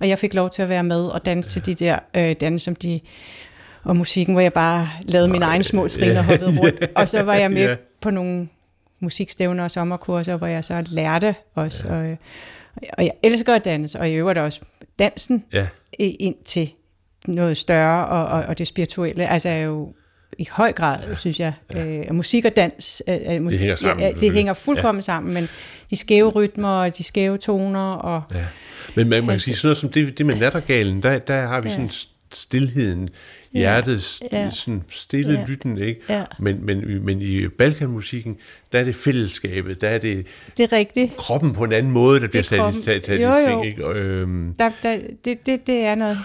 og 0.00 0.08
jeg 0.08 0.18
fik 0.18 0.34
lov 0.34 0.50
til 0.50 0.62
at 0.62 0.68
være 0.68 0.82
med 0.84 1.06
og 1.06 1.26
danse 1.26 1.58
ja. 1.58 1.62
til 1.64 1.78
de 1.78 1.84
der 1.84 1.98
øh, 2.14 2.36
danse, 2.40 2.64
som 2.64 2.76
de 2.76 3.00
og 3.82 3.96
musikken, 3.96 4.34
hvor 4.34 4.40
jeg 4.40 4.52
bare 4.52 4.88
lavede 5.02 5.28
mine 5.28 5.44
egne 5.44 5.64
små 5.64 5.88
trin 5.88 6.16
og 6.16 6.24
hoppede 6.24 6.60
rundt. 6.60 6.84
Og 6.96 7.08
så 7.08 7.22
var 7.22 7.34
jeg 7.34 7.50
med 7.50 7.68
ja. 7.68 7.76
på 8.00 8.10
nogle 8.10 8.48
musikstævner 9.04 9.64
og 9.64 9.70
sommerkurser, 9.70 10.36
hvor 10.36 10.46
jeg 10.46 10.64
så 10.64 10.84
lærte 10.86 11.34
også. 11.54 11.88
Ja. 11.88 11.94
Og, 11.94 12.16
og 12.98 13.04
jeg 13.04 13.12
elsker 13.22 13.54
at 13.54 13.64
danse, 13.64 14.00
og 14.00 14.10
i 14.10 14.12
øvrigt 14.12 14.38
også 14.38 14.60
dansen 14.98 15.44
Ja. 15.52 15.66
ind 15.98 16.34
til 16.44 16.70
noget 17.26 17.56
større 17.56 18.06
og, 18.06 18.26
og, 18.40 18.44
og 18.46 18.58
det 18.58 18.66
spirituelle. 18.66 19.26
Altså 19.28 19.48
er 19.48 19.56
jo 19.58 19.92
i 20.38 20.48
høj 20.50 20.72
grad, 20.72 20.98
ja, 21.08 21.14
synes 21.14 21.40
jeg, 21.40 21.52
ja. 21.74 21.86
øh, 21.86 22.14
musik 22.14 22.44
og 22.44 22.56
dans, 22.56 23.02
øh, 23.08 23.14
øh, 23.14 23.20
Det 23.50 23.58
hænger 23.58 23.76
sammen, 23.76 24.06
Ja, 24.06 24.12
det 24.20 24.32
hænger 24.32 24.52
fuldkommen 24.54 24.98
ja. 25.00 25.02
sammen, 25.02 25.34
men 25.34 25.48
de 25.90 25.96
skæve 25.96 26.28
rytmer 26.30 26.68
og 26.68 26.96
de 26.98 27.04
skæve 27.04 27.38
toner 27.38 27.92
og 27.92 28.22
ja. 28.34 28.44
Men 28.94 29.08
man, 29.08 29.16
man 29.18 29.22
kan 29.22 29.30
Altså- 29.30 29.44
sige 29.44 29.56
sådan 29.56 29.66
noget 29.68 29.76
som 29.78 29.90
det, 29.90 30.18
det 30.18 30.26
med 30.26 30.36
nattergalen, 30.36 31.02
der, 31.02 31.18
der 31.18 31.46
har 31.46 31.60
vi 31.60 31.68
Ja. 31.68 31.74
sådan 31.74 31.90
stillheden, 32.32 33.08
hjertets 33.54 34.22
Ja. 34.32 34.50
sådan 34.50 34.82
stille 34.90 35.32
Ja. 35.32 35.44
lytten, 35.48 35.78
ikke? 35.78 36.00
Ja. 36.08 36.24
Men, 36.38 36.66
men, 36.66 37.04
men 37.04 37.22
i 37.22 37.48
Balkanmusikken, 37.48 38.36
der 38.72 38.80
er 38.80 38.84
det 38.84 38.94
fællesskabet, 38.94 39.80
der 39.80 39.88
er 39.88 39.98
det 39.98 40.26
det 40.56 40.64
er 40.72 40.76
rigtigt. 40.76 41.16
kroppen 41.16 41.52
på 41.52 41.64
en 41.64 41.72
anden 41.72 41.92
måde, 41.92 42.20
der 42.20 42.28
bliver 42.28 42.40
er 42.40 42.72
sat, 42.72 42.74
sat, 42.74 43.04
sat 43.06 43.20
i 43.20 43.22
Jo, 43.22 43.32
ting, 43.46 43.66
ikke? 43.66 43.86
Og, 43.86 43.96
øhm, 43.96 44.54
Der, 44.58 44.70
der, 44.82 44.98
det, 45.24 45.46
det, 45.46 45.66
det 45.66 45.80
er 45.80 45.94
noget. 45.94 46.18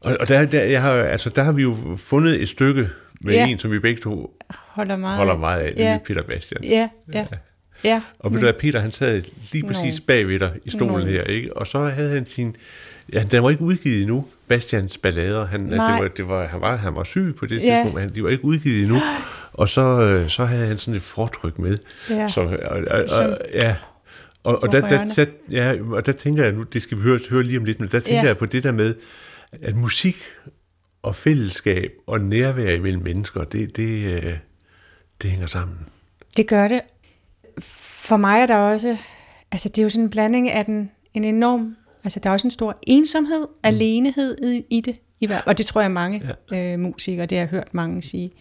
og, 0.00 0.16
og 0.20 0.28
der, 0.28 0.44
der, 0.44 0.62
jeg 0.64 0.82
har, 0.82 0.92
altså, 0.92 1.30
der 1.30 1.42
har 1.42 1.52
vi 1.52 1.62
jo 1.62 1.76
fundet 1.96 2.42
et 2.42 2.48
stykke 2.48 2.88
med 3.20 3.34
Ja. 3.34 3.46
en, 3.46 3.58
som 3.58 3.72
vi 3.72 3.78
begge 3.78 4.00
to 4.00 4.36
Holder 4.50 4.96
meget. 4.96 5.16
holder 5.16 5.36
meget 5.36 5.60
af, 5.60 5.72
Ja. 5.76 5.98
Peter 6.06 6.22
Bastian. 6.22 6.64
Ja, 6.64 6.88
ja, 7.14 7.26
ja. 7.84 8.00
Og 8.18 8.32
ved 8.32 8.40
du 8.40 8.44
hvad, 8.46 8.54
Peter 8.54 8.80
han 8.80 8.90
sad 8.92 9.22
lige 9.52 9.66
præcis 9.66 10.00
Nå. 10.00 10.04
bagved 10.06 10.38
dig 10.38 10.52
i 10.64 10.70
stolen 10.70 11.06
Nå. 11.06 11.12
her, 11.12 11.22
ikke? 11.24 11.56
Og 11.56 11.66
så 11.66 11.78
havde 11.78 12.10
han 12.10 12.26
sin... 12.26 12.56
Ja, 13.12 13.22
den 13.30 13.42
var 13.42 13.50
ikke 13.50 13.62
udgivet 13.62 14.00
endnu, 14.00 14.24
Bastians 14.48 14.98
ballader. 14.98 15.46
Han, 15.46 15.60
det 15.60 15.70
Nej. 15.76 16.00
var, 16.00 16.08
det 16.08 16.28
var, 16.28 16.46
han, 16.46 16.60
var, 16.60 16.76
han 16.76 16.96
var 16.96 17.04
syg 17.04 17.34
på 17.38 17.46
det 17.46 17.56
Ja. 17.56 17.60
tidspunkt, 17.60 17.94
men 17.94 18.00
han, 18.00 18.14
de 18.14 18.22
var 18.24 18.28
ikke 18.30 18.44
udgivet 18.44 18.82
endnu. 18.82 19.00
Og 19.52 19.68
så, 19.68 20.00
øh, 20.00 20.28
så 20.28 20.44
havde 20.44 20.66
han 20.66 20.78
sådan 20.78 20.94
et 20.96 21.02
fortryk 21.02 21.58
med. 21.58 21.78
Ja. 22.10 22.28
Så, 22.28 22.40
og, 22.40 22.78
og, 22.90 23.10
Som- 23.10 23.24
og, 23.30 23.38
ja. 23.54 23.76
Og, 24.44 24.62
og, 24.62 24.72
der, 24.72 24.80
der, 24.88 25.04
der, 25.16 25.26
ja, 25.52 25.74
og 25.90 26.06
der 26.06 26.12
tænker 26.12 26.44
jeg 26.44 26.52
nu, 26.52 26.62
det 26.62 26.82
skal 26.82 26.96
vi 26.98 27.02
høre, 27.02 27.18
høre 27.30 27.42
lige 27.42 27.58
om 27.58 27.64
lidt, 27.64 27.80
men 27.80 27.88
der 27.92 28.00
tænker 28.00 28.20
Ja. 28.22 28.26
jeg 28.26 28.36
på 28.36 28.46
det 28.46 28.62
der 28.64 28.72
med, 28.72 28.94
at 29.62 29.76
musik 29.76 30.16
og 31.02 31.14
fællesskab 31.14 31.92
og 32.06 32.20
nærvær 32.20 32.70
imellem 32.74 33.02
mennesker, 33.04 33.44
det, 33.44 33.76
det, 33.76 34.22
øh, 34.24 34.36
det 35.22 35.30
hænger 35.30 35.46
sammen. 35.46 35.78
Det 36.36 36.46
gør 36.46 36.68
det. 36.68 36.80
For 38.06 38.16
mig 38.16 38.40
er 38.40 38.46
der 38.46 38.56
også, 38.56 38.96
altså 39.52 39.68
det 39.68 39.78
er 39.78 39.82
jo 39.82 39.88
sådan 39.90 40.04
en 40.04 40.10
blanding 40.10 40.50
af 40.50 40.64
den, 40.64 40.90
en 41.14 41.24
enorm, 41.24 41.76
altså 42.04 42.20
der 42.20 42.30
er 42.30 42.32
også 42.32 42.46
en 42.46 42.50
stor 42.50 42.78
ensomhed, 42.86 43.40
mm. 43.40 43.54
alenehed 43.62 44.36
i, 44.44 44.64
i 44.70 44.80
det, 44.80 44.96
i 45.20 45.26
hver, 45.26 45.40
og 45.40 45.58
det 45.58 45.66
tror 45.66 45.80
jeg 45.80 45.90
mange 45.90 46.34
ja. 46.50 46.56
øh, 46.56 46.78
musikere, 46.78 47.26
det 47.26 47.38
har 47.38 47.42
jeg 47.42 47.50
hørt 47.50 47.74
mange 47.74 48.02
sige. 48.02 48.32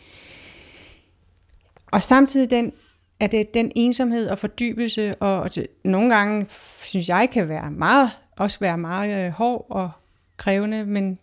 Og 1.91 2.03
samtidig 2.03 2.49
den, 2.49 2.73
at 3.19 3.31
det 3.31 3.53
den 3.53 3.71
ensomhed 3.75 4.27
og 4.27 4.37
fordybelse, 4.37 5.15
og, 5.15 5.41
og 5.41 5.51
til, 5.51 5.67
nogle 5.83 6.15
gange 6.15 6.47
synes 6.83 7.09
jeg 7.09 7.29
kan 7.31 7.49
være 7.49 7.71
meget, 7.71 8.09
også 8.37 8.59
være 8.59 8.77
meget 8.77 9.25
øh, 9.25 9.31
hård 9.31 9.65
og 9.69 9.91
krævende, 10.37 10.85
men 10.85 11.19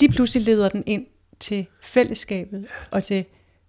lige 0.00 0.12
pludselig 0.12 0.46
leder 0.46 0.68
den 0.68 0.82
ind 0.86 1.06
til 1.40 1.66
fællesskabet 1.82 2.66
og 2.90 3.04
til 3.04 3.24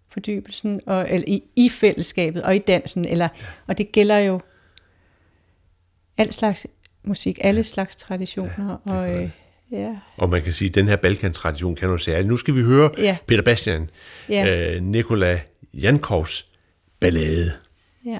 fordybelsen 0.09 0.81
og, 0.85 1.09
eller 1.09 1.25
i, 1.27 1.43
i 1.55 1.69
fællesskabet 1.69 2.43
og 2.43 2.55
i 2.55 2.59
dansen. 2.59 3.07
Eller, 3.07 3.27
og 3.67 3.77
det 3.77 3.91
gælder 3.91 4.17
jo 4.17 4.39
al 6.17 6.33
slags 6.33 6.67
musik, 7.07 7.39
alle 7.41 7.63
slags 7.63 7.95
traditioner. 7.95 8.77
det 8.85 8.93
og, 8.93 9.15
øh, 9.15 9.29
ja. 9.71 9.95
Og 10.17 10.29
man 10.29 10.41
kan 10.43 10.53
sige, 10.53 10.69
at 10.69 10.75
den 10.75 10.87
her 10.87 10.95
Balkan-tradition 10.95 11.75
kan 11.75 11.87
noget 11.87 12.01
særligt. 12.01 12.27
Nu 12.27 12.37
skal 12.37 12.55
vi 12.55 12.61
høre 12.61 12.89
Ja. 12.97 13.17
Peter 13.27 13.41
Bastian, 13.43 13.89
Ja. 14.29 14.73
øh, 14.75 14.83
Nikola 14.83 15.41
Jankovs 15.73 16.45
ballade. 16.99 17.51
ja. 18.05 18.17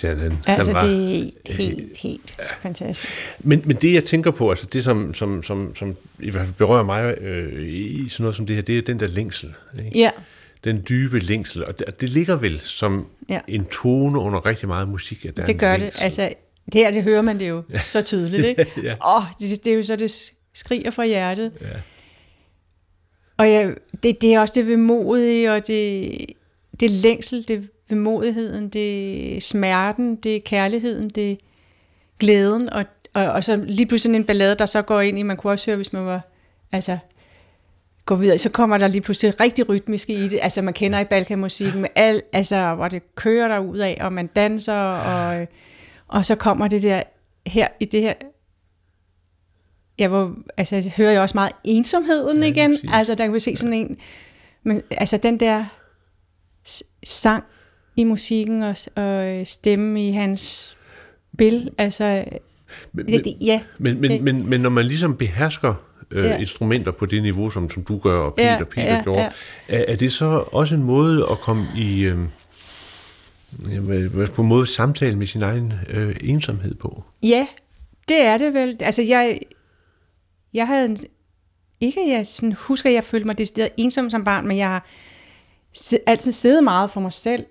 Peter 0.00 0.14
Bastian, 0.14 0.18
han, 0.18 0.56
Altså, 0.56 0.72
han 0.72 0.80
var... 0.82 0.86
det 0.88 1.22
er 1.48 1.52
helt, 1.52 1.58
helt, 1.58 1.96
helt 1.98 2.36
fantastisk. 2.62 3.12
Men, 3.40 3.62
men 3.64 3.76
det, 3.76 3.94
jeg 3.94 4.04
tænker 4.04 4.30
på, 4.30 4.50
altså 4.50 4.66
det, 4.72 4.84
som, 4.84 5.14
som, 5.14 5.42
som, 5.42 5.74
som 5.74 5.96
i 6.20 6.30
hvert 6.30 6.44
fald 6.44 6.54
berører 6.54 6.82
mig 6.84 7.18
øh, 7.18 7.68
i 7.68 8.08
sådan 8.08 8.22
noget 8.24 8.36
som 8.36 8.46
det 8.46 8.56
her, 8.56 8.62
det 8.62 8.78
er 8.78 8.82
den 8.82 9.00
der 9.00 9.06
længsel. 9.08 9.54
Ikke? 9.84 9.98
Ja, 9.98 10.10
Den 10.64 10.84
dybe 10.88 11.18
længsel. 11.18 11.64
Og 11.64 11.78
det, 11.78 12.00
det 12.00 12.08
ligger 12.08 12.36
vel 12.36 12.60
som 12.60 13.06
Ja. 13.28 13.40
en 13.48 13.64
tone 13.64 14.18
under 14.18 14.46
rigtig 14.46 14.68
meget 14.68 14.88
musik, 14.88 15.24
at 15.24 15.36
der 15.36 15.42
er 15.42 15.46
det 15.46 15.58
gør 15.58 15.76
det. 15.76 16.02
Altså, 16.02 16.32
det 16.72 16.74
her, 16.80 16.90
det 16.90 17.02
hører 17.02 17.22
man 17.22 17.40
det 17.40 17.48
jo 17.48 17.62
så 17.82 18.02
tydeligt, 18.02 18.44
ikke? 18.46 18.66
Ja. 18.82 19.16
Åh, 19.16 19.22
det, 19.40 19.64
det 19.64 19.72
er 19.72 19.76
jo 19.76 19.82
så, 19.82 19.96
det 19.96 20.32
skriger 20.54 20.90
fra 20.90 21.04
hjertet. 21.06 21.52
Ja. 21.60 21.66
Og 23.36 23.48
ja, 23.48 23.70
det, 24.02 24.22
det 24.22 24.34
er 24.34 24.40
også 24.40 24.54
det 24.56 24.68
vemodige, 24.68 25.52
og 25.52 25.66
det, 25.66 26.26
det 26.80 26.90
længsel, 26.90 27.48
det 27.48 27.68
vemodigheden, 27.90 28.68
det 28.68 29.36
er 29.36 29.40
smerten, 29.40 30.16
det 30.16 30.36
er 30.36 30.40
kærligheden, 30.40 31.08
det 31.08 31.32
er 31.32 31.36
glæden, 32.18 32.70
og, 32.70 32.84
og, 33.14 33.24
og 33.26 33.44
så 33.44 33.56
lige 33.56 33.86
pludselig 33.86 34.16
en 34.16 34.24
ballade, 34.24 34.54
der 34.54 34.66
så 34.66 34.82
går 34.82 35.00
ind 35.00 35.18
i, 35.18 35.22
man 35.22 35.36
kunne 35.36 35.52
også 35.52 35.66
høre, 35.66 35.76
hvis 35.76 35.92
man 35.92 36.06
var, 36.06 36.20
altså, 36.72 36.98
går 38.06 38.16
videre, 38.16 38.38
så 38.38 38.48
kommer 38.48 38.78
der 38.78 38.86
lige 38.86 39.00
pludselig 39.00 39.40
rigtig 39.40 39.68
rytmisk 39.68 40.10
i 40.10 40.28
det, 40.28 40.38
altså 40.42 40.62
man 40.62 40.74
kender 40.74 40.98
i 40.98 41.04
Balkanmusikken 41.04 41.80
med 41.80 41.88
alt, 41.94 42.24
altså 42.32 42.74
hvor 42.74 42.88
det 42.88 43.14
kører 43.14 43.48
der 43.48 43.58
ud 43.58 43.78
af, 43.78 43.98
og 44.00 44.12
man 44.12 44.26
danser, 44.26 44.74
og, 44.74 45.46
og 46.08 46.24
så 46.24 46.34
kommer 46.34 46.68
det 46.68 46.82
der, 46.82 47.02
her 47.46 47.68
i 47.80 47.84
det 47.84 48.02
her, 48.02 48.14
ja, 49.98 50.08
hvor, 50.08 50.34
altså 50.56 50.76
jeg 50.76 50.92
hører 50.96 51.12
jeg 51.12 51.20
også 51.20 51.36
meget 51.36 51.52
ensomheden 51.64 52.42
Ja, 52.42 52.48
igen, 52.48 52.78
altså 52.92 53.14
der 53.14 53.24
kan 53.24 53.34
vi 53.34 53.40
se 53.40 53.56
sådan 53.56 53.72
en, 53.72 53.96
men 54.62 54.82
altså 54.90 55.16
den 55.16 55.40
der 55.40 55.64
sang 57.02 57.44
i 58.00 58.04
musikken 58.04 58.62
og, 58.62 58.76
og 58.96 59.46
stemme 59.46 60.08
i 60.08 60.12
hans 60.12 60.76
spil, 61.34 61.70
altså 61.78 62.24
Men, 62.92 63.06
det, 63.06 63.36
ja, 63.40 63.60
men, 63.78 64.00
men, 64.00 64.24
men, 64.24 64.50
men 64.50 64.60
når 64.60 64.70
man 64.70 64.86
ligesom 64.86 65.16
behersker 65.16 65.74
øh, 66.10 66.24
Ja. 66.24 66.36
instrumenter 66.38 66.92
på 66.92 67.06
det 67.06 67.22
niveau, 67.22 67.50
som, 67.50 67.70
som 67.70 67.84
du 67.84 67.98
gør, 67.98 68.18
og 68.18 68.34
Peter, 68.34 68.52
Ja, 68.52 68.64
Peter 68.64 68.94
ja, 68.94 69.02
gjorde, 69.02 69.20
ja. 69.20 69.28
Er, 69.68 69.84
er 69.88 69.96
det 69.96 70.12
så 70.12 70.44
også 70.52 70.74
en 70.74 70.82
måde 70.82 71.26
at 71.30 71.40
komme 71.40 71.66
i... 71.76 72.00
Øh, 72.00 72.18
jamen, 73.70 74.10
på 74.34 74.42
en 74.42 74.48
måde 74.48 74.66
samtale 74.66 75.16
med 75.16 75.26
sin 75.26 75.42
egen 75.42 75.72
øh, 75.88 76.16
ensomhed 76.20 76.74
på? 76.74 77.04
Ja, 77.22 77.46
det 78.08 78.20
er 78.22 78.38
det 78.38 78.54
vel. 78.54 78.76
Altså, 78.80 79.02
jeg, 79.02 79.40
jeg 80.54 80.66
havde 80.66 80.84
en, 80.84 80.96
ikke, 81.80 82.10
jeg 82.10 82.26
sådan 82.26 82.52
husker, 82.52 82.90
at 82.90 82.94
jeg 82.94 83.04
følte 83.04 83.26
mig 83.26 83.38
decideret 83.38 83.70
ensom 83.76 84.10
som 84.10 84.24
barn, 84.24 84.46
men 84.46 84.56
jeg 84.56 84.68
har 84.68 84.86
altid 86.06 86.32
siddet 86.32 86.64
meget 86.64 86.90
for 86.90 87.00
mig 87.00 87.12
selv. 87.12 87.44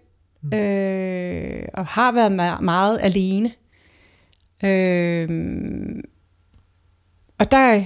Øh, 0.53 1.67
og 1.73 1.85
har 1.85 2.11
været 2.11 2.31
meget, 2.31 2.61
meget 2.61 2.99
alene. 3.01 3.51
Øh, 4.63 5.29
og 7.39 7.51
der, 7.51 7.83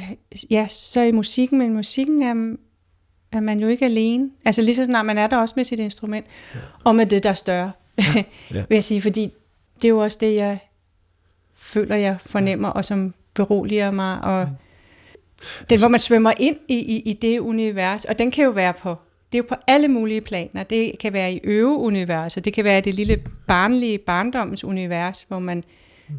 ja, 0.51 0.67
så 0.67 1.01
i 1.01 1.11
musikken, 1.11 1.59
men 1.59 1.73
musikken 1.73 2.21
er, 2.21 2.55
er 3.31 3.39
man 3.39 3.59
jo 3.59 3.67
ikke 3.67 3.85
alene. 3.85 4.29
Altså 4.45 4.61
lige 4.61 4.75
så 4.75 4.85
snart 4.85 5.05
man 5.05 5.17
er 5.17 5.27
der 5.27 5.37
også 5.37 5.53
med 5.57 5.63
sit 5.63 5.79
instrument, 5.79 6.25
ja. 6.55 6.59
og 6.83 6.95
med 6.95 7.05
det, 7.05 7.23
der 7.23 7.29
er 7.29 7.33
større, 7.33 7.71
ja. 7.97 8.03
Ja. 8.53 8.65
vil 8.69 8.75
jeg 8.75 8.83
sige, 8.83 9.01
fordi 9.01 9.33
det 9.75 9.85
er 9.85 9.89
jo 9.89 9.97
også 9.97 10.17
det, 10.21 10.35
jeg 10.35 10.59
føler, 11.55 11.95
jeg 11.95 12.17
fornemmer, 12.21 12.69
og 12.69 12.85
som 12.85 13.13
beroliger 13.33 13.91
mig, 13.91 14.21
og 14.21 14.49
det, 15.69 15.79
hvor 15.79 15.87
man 15.87 15.99
svømmer 15.99 16.33
ind 16.37 16.57
i, 16.67 16.75
i, 16.75 16.99
i 16.99 17.13
det 17.13 17.39
univers, 17.39 18.05
og 18.05 18.19
den 18.19 18.31
kan 18.31 18.43
jo 18.43 18.49
være 18.49 18.73
på, 18.73 18.95
det 19.33 19.39
er 19.39 19.43
jo 19.43 19.47
på 19.49 19.55
alle 19.67 19.87
mulige 19.87 20.21
planer. 20.21 20.63
Det 20.63 20.99
kan 20.99 21.13
være 21.13 21.33
i 21.33 21.39
øveuniverset, 21.43 22.45
det 22.45 22.53
kan 22.53 22.63
være 22.63 22.77
i 22.77 22.81
det 22.81 22.93
lille 22.93 23.21
barnlige 23.47 23.97
barndommens 23.97 24.63
univers, 24.63 25.25
hvor 25.27 25.39
man 25.39 25.63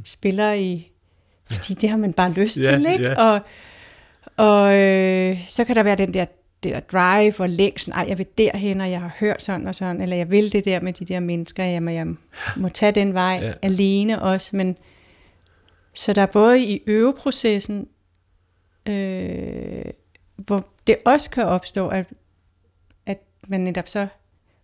spiller 0.04 0.52
i, 0.52 0.90
fordi 1.50 1.74
det 1.74 1.90
har 1.90 1.96
man 1.96 2.12
bare 2.12 2.32
lyst 2.32 2.56
Ja, 2.58 2.62
til, 2.62 2.86
ikke? 2.92 3.04
ja. 3.04 3.14
Og, 3.14 3.40
og 4.36 4.74
øh, 4.78 5.38
så 5.48 5.64
kan 5.64 5.76
der 5.76 5.82
være 5.82 5.96
den 5.96 6.14
der 6.14 6.24
det 6.64 6.72
der 6.72 6.80
drive 6.80 7.40
og 7.40 7.48
længsen, 7.48 7.92
ej, 7.92 8.04
jeg 8.08 8.18
vil 8.18 8.26
derhen, 8.38 8.80
og 8.80 8.90
jeg 8.90 9.00
har 9.00 9.16
hørt 9.20 9.42
sådan 9.42 9.66
og 9.66 9.74
sådan, 9.74 10.00
eller 10.00 10.16
jeg 10.16 10.30
vil 10.30 10.52
det 10.52 10.64
der 10.64 10.80
med 10.80 10.92
de 10.92 11.04
der 11.04 11.20
mennesker, 11.20 11.64
jamen, 11.64 11.94
jeg 11.94 12.06
må 12.56 12.68
tage 12.68 12.92
den 12.92 13.14
vej 13.14 13.40
ja. 13.42 13.52
alene 13.62 14.22
også, 14.22 14.56
men 14.56 14.76
så 15.94 16.12
der 16.12 16.22
er 16.22 16.26
både 16.26 16.64
i 16.64 16.82
øveprocessen, 16.86 17.88
øh, 18.86 19.84
hvor 20.36 20.66
det 20.86 20.96
også 21.04 21.30
kan 21.30 21.44
opstå, 21.44 21.88
at 21.88 22.06
man 23.48 23.60
netop 23.60 23.88
så 23.88 24.06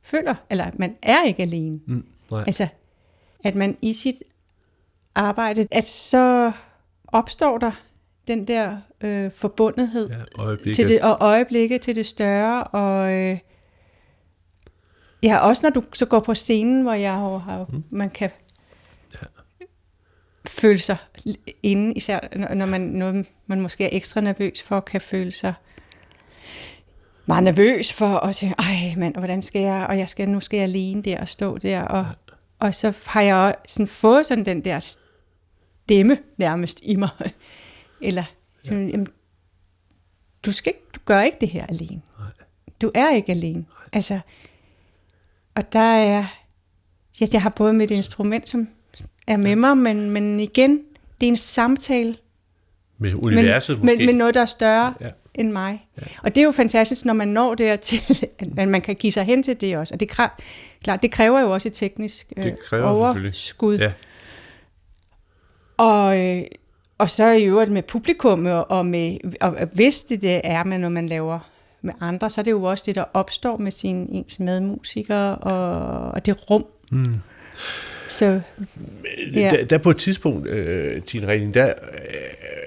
føler, 0.02 0.34
eller 0.50 0.64
at 0.64 0.78
man 0.78 0.96
er 1.02 1.24
ikke 1.24 1.42
alene. 1.42 1.80
Mm, 1.86 2.06
nej. 2.30 2.44
Altså, 2.46 2.68
at 3.44 3.54
man 3.54 3.76
i 3.82 3.92
sit 3.92 4.22
arbejde, 5.14 5.66
at 5.70 5.86
så 5.86 6.52
opstår 7.08 7.58
der 7.58 7.72
den 8.28 8.48
der 8.48 8.76
øh, 9.00 9.32
forbundethed 9.32 10.10
ja, 10.38 10.72
til 10.72 10.88
det, 10.88 11.02
og 11.02 11.16
øjeblikke 11.20 11.78
til 11.78 11.96
det 11.96 12.06
større, 12.06 12.64
og 12.64 13.12
øh, 13.12 13.38
ja, 15.22 15.38
også 15.38 15.66
når 15.66 15.70
du 15.70 15.82
så 15.92 16.06
går 16.06 16.20
på 16.20 16.34
scenen, 16.34 16.82
hvor 16.82 16.92
jeg 16.92 17.12
har, 17.12 17.66
mm. 17.68 17.84
man 17.90 18.10
kan 18.10 18.30
ja. 19.14 19.26
føle 20.46 20.78
sig 20.78 20.96
inde, 21.62 21.94
især 21.94 22.54
når 22.54 22.66
man, 22.66 22.80
når 22.80 23.24
man 23.46 23.60
måske 23.60 23.84
er 23.84 23.88
ekstra 23.92 24.20
nervøs 24.20 24.62
for, 24.62 24.80
kan 24.80 25.00
føle 25.00 25.30
sig 25.30 25.54
meget 27.26 27.44
nervøs 27.44 27.92
for 27.92 28.18
at 28.18 28.34
sige, 28.34 28.54
ej 28.58 28.94
mand, 28.96 29.16
hvordan 29.16 29.42
skal 29.42 29.62
jeg, 29.62 29.86
og 29.88 29.98
jeg 29.98 30.08
skal, 30.08 30.28
nu 30.28 30.40
skal 30.40 30.56
jeg 30.56 30.64
alene 30.64 31.02
der 31.02 31.20
og 31.20 31.28
stå 31.28 31.58
der, 31.58 31.82
og, 31.82 32.06
og 32.58 32.74
så 32.74 32.92
har 33.06 33.22
jeg 33.22 33.36
også 33.36 33.54
sådan 33.66 33.86
fået 33.86 34.26
sådan 34.26 34.46
den 34.46 34.64
der 34.64 34.96
stemme 35.84 36.18
nærmest 36.36 36.80
i 36.82 36.96
mig, 36.96 37.10
eller 38.00 38.24
sådan, 38.64 38.86
ja. 38.86 38.90
jamen, 38.90 39.08
du, 40.46 40.52
skal 40.52 40.72
ikke, 40.76 40.86
du 40.94 41.00
gør 41.04 41.20
ikke 41.20 41.36
det 41.40 41.48
her 41.48 41.66
alene. 41.66 42.02
Nej. 42.18 42.28
Du 42.82 42.90
er 42.94 43.14
ikke 43.14 43.32
alene. 43.32 43.58
Nej. 43.58 43.88
Altså, 43.92 44.20
og 45.54 45.72
der 45.72 45.80
er, 45.80 46.26
ja, 47.20 47.26
jeg 47.32 47.42
har 47.42 47.52
både 47.56 47.72
med 47.72 47.90
et 47.90 47.94
instrument, 47.94 48.48
som 48.48 48.68
er 49.26 49.36
med 49.36 49.48
ja. 49.50 49.54
mig, 49.54 49.76
men, 49.76 50.10
men 50.10 50.40
igen, 50.40 50.80
det 51.20 51.26
er 51.26 51.30
en 51.30 51.36
samtale. 51.36 52.16
Med 52.98 53.14
universet 53.14 53.76
men, 53.76 53.86
måske. 53.86 53.96
Med, 53.96 54.06
med 54.06 54.14
noget, 54.14 54.34
der 54.34 54.40
er 54.40 54.44
større 54.44 54.94
ja. 55.00 55.10
End 55.34 55.52
mig. 55.52 55.86
Ja. 55.98 56.02
Og 56.22 56.34
det 56.34 56.40
er 56.40 56.44
jo 56.44 56.50
fantastisk, 56.50 57.04
når 57.04 57.14
man 57.14 57.28
når 57.28 57.54
dertil, 57.54 58.28
at 58.56 58.68
man 58.68 58.80
kan 58.80 58.94
give 58.94 59.12
sig 59.12 59.24
hen 59.24 59.42
til 59.42 59.60
det 59.60 59.76
også. 59.76 59.94
Og 59.94 60.00
det, 60.00 60.08
kræver, 60.08 60.30
klart, 60.84 61.02
det 61.02 61.10
kræver 61.10 61.40
jo 61.40 61.50
også 61.50 61.68
et 61.68 61.72
teknisk 61.72 62.32
øh, 62.36 62.52
overskud. 62.72 63.78
Ja. 63.78 63.92
Og, 65.76 66.18
øh, 66.26 66.42
og 66.98 67.10
så 67.10 67.26
i 67.26 67.44
øvrigt 67.44 67.72
med 67.72 67.82
publikum, 67.82 68.46
og, 68.46 68.86
med, 68.86 69.16
og 69.40 69.68
hvis 69.72 70.02
det, 70.02 70.22
det 70.22 70.40
er 70.44 70.64
med, 70.64 70.78
når 70.78 70.88
man 70.88 71.08
laver 71.08 71.38
med 71.82 71.94
andre, 72.00 72.30
så 72.30 72.40
er 72.40 72.42
det 72.42 72.50
jo 72.50 72.62
også 72.62 72.84
det, 72.86 72.94
der 72.94 73.04
opstår 73.14 73.56
med 73.56 73.70
sine 73.70 74.06
ens 74.10 74.40
medmusikere, 74.40 75.36
og, 75.36 76.10
og 76.10 76.26
det 76.26 76.50
rum. 76.50 76.66
Mm. 76.90 77.14
Så, 78.08 78.40
ja. 79.34 79.50
der, 79.50 79.64
der 79.64 79.78
på 79.78 79.90
et 79.90 79.96
tidspunkt, 79.96 80.48
øh, 80.48 81.02
Tine 81.02 81.28
Reding, 81.28 81.54
der 81.54 81.66
øh, 81.66 81.74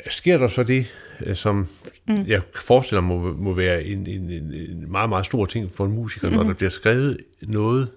sker 0.09 0.37
der 0.37 0.47
så 0.47 0.63
det, 0.63 0.93
som 1.33 1.67
mm. 2.07 2.25
jeg 2.27 2.41
forestiller 2.55 3.01
mig 3.01 3.17
må, 3.17 3.33
må 3.33 3.53
være 3.53 3.83
en, 3.83 4.07
en, 4.07 4.31
en 4.31 4.91
meget, 4.91 5.09
meget 5.09 5.25
stor 5.25 5.45
ting 5.45 5.71
for 5.71 5.85
en 5.85 5.91
musiker, 5.91 6.29
mm. 6.29 6.35
når 6.35 6.43
der 6.43 6.53
bliver 6.53 6.69
skrevet 6.69 7.17
noget 7.41 7.91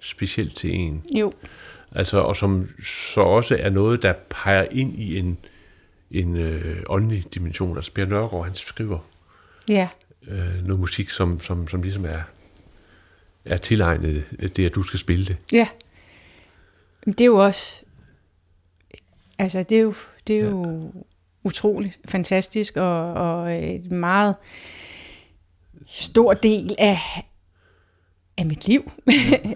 specielt 0.00 0.56
til 0.56 0.74
en. 0.74 1.02
Jo. 1.18 1.32
Altså, 1.94 2.18
og 2.18 2.36
som 2.36 2.68
så 2.84 3.20
også 3.20 3.56
er 3.60 3.70
noget, 3.70 4.02
der 4.02 4.12
peger 4.30 4.66
ind 4.70 4.98
i 4.98 5.18
en, 5.18 5.38
en 6.10 6.36
øh, 6.36 6.82
åndelig 6.88 7.34
dimension. 7.34 7.76
Altså, 7.76 7.92
Bjørn 7.92 8.08
Nørgaard, 8.08 8.44
han 8.44 8.54
skriver 8.54 8.98
ja. 9.68 9.88
øh, 10.28 10.64
noget 10.66 10.80
musik, 10.80 11.10
som, 11.10 11.40
som, 11.40 11.68
som 11.68 11.82
ligesom 11.82 12.04
er, 12.04 12.22
er 13.44 13.56
tilegnet 13.56 14.24
det, 14.56 14.66
at 14.66 14.74
du 14.74 14.82
skal 14.82 14.98
spille 14.98 15.26
det. 15.26 15.38
Ja. 15.52 15.68
Det 17.06 17.20
er 17.20 17.24
jo 17.24 17.36
også... 17.36 17.82
Altså, 19.38 19.62
det 19.62 19.78
er 19.78 19.82
jo, 19.82 19.94
det 20.26 20.36
er 20.36 20.40
jo 20.40 20.92
ja. 21.44 21.48
utroligt 21.48 21.98
fantastisk, 22.04 22.76
og, 22.76 23.12
og 23.12 23.52
et 23.54 23.92
meget 23.92 24.34
stor 25.86 26.34
del 26.34 26.74
af, 26.78 26.98
af 28.38 28.46
mit 28.46 28.68
liv. 28.68 28.92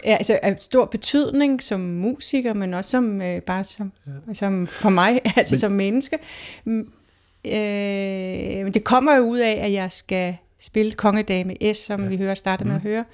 Ja. 0.05 0.11
altså 0.19 0.39
af 0.43 0.57
stor 0.61 0.85
betydning 0.85 1.63
som 1.63 1.81
musiker, 1.81 2.53
men 2.55 2.75
også 2.75 2.91
som 2.91 3.23
øh, 3.23 3.43
bare 3.43 3.65
som, 3.65 3.93
ja. 4.07 4.35
som 4.35 4.67
for 4.67 4.91
mig, 4.91 5.21
altså 5.37 5.55
men, 5.55 5.61
som 5.61 5.73
menneske. 5.73 6.19
Mm, 6.65 6.93
øh, 7.45 8.75
det 8.75 8.85
kommer 8.85 9.17
jo 9.17 9.23
ud 9.23 9.39
af, 9.39 9.59
at 9.63 9.73
jeg 9.73 9.93
skal 9.93 10.37
spille 10.59 10.93
Kongedame 10.93 11.57
S, 11.75 11.77
som 11.77 12.03
ja. 12.03 12.09
vi 12.09 12.17
hører 12.17 12.35
starte 12.35 12.65
mm. 12.65 12.69
med 12.69 12.77
at 12.77 12.83
høre. 12.83 13.05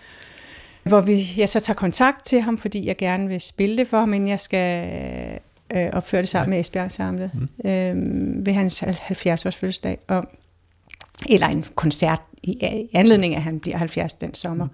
Hvor 0.82 1.00
vi, 1.00 1.22
jeg 1.36 1.48
så 1.48 1.60
tager 1.60 1.76
kontakt 1.76 2.24
til 2.24 2.40
ham, 2.40 2.58
fordi 2.58 2.86
jeg 2.86 2.96
gerne 2.96 3.28
vil 3.28 3.40
spille 3.40 3.76
det 3.76 3.88
for 3.88 3.98
ham, 3.98 4.08
men 4.08 4.28
jeg 4.28 4.40
skal 4.40 4.88
øh, 5.74 5.90
opføre 5.92 6.20
det 6.20 6.28
sammen 6.28 6.50
med 6.50 6.60
Esbjerg 6.60 6.92
Samlet 6.92 7.30
mm. 7.34 7.70
øh, 7.70 8.46
ved 8.46 8.52
hans 8.52 8.82
70-års 8.82 9.56
fødselsdag. 9.56 9.98
Og, 10.08 10.24
eller 11.28 11.46
en 11.46 11.64
koncert 11.74 12.20
i, 12.42 12.50
i 12.52 12.88
anledning 12.92 13.34
af, 13.34 13.38
at 13.38 13.42
han 13.42 13.60
bliver 13.60 13.76
70 13.76 14.14
den 14.14 14.34
sommer. 14.34 14.64
Mm. 14.64 14.70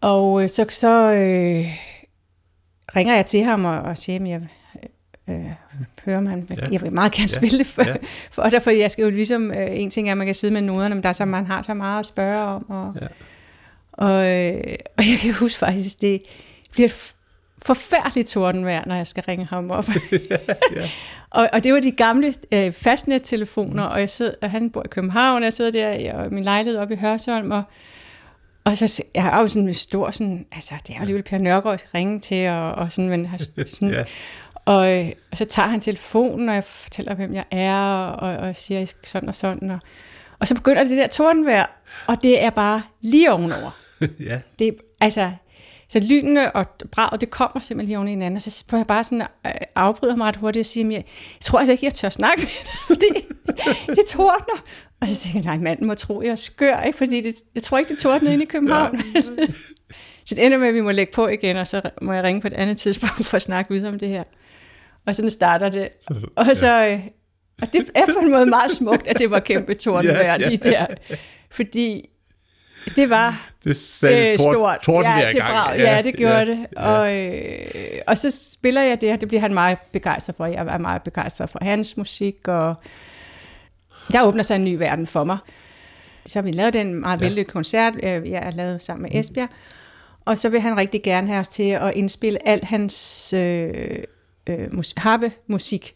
Og 0.00 0.42
øh, 0.42 0.48
så, 0.48 0.66
så 0.68 1.12
øh, 1.12 1.66
ringer 2.96 3.14
jeg 3.14 3.26
til 3.26 3.42
ham 3.42 3.64
og, 3.64 3.78
og 3.78 3.98
siger, 3.98 4.18
at 4.20 4.28
jeg 4.28 4.40
øh, 5.28 5.46
hører 6.04 6.20
man, 6.20 6.46
ja. 6.50 6.66
jeg 6.72 6.82
vil 6.82 6.92
meget 6.92 7.12
gerne 7.12 7.28
ja. 7.32 7.38
spille 7.38 7.58
det 7.58 7.66
for, 7.66 7.82
ja. 7.82 7.94
for 8.32 8.48
dig, 8.48 8.62
for 8.62 8.70
jeg 8.70 8.90
skal 8.90 9.02
jo 9.02 9.10
ligesom, 9.10 9.50
øh, 9.50 9.68
en 9.70 9.90
ting 9.90 10.08
er, 10.08 10.12
at 10.12 10.18
man 10.18 10.26
kan 10.26 10.34
sidde 10.34 10.54
med 10.54 10.62
noderne, 10.62 10.94
men 10.94 11.02
der 11.02 11.08
er 11.08 11.12
så, 11.12 11.24
man 11.24 11.46
har 11.46 11.62
så 11.62 11.74
meget 11.74 11.98
at 11.98 12.06
spørge 12.06 12.44
om, 12.44 12.70
og, 12.70 12.94
ja. 13.00 13.06
og, 13.92 14.30
øh, 14.30 14.74
og 14.98 15.08
jeg 15.10 15.18
kan 15.18 15.34
huske 15.34 15.58
faktisk, 15.58 16.00
det 16.00 16.22
bliver 16.72 16.88
et 16.88 17.14
forfærdeligt 17.64 18.28
tordenvejr, 18.28 18.82
når 18.86 18.94
jeg 18.94 19.06
skal 19.06 19.24
ringe 19.28 19.44
ham 19.44 19.70
op. 19.70 19.88
ja, 20.30 20.36
ja. 20.76 20.88
og, 21.30 21.48
og 21.52 21.64
det 21.64 21.72
var 21.72 21.80
de 21.80 21.92
gamle 21.92 22.34
øh, 22.52 22.72
fastnettelefoner, 22.72 23.84
og 23.84 24.00
jeg 24.00 24.10
sidder, 24.10 24.32
og 24.42 24.50
han 24.50 24.70
bor 24.70 24.82
i 24.84 24.88
København, 24.88 25.36
og 25.36 25.44
jeg 25.44 25.52
sidder 25.52 25.70
der 25.70 25.92
i 25.92 26.28
min 26.30 26.44
lejlighed 26.44 26.80
oppe 26.80 26.94
i 26.94 26.96
Hørsholm, 26.96 27.50
og 27.50 27.62
og 28.64 28.76
så 28.76 29.02
jeg 29.14 29.22
har 29.22 29.40
jo 29.40 29.48
sådan 29.48 29.68
en 29.68 29.74
stor, 29.74 30.10
sådan, 30.10 30.46
altså 30.52 30.74
det 30.86 30.90
er 30.90 30.94
jo 30.94 31.00
alligevel 31.00 31.22
Per 31.22 31.38
Nørgaard, 31.38 31.72
jeg 31.72 31.78
skal 31.78 31.90
ringe 31.94 32.20
til, 32.20 32.48
og, 32.48 32.72
og 32.72 32.92
sådan, 32.92 33.10
men 33.10 33.30
sådan, 33.66 33.90
ja. 33.90 34.04
og, 34.54 34.92
øh, 34.92 35.12
og 35.30 35.38
så 35.38 35.44
tager 35.44 35.68
han 35.68 35.80
telefonen, 35.80 36.48
og 36.48 36.54
jeg 36.54 36.64
fortæller, 36.64 37.14
hvem 37.14 37.34
jeg 37.34 37.44
er, 37.50 38.06
og, 38.06 38.36
og 38.36 38.56
siger 38.56 38.86
sådan 39.04 39.28
og 39.28 39.34
sådan, 39.34 39.70
og, 39.70 39.78
og 40.38 40.48
så 40.48 40.54
begynder 40.54 40.84
det 40.84 40.96
der 40.96 41.06
tordenvejr, 41.06 41.66
og 42.06 42.22
det 42.22 42.44
er 42.44 42.50
bare 42.50 42.82
lige 43.00 43.32
ovenover. 43.32 43.76
ja. 44.28 44.40
Det, 44.58 44.76
altså, 45.00 45.30
så 45.92 45.98
lynene 45.98 46.56
og 46.56 46.66
braget, 46.90 47.20
det 47.20 47.30
kommer 47.30 47.60
simpelthen 47.60 47.86
lige 47.86 47.98
oven 47.98 48.08
i 48.08 48.10
hinanden, 48.10 48.36
og 48.36 48.42
så 48.42 48.64
får 48.70 48.76
jeg 48.76 48.86
bare 48.86 49.04
sådan 49.04 49.22
øh, 49.46 49.52
afbryder 49.74 50.16
mig 50.16 50.26
ret 50.26 50.36
hurtigt 50.36 50.60
og 50.60 50.66
siger, 50.66 50.86
jeg, 50.86 50.96
jeg 50.96 51.04
tror 51.40 51.58
altså 51.58 51.72
ikke, 51.72 51.84
jeg 51.84 51.94
tør 51.94 52.08
snakke 52.08 52.42
med 52.42 52.48
dig, 52.64 52.74
fordi 52.96 53.26
det 53.86 54.06
tordner. 54.08 54.64
Og 55.00 55.08
så 55.08 55.16
tænker 55.16 55.38
jeg, 55.38 55.44
nej, 55.44 55.56
manden 55.56 55.86
må 55.86 55.94
tro, 55.94 56.22
jeg 56.22 56.30
er 56.30 56.34
skør, 56.34 56.80
ikke? 56.80 56.98
fordi 56.98 57.20
det, 57.20 57.34
jeg 57.54 57.62
tror 57.62 57.78
ikke, 57.78 57.88
det 57.88 57.98
tordner 57.98 58.30
inde 58.30 58.44
i 58.44 58.46
København. 58.46 59.00
Så 60.24 60.34
det 60.34 60.46
ender 60.46 60.58
med, 60.58 60.68
at 60.68 60.74
vi 60.74 60.80
må 60.80 60.90
lægge 60.90 61.12
på 61.12 61.28
igen, 61.28 61.56
og 61.56 61.66
så 61.66 61.82
må 62.02 62.12
jeg 62.12 62.24
ringe 62.24 62.40
på 62.40 62.46
et 62.46 62.52
andet 62.52 62.76
tidspunkt 62.76 63.26
for 63.26 63.36
at 63.36 63.42
snakke 63.42 63.74
videre 63.74 63.92
om 63.92 63.98
det 63.98 64.08
her. 64.08 64.24
Og 65.06 65.16
sådan 65.16 65.30
starter 65.30 65.68
det. 65.68 65.88
Og 66.36 66.56
så... 66.56 66.86
Øh, 66.86 67.00
og 67.62 67.72
det 67.72 67.90
er 67.94 68.06
på 68.06 68.18
en 68.18 68.30
måde 68.30 68.46
meget 68.46 68.70
smukt, 68.70 69.06
at 69.06 69.18
det 69.18 69.30
var 69.30 69.40
kæmpe 69.40 69.74
tordenvejr, 69.74 70.22
ja, 70.24 70.36
ja. 70.40 70.50
de 70.50 70.56
der. 70.56 70.86
Fordi 71.50 72.08
det 72.96 73.10
var 73.10 73.52
det 73.64 73.76
sagde 73.76 74.30
øh, 74.30 74.38
tord, 74.38 74.52
stort. 74.54 74.78
Torden 74.82 75.18
ja, 75.18 75.28
det, 75.32 75.40
brav, 75.40 75.76
ja, 75.76 75.94
ja, 75.94 76.02
det 76.02 76.16
gjorde 76.16 76.38
ja, 76.38 76.44
det. 76.44 76.66
Og, 76.76 77.16
øh, 77.16 78.00
og 78.06 78.18
så 78.18 78.30
spiller 78.52 78.82
jeg 78.82 79.00
det, 79.00 79.12
og 79.12 79.20
det 79.20 79.28
bliver 79.28 79.40
han 79.40 79.54
meget 79.54 79.78
begejstret 79.92 80.36
for. 80.36 80.46
Jeg 80.46 80.66
er 80.66 80.78
meget 80.78 81.02
begejstret 81.02 81.50
for 81.50 81.58
hans 81.62 81.96
musik, 81.96 82.48
og 82.48 82.76
der 84.12 84.22
åbner 84.22 84.42
sig 84.42 84.56
en 84.56 84.64
ny 84.64 84.74
verden 84.74 85.06
for 85.06 85.24
mig. 85.24 85.38
Så 86.26 86.42
vi 86.42 86.50
lavet 86.50 86.74
den 86.74 87.00
meget 87.00 87.20
ja. 87.20 87.26
vældig 87.26 87.46
koncert, 87.46 87.94
øh, 88.02 88.30
jeg 88.30 88.40
har 88.40 88.50
lavet 88.50 88.82
sammen 88.82 89.02
med 89.02 89.20
Esbjerg, 89.20 89.48
og 90.24 90.38
så 90.38 90.48
vil 90.48 90.60
han 90.60 90.76
rigtig 90.76 91.02
gerne 91.02 91.26
have 91.26 91.40
os 91.40 91.48
til 91.48 91.70
at 91.70 91.92
indspille 91.94 92.48
al 92.48 92.64
hans 92.64 93.32
øh, 93.32 93.98
øh, 94.46 94.68
harpe-musik. 94.96 95.94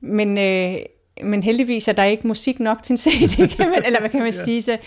Men, 0.00 0.38
øh, 0.38 0.76
men 1.24 1.42
heldigvis 1.42 1.88
er 1.88 1.92
der 1.92 2.04
ikke 2.04 2.26
musik 2.26 2.60
nok 2.60 2.82
til 2.82 2.92
en 2.92 2.98
CD, 3.04 3.56
kan 3.56 3.70
man, 3.70 3.82
eller 3.86 4.00
hvad 4.00 4.10
kan 4.10 4.20
man 4.20 4.32
ja. 4.32 4.44
sige, 4.44 4.62
så 4.62 4.78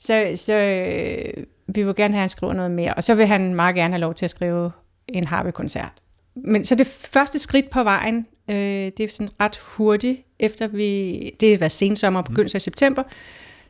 så, 0.00 0.32
så 0.34 0.54
øh, 0.54 1.44
vi 1.66 1.82
vil 1.82 1.94
gerne 1.94 2.14
have, 2.14 2.18
at 2.18 2.22
han 2.22 2.28
skriver 2.28 2.52
noget 2.52 2.70
mere. 2.70 2.94
Og 2.94 3.04
så 3.04 3.14
vil 3.14 3.26
han 3.26 3.54
meget 3.54 3.74
gerne 3.74 3.94
have 3.94 4.00
lov 4.00 4.14
til 4.14 4.26
at 4.26 4.30
skrive 4.30 4.72
en 5.08 5.24
harpe-koncert. 5.24 5.92
Men 6.34 6.64
så 6.64 6.74
det 6.74 6.86
første 6.86 7.38
skridt 7.38 7.70
på 7.70 7.82
vejen, 7.82 8.26
øh, 8.48 8.56
det 8.56 9.00
er 9.00 9.08
sådan 9.08 9.28
ret 9.40 9.56
hurtigt, 9.56 10.20
efter 10.38 10.66
vi, 10.66 11.30
det 11.40 11.60
været 11.60 11.72
sensommer, 11.72 12.22
begyndelse 12.22 12.56
af 12.56 12.62
september, 12.62 13.02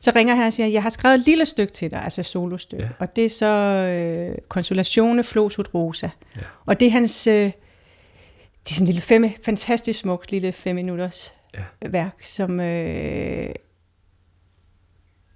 så 0.00 0.12
ringer 0.16 0.34
han 0.34 0.46
og 0.46 0.52
siger, 0.52 0.66
jeg 0.66 0.82
har 0.82 0.90
skrevet 0.90 1.18
et 1.18 1.26
lille 1.26 1.44
stykke 1.44 1.72
til 1.72 1.90
dig, 1.90 2.02
altså 2.02 2.22
solostykke. 2.22 2.84
Ja. 2.84 2.90
Og 2.98 3.16
det 3.16 3.24
er 3.24 3.28
så 3.28 3.46
øh, 3.46 4.38
Consolatione 4.48 5.24
Flosut 5.24 5.74
Rosa. 5.74 6.08
Ja. 6.36 6.40
Og 6.66 6.80
det 6.80 6.86
er 6.86 6.90
hans, 6.90 7.26
øh, 7.26 7.34
det 7.34 8.70
er 8.70 8.74
sådan 8.74 8.82
en 8.82 8.86
lille 8.86 9.00
fem, 9.00 9.30
fantastisk 9.44 10.00
smukt 10.00 10.30
lille 10.30 10.52
fem 10.52 10.74
minutters 10.74 11.34
ja. 11.54 11.88
værk, 11.88 12.16
som 12.22 12.60
øh, 12.60 13.54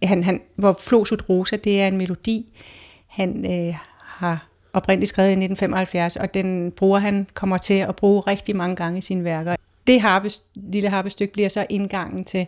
han, 0.09 0.25
han, 0.25 0.41
hvor 0.57 0.77
Flosut 0.81 1.29
Rosa, 1.29 1.57
det 1.57 1.81
er 1.83 1.89
en 1.89 1.97
melodi, 1.97 2.59
han 3.09 3.53
øh, 3.69 3.75
har 4.01 4.49
oprindeligt 4.73 5.09
skrevet 5.09 5.29
i 5.29 5.33
1975, 5.33 6.17
og 6.17 6.35
den 6.35 6.73
bruger 6.73 6.99
han, 6.99 7.27
kommer 7.35 7.59
til 7.59 7.75
at 7.75 7.97
bruge 7.97 8.21
rigtig 8.21 8.57
mange 8.57 8.77
gange 8.77 8.99
i 8.99 9.03
sine 9.03 9.25
værker. 9.25 9.57
Det 9.87 10.01
harpe, 10.01 10.29
lille 10.55 10.89
harpestykke 10.89 11.33
bliver 11.33 11.49
så 11.49 11.67
indgangen 11.71 12.25
til 12.25 12.47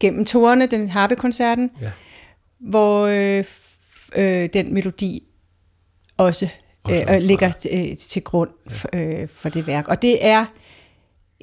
Gennem 0.00 0.24
Torene, 0.24 0.66
den 0.66 0.88
harpekoncerten, 0.88 1.70
Ja. 1.80 1.90
hvor 2.58 3.06
øh, 3.06 3.44
øh, 4.16 4.48
den 4.54 4.74
melodi 4.74 5.22
også 6.16 6.48
øh, 6.90 7.00
øh, 7.14 7.20
ligger 7.20 7.50
t- 7.50 7.94
til 8.08 8.22
grund 8.24 8.50
for, 8.70 8.88
øh, 8.92 9.28
for 9.28 9.48
det 9.48 9.66
værk. 9.66 9.88
Og 9.88 10.02
det 10.02 10.26
er 10.26 10.44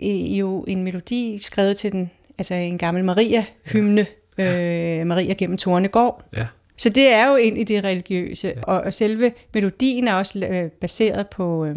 øh, 0.03 0.39
jo 0.39 0.63
en 0.67 0.83
melodi 0.83 1.37
skrevet 1.41 1.77
til 1.77 1.91
den, 1.91 2.11
altså 2.37 2.53
en 2.53 2.77
gammel 2.77 3.03
Maria-hymne, 3.05 4.05
øh, 4.41 5.07
Maria 5.07 5.33
gennem 5.33 5.57
Tornegård. 5.57 6.23
Ja. 6.37 6.47
Så 6.77 6.89
det 6.89 7.07
er 7.13 7.27
jo 7.29 7.35
egentlig 7.37 7.67
det 7.67 7.83
religiøse, 7.83 8.47
ja. 8.47 8.61
og, 8.63 8.81
og 8.81 8.93
selve 8.93 9.31
melodien 9.53 10.07
er 10.07 10.13
også 10.13 10.47
øh, 10.51 10.69
baseret 10.71 11.27
på 11.27 11.65
øh, 11.65 11.75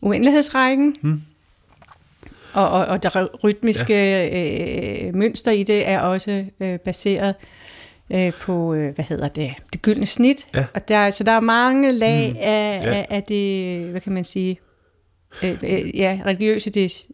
uendelighedsrækken. 0.00 0.96
Hmm. 1.02 1.22
Og, 2.52 2.70
og, 2.70 2.86
og 2.86 3.02
det 3.02 3.28
rytmiske 3.44 3.94
ja. 3.94 5.06
øh, 5.06 5.14
mønster 5.14 5.50
i 5.50 5.62
det 5.62 5.88
er 5.88 6.00
også 6.00 6.44
øh, 6.60 6.78
baseret 6.78 7.34
øh, 8.10 8.32
på, 8.32 8.74
øh, 8.74 8.94
hvad 8.94 9.04
hedder 9.04 9.28
det, 9.28 9.54
det 9.72 9.82
gyldne 9.82 10.06
snit. 10.06 10.46
Ja. 10.54 10.64
Og 10.74 10.88
der, 10.88 11.10
så 11.10 11.24
der 11.24 11.32
er 11.32 11.40
mange 11.40 11.92
lag 11.92 12.30
Mm. 12.30 12.36
af, 12.40 12.80
Ja. 12.84 12.94
af, 12.94 13.06
af 13.10 13.22
det, 13.22 13.80
hvad 13.90 14.00
kan 14.00 14.12
man 14.12 14.24
sige, 14.24 14.58
øh, 15.44 15.50
øh, 15.62 15.98
ja, 15.98 16.20
religiøse, 16.26 16.70
det 16.70 17.04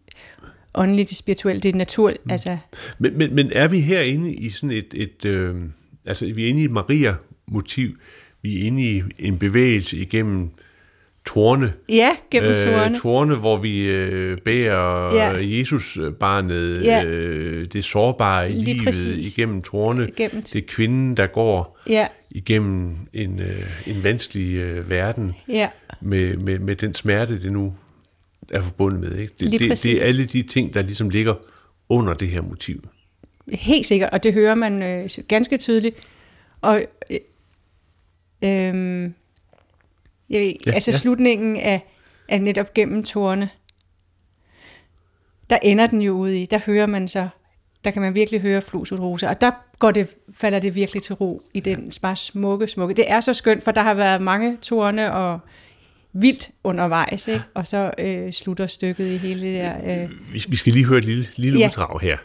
åndelige, 0.77 1.05
det 1.07 1.17
spirituelle, 1.17 1.61
det 1.61 1.75
natur, 1.75 2.11
mm. 2.25 2.31
altså, 2.31 2.59
Men, 2.99 3.19
men, 3.19 3.35
men 3.35 3.53
er 3.55 3.69
vi 3.69 3.81
herinde 3.81 4.35
i 4.35 4.51
sådan 4.51 4.71
et, 4.71 4.95
et 4.95 5.25
øh, 5.25 5.55
altså 6.07 6.27
vi 6.35 6.45
er 6.45 6.49
inde 6.49 6.61
i 6.61 6.65
et 6.65 6.73
Maria-motiv, 6.73 7.97
vi 8.43 8.63
er 8.63 8.67
inde 8.67 8.83
i 8.83 9.03
en 9.19 9.39
bevægelse 9.39 9.97
igennem 9.97 10.51
tårne, 11.27 11.73
ja, 11.89 12.11
gennem 12.31 12.51
øh, 12.51 12.57
turene. 12.57 12.97
tårne, 12.97 13.35
hvor 13.35 13.57
vi 13.57 13.87
øh, 13.87 14.39
bærer 14.39 15.15
Ja. 15.15 15.59
Jesus-barnet, 15.59 16.85
Ja. 16.85 17.05
øh, 17.05 17.67
det 17.73 17.85
sårbare 17.85 18.51
i 18.51 18.55
livet 18.55 18.85
præcis. 18.85 19.37
igennem 19.37 19.63
tårne, 19.63 20.11
Gennem, 20.17 20.43
det 20.43 20.57
er 20.57 20.67
kvinden, 20.69 21.17
der 21.17 21.27
går 21.27 21.79
ja, 21.89 22.07
igennem 22.31 22.97
en, 23.13 23.41
øh, 23.41 23.63
en 23.87 24.05
vanskelig 24.05 24.57
øh, 24.57 24.91
verden 24.91 25.35
ja, 25.49 25.69
med, 26.01 26.35
med, 26.35 26.59
med 26.59 26.77
den 26.77 26.95
smerte, 26.95 27.43
det 27.43 27.53
nu 27.53 27.75
er 28.51 28.63
forbundet 28.63 29.01
med. 29.01 29.19
Ikke? 29.19 29.35
Det, 29.41 29.53
det, 29.53 29.83
det 29.85 29.87
er 29.87 30.05
alle 30.05 30.27
de 30.27 30.43
ting, 30.43 30.75
der 30.75 30.83
ligesom 30.83 31.11
ligger 31.11 31.35
under 31.89 32.15
det 32.15 32.29
her 32.29 32.41
motiv. 32.41 32.85
helt 33.53 33.87
sikkert, 33.87 34.11
og 34.11 34.23
det 34.23 34.33
hører 34.33 34.55
man 34.55 34.83
øh, 34.83 35.09
ganske 35.29 35.59
tydeligt. 35.59 35.97
Og 36.61 36.83
øh, 37.11 37.19
øh, 38.43 39.11
jeg, 40.31 40.57
Ja, 40.67 40.73
altså 40.73 40.91
ja. 40.91 40.97
slutningen 40.97 41.57
af, 41.57 41.87
af 42.29 42.43
netop 42.43 42.75
gennem 42.75 43.03
tårne, 43.03 43.49
der 45.51 45.59
ender 45.63 45.87
den 45.87 46.03
jo 46.03 46.13
ude 46.13 46.41
i, 46.41 46.47
der 46.47 46.61
hører 46.67 46.87
man 46.87 47.09
så, 47.09 47.29
der 47.85 47.91
kan 47.91 48.03
man 48.03 48.15
virkelig 48.15 48.41
høre 48.41 48.63
flusut 48.63 49.01
rosa, 49.01 49.29
og 49.29 49.41
der 49.41 49.51
går 49.79 49.91
det, 49.91 50.09
falder 50.35 50.59
det 50.59 50.75
virkelig 50.75 51.03
til 51.03 51.15
ro 51.15 51.43
i 51.55 51.61
den 51.61 51.93
bare 52.03 52.17
smukke, 52.17 52.69
smukke. 52.69 52.95
Det 52.95 53.11
er 53.11 53.21
så 53.21 53.35
skønt, 53.35 53.65
for 53.65 53.71
der 53.71 53.83
har 53.83 53.95
været 53.95 54.23
mange 54.23 54.57
tårne 54.63 55.13
og 55.13 55.41
vildt 56.21 56.49
undervejs, 56.65 57.29
ikke? 57.29 57.43
og 57.55 57.67
så 57.67 57.91
øh, 57.99 58.33
slutter 58.33 58.67
stykket 58.67 59.07
i 59.07 59.17
hele 59.17 59.41
det 59.41 59.55
der, 59.55 60.03
øh, 60.05 60.11
Vi, 60.33 60.45
vi 60.49 60.57
skal 60.57 60.73
lige 60.73 60.85
høre 60.87 60.99
et 60.99 61.05
lille, 61.05 61.27
lille 61.37 61.59
Ja. 61.59 61.67
uddrag 61.69 62.01
her. 62.01 62.17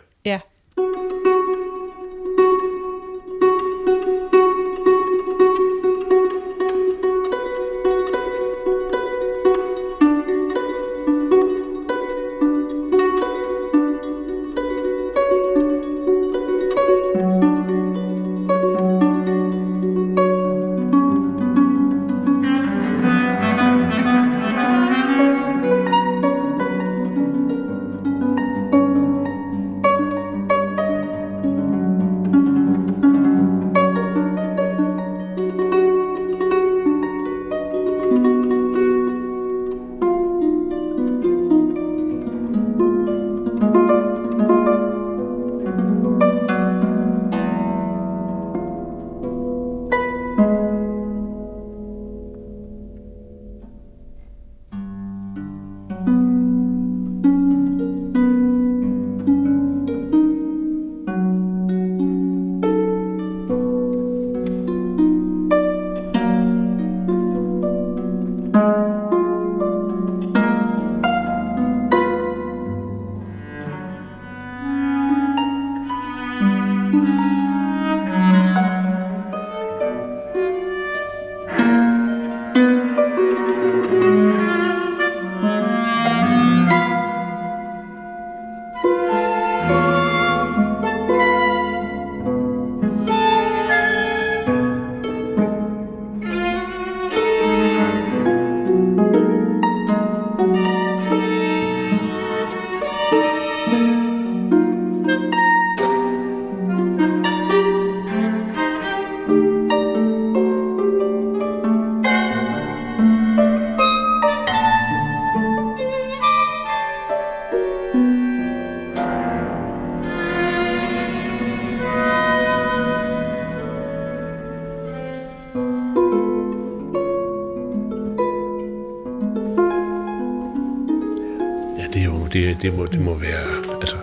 Det, 132.71 132.79
må, 132.79 132.85
det 132.85 132.99
må 132.99 133.13
være, 133.13 133.75
altså, 133.79 133.97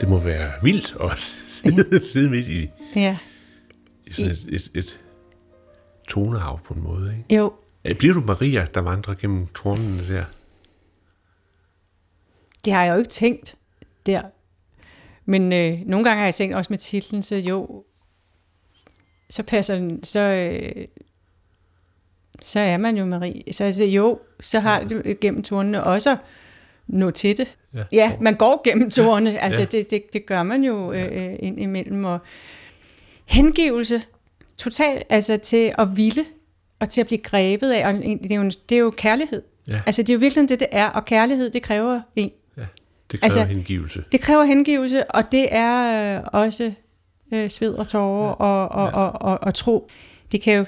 det 0.00 0.08
må 0.08 0.18
være 0.18 0.52
vildt 0.62 0.96
at 1.00 1.20
sidde, 1.62 2.10
sidde 2.10 2.30
midt 2.30 2.48
i, 2.48 2.70
ja. 2.96 3.18
i 4.06 4.12
sådan 4.12 4.30
et, 4.30 4.44
et, 4.48 4.70
et 4.74 5.00
tonehav 6.08 6.60
på 6.64 6.74
en 6.74 6.82
måde. 6.82 7.16
Ikke? 7.18 7.34
Jo, 7.34 7.52
Ja, 7.84 7.92
Bliver 7.92 8.14
du 8.14 8.20
Maria, 8.20 8.66
der 8.74 8.80
vandrer 8.80 9.14
gennem 9.14 9.46
tårnene 9.46 10.08
der? 10.08 10.24
Det 12.64 12.72
har 12.72 12.84
jeg 12.84 12.92
jo 12.92 12.98
ikke 12.98 13.10
tænkt 13.10 13.56
der. 14.06 14.22
Men 15.24 15.52
øh, 15.52 15.80
nogle 15.86 16.04
gange 16.04 16.18
har 16.18 16.26
jeg 16.26 16.34
tænkt 16.34 16.54
også 16.56 16.72
med 16.72 16.78
titlen, 16.78 17.22
så 17.22 17.36
jo, 17.36 17.84
så 19.30 19.42
passer 19.42 19.74
den, 19.74 20.04
så, 20.04 20.20
øh, 20.20 20.84
så 22.42 22.60
er 22.60 22.76
man 22.76 22.96
jo 22.96 23.04
Marie. 23.04 23.52
Så 23.52 23.64
altså, 23.64 23.84
jo, 23.84 24.20
så 24.40 24.60
har 24.60 24.84
det 24.84 25.20
gennem 25.20 25.42
tårnene 25.42 25.84
også 25.84 26.16
nå 26.92 27.10
til 27.10 27.36
det. 27.36 27.56
Ja. 27.74 27.82
Ja, 27.92 28.12
man 28.20 28.34
går 28.34 28.60
gennem 28.64 28.90
tårne, 28.90 29.38
altså 29.38 29.60
Ja. 29.60 29.66
det, 29.66 29.90
det, 29.90 30.12
det 30.12 30.26
gør 30.26 30.42
man 30.42 30.64
jo 30.64 30.92
øh, 30.92 31.36
ind 31.38 31.60
imellem. 31.60 32.04
Og 32.04 32.18
hengivelse, 33.24 34.02
totalt, 34.58 35.02
altså 35.08 35.36
til 35.36 35.72
at 35.78 35.96
ville, 35.96 36.24
og 36.80 36.88
til 36.88 37.00
at 37.00 37.06
blive 37.06 37.18
grebet 37.18 37.70
af, 37.70 37.86
og 37.88 37.94
det 37.94 38.32
er 38.32 38.36
jo, 38.36 38.50
det 38.68 38.74
er 38.74 38.78
jo 38.80 38.90
kærlighed. 38.90 39.42
Ja. 39.68 39.80
Altså 39.86 40.02
det 40.02 40.10
er 40.10 40.14
jo 40.14 40.18
virkelig 40.20 40.48
det, 40.48 40.60
det 40.60 40.68
er, 40.72 40.86
og 40.88 41.04
kærlighed, 41.04 41.50
det 41.50 41.62
kræver 41.62 42.00
en. 42.16 42.30
Ja, 42.56 42.62
det 43.10 43.20
kræver 43.20 43.24
altså, 43.24 43.44
hengivelse. 43.44 44.04
Det 44.12 44.20
kræver 44.20 44.44
hengivelse, 44.44 45.10
og 45.10 45.32
det 45.32 45.48
er 45.50 46.16
øh, 46.18 46.24
også 46.32 46.72
øh, 47.34 47.50
sved 47.50 47.74
og 47.74 47.88
tårer 47.88 48.26
ja. 48.28 48.34
og, 48.34 48.68
og, 48.68 48.90
ja. 48.90 48.96
og, 48.96 49.22
og, 49.22 49.38
og 49.42 49.54
tro. 49.54 49.90
Det 50.32 50.42
kan 50.42 50.56
jo, 50.56 50.64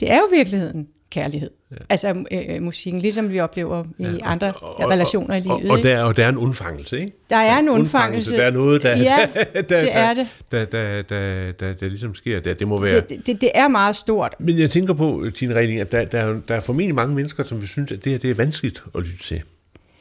det 0.00 0.10
er 0.10 0.16
jo 0.16 0.28
virkeligheden 0.32 0.88
kærlighed. 1.10 1.50
Ja. 1.74 1.84
Altså 1.88 2.24
øh, 2.30 2.62
musikken, 2.62 3.00
ligesom 3.00 3.32
vi 3.32 3.40
oplever 3.40 3.84
i 3.98 4.04
ja. 4.04 4.16
andre 4.22 4.52
og, 4.52 4.80
og, 4.80 4.90
relationer 4.90 5.34
i 5.34 5.40
livet. 5.40 5.70
Og, 5.70 5.70
og, 5.70 5.82
der, 5.82 6.02
og 6.02 6.16
der 6.16 6.24
er 6.24 6.28
en 6.28 6.38
undfangelse, 6.38 7.00
ikke? 7.00 7.12
Der 7.30 7.36
er 7.36 7.58
en 7.58 7.68
undfangelse. 7.68 8.36
Der 8.36 8.42
er 8.42 8.50
noget, 8.50 8.82
der, 8.82 8.96
ja, 8.96 9.28
der, 9.34 9.44
der, 9.62 9.80
det 9.80 9.96
er 9.96 10.14
det. 10.14 10.26
Der, 10.52 10.64
der, 10.64 11.02
der, 11.02 11.52
der, 11.52 11.72
der 11.72 11.88
ligesom 11.88 12.14
sker. 12.14 12.40
Der. 12.40 12.54
Det 12.54 12.68
må 12.68 12.80
være... 12.80 13.00
Det, 13.00 13.26
det, 13.26 13.40
det 13.40 13.50
er 13.54 13.68
meget 13.68 13.96
stort. 13.96 14.34
Men 14.38 14.58
jeg 14.58 14.70
tænker 14.70 14.94
på, 14.94 15.26
Tine 15.34 15.54
Reding, 15.54 15.80
at 15.80 15.92
der, 15.92 16.04
der, 16.04 16.40
der 16.48 16.54
er 16.54 16.60
formentlig 16.60 16.94
mange 16.94 17.14
mennesker, 17.14 17.42
som 17.42 17.60
vil 17.60 17.68
synes, 17.68 17.92
at 17.92 18.04
det 18.04 18.12
her 18.12 18.18
det 18.18 18.30
er 18.30 18.34
vanskeligt 18.34 18.84
at 18.94 19.00
lytte 19.00 19.22
til. 19.22 19.42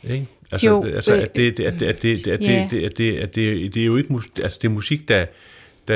Ikke? 0.03 0.27
Altså, 0.51 0.67
jo, 0.67 0.83
altså, 0.83 1.13
at 1.13 1.35
det, 1.35 1.47
at 1.47 1.57
det, 1.57 1.65
at 1.65 1.79
det, 1.79 1.87
at 1.87 2.01
det, 2.01 2.27
at 2.27 2.71
det, 2.71 2.85
at 2.85 2.97
det, 2.97 3.17
at 3.17 3.35
det, 3.35 3.73
det 3.73 3.81
er 3.81 3.85
jo 3.85 3.97
ikke 3.97 4.13
musik, 4.13 4.39
altså 4.43 4.59
det 4.61 4.67
er 4.67 4.71
musik, 4.71 5.09
der, 5.09 5.25
der 5.87 5.95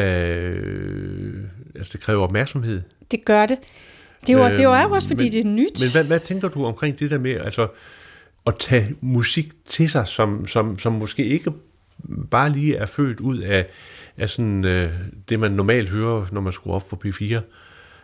altså 1.76 1.90
det 1.94 2.02
kræver 2.02 2.24
opmærksomhed. 2.24 2.82
Det 3.12 3.26
gør 3.26 3.46
det. 3.46 3.58
Det 4.22 4.30
er 4.30 4.38
jo, 4.38 4.50
det 4.50 4.60
er 4.60 4.84
jo 4.84 4.92
også, 4.92 5.08
fordi 5.08 5.24
men, 5.24 5.32
det 5.32 5.40
er 5.40 5.46
nyt. 5.46 5.82
Men 5.82 5.92
hvad, 5.92 6.04
hvad 6.04 6.20
tænker 6.20 6.48
du 6.48 6.66
omkring 6.66 7.00
det 7.00 7.10
der 7.10 7.20
med 7.20 7.32
altså, 7.32 7.68
at 8.48 8.56
tage 8.60 8.96
musik 9.02 9.52
til 9.66 9.90
sig, 9.90 10.08
som, 10.08 10.48
som, 10.48 10.80
som 10.80 10.94
måske 10.94 11.26
ikke 11.26 11.52
bare 12.32 12.50
lige 12.50 12.76
er 12.76 12.86
født 12.86 13.20
ud 13.20 13.38
af, 13.38 13.66
af 14.18 14.30
sådan, 14.30 14.66
øh, 14.66 14.92
det, 15.30 15.40
man 15.40 15.52
normalt 15.52 15.90
hører, 15.90 16.26
når 16.32 16.42
man 16.42 16.54
skruer 16.54 16.76
op 16.76 16.90
for 16.90 17.02
P4? 17.06 17.40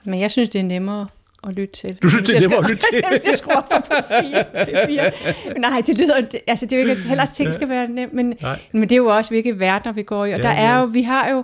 Men 0.04 0.20
jeg 0.20 0.32
synes, 0.32 0.50
det 0.50 0.60
er 0.60 0.66
nemmere 0.66 1.08
at 1.48 1.54
lytte 1.54 1.74
til. 1.74 1.98
Du 2.04 2.10
synes, 2.10 2.24
det 2.24 2.36
er 2.36 2.42
nemmere 2.42 2.64
at 2.64 2.70
lytte 2.70 2.84
til? 2.92 3.04
jeg 3.30 3.38
skruer 3.38 3.56
op 3.56 3.68
for 3.70 3.76
P4. 3.76 4.58
P4. 4.70 5.60
Nej, 5.60 5.82
det 5.88 5.98
lyder, 5.98 6.16
altså 6.48 6.66
det 6.66 6.80
er 6.80 6.84
jo 6.84 6.90
ikke, 6.90 7.08
heller 7.08 7.26
ting 7.26 7.54
skal 7.54 7.70
være 7.70 7.88
nemt, 7.88 8.14
men, 8.14 8.34
men 8.72 8.82
det 8.82 8.92
er 8.92 8.98
jo 8.98 9.06
også, 9.06 9.32
hvilke 9.32 9.60
verdener 9.60 9.94
vi 9.94 10.04
går 10.04 10.26
i. 10.26 10.32
Og 10.32 10.38
ja, 10.38 10.44
der 10.44 10.50
er 10.50 10.74
ja. 10.74 10.80
jo, 10.80 10.86
vi 10.86 11.02
har 11.02 11.30
jo, 11.30 11.44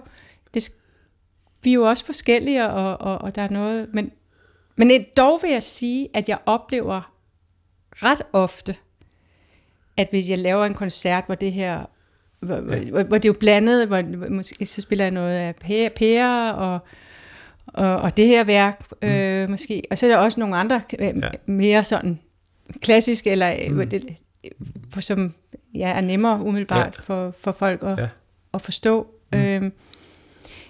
det, 0.53 0.69
vi 1.63 1.69
er 1.69 1.73
jo 1.73 1.83
også 1.83 2.05
forskellige, 2.05 2.69
og, 2.69 3.01
og, 3.01 3.21
og 3.21 3.35
der 3.35 3.41
er 3.41 3.49
noget, 3.49 3.87
men 3.93 4.11
men 4.87 5.05
dog 5.17 5.39
vil 5.41 5.51
jeg 5.51 5.63
sige, 5.63 6.09
at 6.13 6.29
jeg 6.29 6.37
oplever 6.45 7.13
ret 7.91 8.21
ofte, 8.33 8.75
at 9.97 10.07
hvis 10.09 10.29
jeg 10.29 10.37
laver 10.37 10.65
en 10.65 10.73
koncert, 10.73 11.23
hvor 11.25 11.35
det 11.35 11.53
her, 11.53 11.85
hvor, 12.39 12.55
ja. 12.55 12.89
hvor, 12.89 13.03
hvor 13.03 13.17
det 13.17 13.25
er 13.25 13.29
jo 13.29 13.37
blandet, 13.39 13.87
hvor 13.87 14.29
måske 14.29 14.65
så 14.65 14.81
spiller 14.81 15.05
jeg 15.05 15.11
noget 15.11 15.35
af 15.35 15.55
pære 15.95 16.55
og, 16.55 16.79
og, 17.67 17.97
og 17.97 18.17
det 18.17 18.27
her 18.27 18.43
værk 18.43 18.83
mm. 19.01 19.07
øh, 19.07 19.49
måske, 19.49 19.83
og 19.91 19.97
så 19.97 20.05
er 20.05 20.09
der 20.09 20.17
også 20.17 20.39
nogle 20.39 20.55
andre 20.55 20.81
øh, 20.99 21.07
ja. 21.07 21.29
mere 21.45 21.83
sådan 21.83 22.19
klassiske, 22.81 23.29
eller 23.29 23.69
mm. 23.69 23.89
det, 23.89 24.15
som 24.99 25.33
ja, 25.75 25.89
er 25.89 26.01
nemmere 26.01 26.41
umiddelbart 26.41 26.95
ja. 26.97 27.01
for, 27.01 27.31
for 27.39 27.51
folk 27.51 27.83
at, 27.83 27.97
ja. 27.97 28.09
at 28.53 28.61
forstå. 28.61 29.07
Mm. 29.31 29.39
Øhm, 29.39 29.73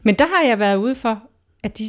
men 0.04 0.16
der 0.16 0.26
har 0.26 0.48
jeg 0.48 0.60
været 0.60 0.76
ude 0.76 0.96
for, 0.96 1.24
at 1.64 1.78
de, 1.78 1.84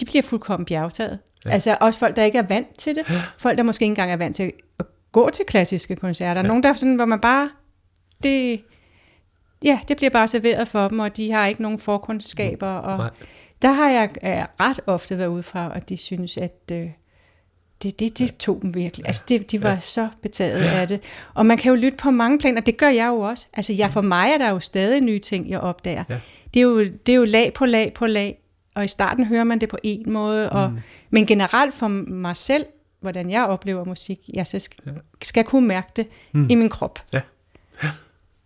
de 0.00 0.04
bliver 0.04 0.22
fuldkommen 0.22 0.64
bjergtaget. 0.64 1.18
Ja. 1.44 1.50
Altså 1.50 1.76
også 1.80 1.98
folk, 1.98 2.16
der 2.16 2.24
ikke 2.24 2.38
er 2.38 2.42
vant 2.42 2.76
til 2.76 2.94
det. 2.94 3.06
Folk, 3.38 3.58
der 3.58 3.64
måske 3.64 3.82
ikke 3.82 3.90
engang 3.90 4.12
er 4.12 4.16
vant 4.16 4.36
til 4.36 4.52
at 4.78 4.86
gå 5.12 5.30
til 5.30 5.44
klassiske 5.44 5.96
koncerter. 5.96 6.40
Ja. 6.40 6.46
Nogle, 6.46 6.62
der 6.62 6.72
sådan, 6.72 6.94
hvor 6.94 7.04
man 7.04 7.20
bare... 7.20 7.48
Det, 8.22 8.60
ja, 9.64 9.78
det 9.88 9.96
bliver 9.96 10.10
bare 10.10 10.28
serveret 10.28 10.68
for 10.68 10.88
dem, 10.88 10.98
og 10.98 11.16
de 11.16 11.32
har 11.32 11.46
ikke 11.46 11.62
nogen 11.62 11.78
forkundskaber. 11.78 12.68
Og 12.68 12.98
Nej. 12.98 13.10
der 13.62 13.72
har 13.72 13.90
jeg 13.90 14.10
er 14.22 14.46
ret 14.60 14.80
ofte 14.86 15.18
været 15.18 15.28
ude 15.28 15.42
fra, 15.42 15.72
at 15.74 15.88
de 15.88 15.96
synes, 15.96 16.36
at 16.36 16.60
øh, 16.72 16.88
det, 17.82 18.00
det, 18.00 18.18
det 18.18 18.36
tog 18.36 18.58
dem 18.62 18.74
virkelig. 18.74 19.06
Altså, 19.06 19.24
det, 19.28 19.50
de 19.50 19.62
var 19.62 19.70
ja. 19.70 19.80
så 19.80 20.08
betaget 20.22 20.64
ja. 20.64 20.80
af 20.80 20.88
det. 20.88 21.00
Og 21.34 21.46
man 21.46 21.56
kan 21.56 21.70
jo 21.70 21.76
lytte 21.76 21.96
på 21.96 22.10
mange 22.10 22.38
planer, 22.38 22.60
det 22.60 22.76
gør 22.76 22.88
jeg 22.88 23.08
jo 23.08 23.20
også. 23.20 23.46
Altså, 23.52 23.72
jeg, 23.72 23.90
for 23.90 24.00
mig 24.00 24.30
er 24.34 24.38
der 24.38 24.50
jo 24.50 24.60
stadig 24.60 25.00
nye 25.00 25.18
ting, 25.18 25.50
jeg 25.50 25.60
opdager. 25.60 26.04
Ja. 26.08 26.20
Det, 26.54 26.60
er 26.60 26.64
jo, 26.64 26.84
det 26.84 27.08
er 27.08 27.16
jo 27.16 27.24
lag 27.24 27.52
på 27.52 27.66
lag 27.66 27.92
på 27.94 28.06
lag 28.06 28.38
og 28.74 28.84
i 28.84 28.88
starten 28.88 29.24
hører 29.24 29.44
man 29.44 29.58
det 29.58 29.68
på 29.68 29.78
en 29.82 30.12
måde, 30.12 30.50
og, 30.50 30.70
mm. 30.70 30.78
men 31.10 31.26
generelt 31.26 31.74
for 31.74 31.88
mig 31.88 32.36
selv, 32.36 32.66
hvordan 33.00 33.30
jeg 33.30 33.46
oplever 33.46 33.84
musik, 33.84 34.18
jeg 34.34 34.46
skal, 34.46 34.62
skal 35.22 35.44
kunne 35.44 35.68
mærke 35.68 35.88
det 35.96 36.06
mm. 36.32 36.46
i 36.50 36.54
min 36.54 36.68
krop. 36.68 36.98
Ja. 37.12 37.20
ja. 37.82 37.88
Et 37.88 37.94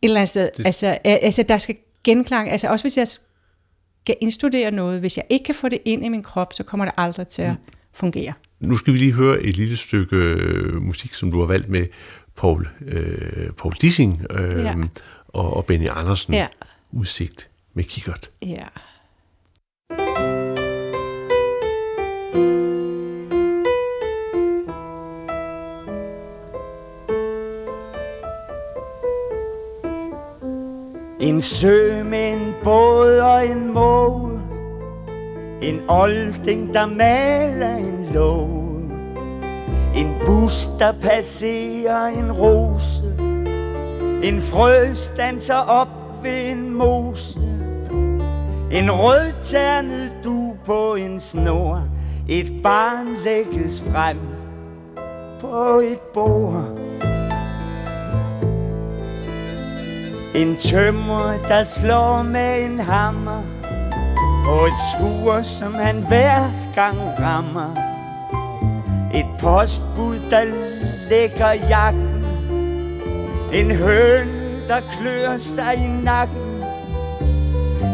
eller 0.02 0.20
andet 0.20 0.28
sted. 0.28 0.50
Det... 0.56 0.66
Altså, 0.66 0.98
altså, 1.04 1.42
der 1.42 1.58
skal 1.58 1.76
genklang, 2.04 2.50
altså 2.50 2.68
også 2.68 2.84
hvis 2.84 2.98
jeg 2.98 3.08
skal 3.08 4.16
indstudere 4.20 4.70
noget, 4.70 5.00
hvis 5.00 5.16
jeg 5.16 5.24
ikke 5.30 5.44
kan 5.44 5.54
få 5.54 5.68
det 5.68 5.78
ind 5.84 6.04
i 6.04 6.08
min 6.08 6.22
krop, 6.22 6.52
så 6.52 6.62
kommer 6.62 6.84
det 6.84 6.94
aldrig 6.96 7.28
til 7.28 7.42
at 7.42 7.50
mm. 7.50 7.74
fungere. 7.92 8.32
Nu 8.60 8.76
skal 8.76 8.92
vi 8.92 8.98
lige 8.98 9.12
høre 9.12 9.42
et 9.42 9.56
lille 9.56 9.76
stykke 9.76 10.16
øh, 10.16 10.82
musik, 10.82 11.14
som 11.14 11.30
du 11.30 11.40
har 11.40 11.46
valgt 11.46 11.68
med 11.68 11.86
Paul, 12.36 12.68
øh, 12.86 13.52
Paul 13.52 13.74
Dissing 13.74 14.24
øh, 14.30 14.64
ja. 14.64 14.74
og, 15.28 15.56
og 15.56 15.66
Benny 15.66 15.88
Andersen. 15.90 16.34
Ja. 16.34 16.46
Udsigt 16.92 17.50
med 17.74 17.84
kikkert. 17.84 18.30
Ja. 18.42 18.66
En 31.38 31.42
sø 31.42 32.04
med 32.04 32.32
en 32.32 32.54
båd 32.64 33.18
og 33.18 33.46
en 33.46 33.72
måge. 33.72 34.40
En 35.62 35.80
olding, 35.88 36.74
der 36.74 36.86
maler 36.86 37.76
en 37.76 38.08
låge. 38.14 38.90
En 39.94 40.14
bus, 40.26 40.70
der 40.78 40.92
passerer 40.92 42.06
en 42.06 42.32
rose. 42.32 43.02
En 44.22 44.40
frø 44.40 44.94
stanser 44.94 45.54
op 45.54 46.22
ved 46.22 46.50
en 46.50 46.70
mose. 46.70 47.40
En 48.72 48.90
rødternet 48.90 50.12
du 50.24 50.56
på 50.64 50.94
en 50.94 51.20
snor. 51.20 51.82
Et 52.28 52.52
barn 52.62 53.06
lægges 53.24 53.82
frem 53.90 54.18
på 55.40 55.80
et 55.80 56.00
bord. 56.14 56.77
En 60.38 60.56
tømmer, 60.56 61.32
der 61.48 61.64
slår 61.64 62.22
med 62.22 62.64
en 62.64 62.80
hammer 62.80 63.42
På 64.44 64.66
et 64.66 64.78
skur, 64.92 65.42
som 65.42 65.74
han 65.74 66.02
hver 66.08 66.50
gang 66.74 66.98
rammer. 67.20 67.76
Et 69.14 69.26
postbud, 69.40 70.20
der 70.30 70.44
lægger 71.10 71.52
jakken. 71.52 72.24
En 73.52 73.70
høn, 73.70 74.28
der 74.68 74.80
klør 74.92 75.36
sig 75.36 75.74
i 75.74 76.02
nakken. 76.04 76.62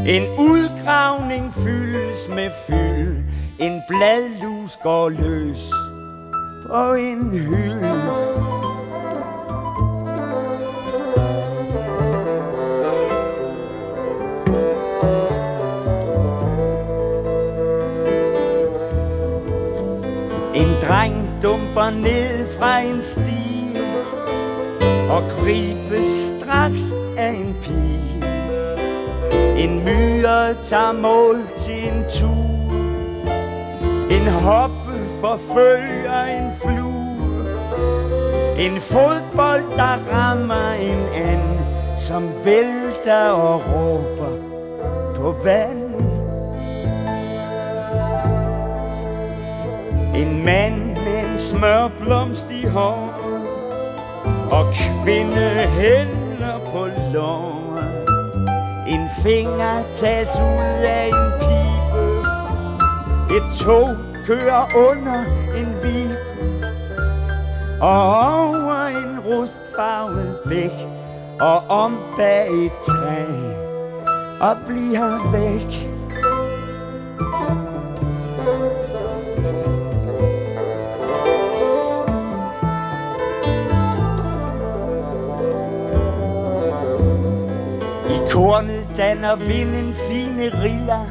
En 0.06 0.22
udgravning 0.38 1.54
fyldes 1.54 2.28
med 2.28 2.50
fyld. 2.68 3.24
En 3.58 3.82
bladlus 3.88 4.76
går 4.82 5.08
løs 5.08 5.70
på 6.66 6.94
en 6.94 7.38
hylde 7.38 7.94
dumper 21.44 21.90
ned 21.90 22.46
fra 22.58 22.78
en 22.80 23.02
stige 23.02 23.82
Og 25.10 25.22
gribes 25.30 26.32
straks 26.32 26.82
af 27.16 27.28
en 27.28 27.56
pige. 27.62 28.24
En 29.58 29.84
myre 29.84 30.54
tager 30.62 30.92
mål 30.92 31.36
til 31.56 31.88
en 31.88 32.04
tur 32.08 32.72
En 34.10 34.28
hoppe 34.28 34.94
forfølger 35.20 36.24
en 36.24 36.52
flue. 36.62 37.46
En 38.58 38.80
fodbold, 38.80 39.76
der 39.76 40.12
rammer 40.12 40.72
en 40.72 41.06
anden 41.14 41.58
Som 41.96 42.30
vælter 42.44 43.28
og 43.28 43.62
råber 43.74 44.38
på 45.14 45.36
vand. 45.44 45.84
En 50.14 50.44
mand 50.44 50.93
en 51.14 51.38
smørblomst 51.38 52.46
i 52.50 52.66
håret 52.66 53.46
Og 54.50 54.74
kvinde 54.74 55.50
hælder 55.78 56.58
på 56.72 56.86
låret. 57.14 58.08
En 58.88 59.08
finger 59.22 59.82
tages 59.92 60.28
ud 60.36 60.84
af 60.84 61.06
en 61.06 61.32
pibe 61.40 62.06
Et 63.36 63.52
tog 63.52 63.96
kører 64.26 64.64
under 64.90 65.20
en 65.56 65.68
vip 65.82 66.18
Og 67.80 68.06
over 68.48 68.86
en 68.86 69.20
rustfarvet 69.20 70.38
bæk 70.48 70.88
Og 71.40 71.56
om 71.68 71.98
bag 72.16 72.48
et 72.66 72.72
træ 72.86 73.24
Og 74.40 74.56
bliver 74.66 75.32
væk. 75.32 75.93
Kornet 88.54 88.88
danner 88.96 89.36
vinden 89.36 89.94
fine 90.08 90.44
riller 90.62 91.06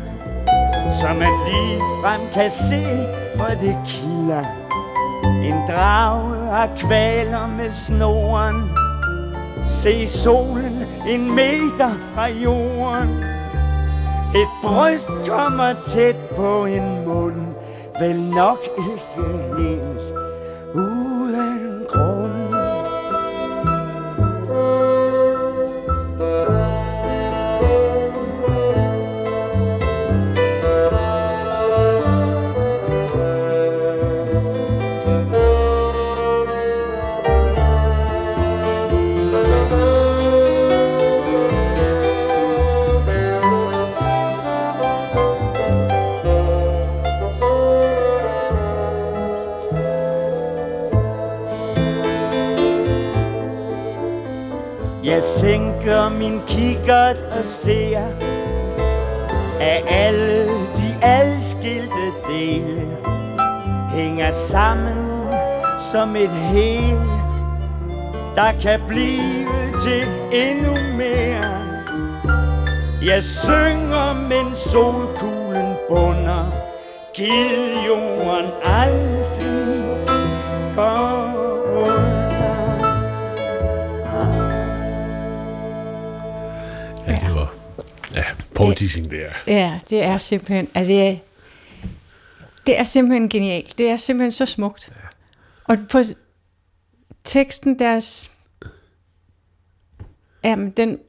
Så 0.90 1.08
man 1.08 1.34
lige 1.48 1.80
frem 2.02 2.22
kan 2.34 2.50
se, 2.50 2.82
hvor 3.36 3.56
det 3.62 3.78
kilder. 3.88 4.44
En 5.44 5.56
drage 5.68 6.46
har 6.52 6.70
kvaler 6.78 7.48
med 7.48 7.72
snoren. 7.72 8.62
Se 9.70 10.08
solen 10.08 10.84
en 11.10 11.36
meter 11.36 11.92
fra 12.14 12.28
jorden. 12.28 13.10
Et 14.36 14.52
bryst 14.64 15.10
kommer 15.30 15.74
tæt 15.86 16.16
på 16.36 16.66
en 16.66 17.06
mund. 17.06 17.48
Vel 18.00 18.22
nok 18.22 18.60
ikke 18.78 19.73
Jeg 55.14 55.24
sænker 55.24 56.10
min 56.10 56.42
kikkert 56.48 57.18
og 57.38 57.46
ser 57.46 58.02
At 59.62 59.84
alle 59.88 60.48
de 60.50 60.96
adskilte 61.02 62.06
dele 62.28 62.82
Hænger 63.90 64.32
sammen 64.32 65.28
som 65.92 66.16
et 66.16 66.30
hele 66.30 67.02
Der 68.36 68.52
kan 68.62 68.80
blive 68.88 69.48
til 69.80 70.08
endnu 70.32 70.76
mere. 70.98 71.62
Jeg 73.06 73.24
synger, 73.24 74.14
men 74.14 74.56
solkuglen 74.56 75.76
bunder 75.90 76.54
Giv 77.14 77.88
jorden 77.88 78.52
aldrig 78.64 79.23
ja, 88.64 88.68
Paul 88.68 88.78
Dissing 88.78 89.12
der. 89.12 89.30
Ja, 89.48 89.80
det 89.90 90.04
er 90.04 90.18
simpelthen, 90.18 90.70
altså 90.74 90.94
det 90.94 91.08
er, 91.08 91.18
det 92.66 92.80
er 92.80 92.84
simpelthen 92.84 93.30
genialt. 93.30 93.78
Det 93.78 93.90
er 93.90 93.98
simpelthen 93.98 94.32
så 94.32 94.46
smukt. 94.46 94.92
Og 95.64 95.78
på 95.90 96.00
teksten 97.24 97.80
deres, 97.80 98.32
jamen 100.44 100.70
den 100.70 101.00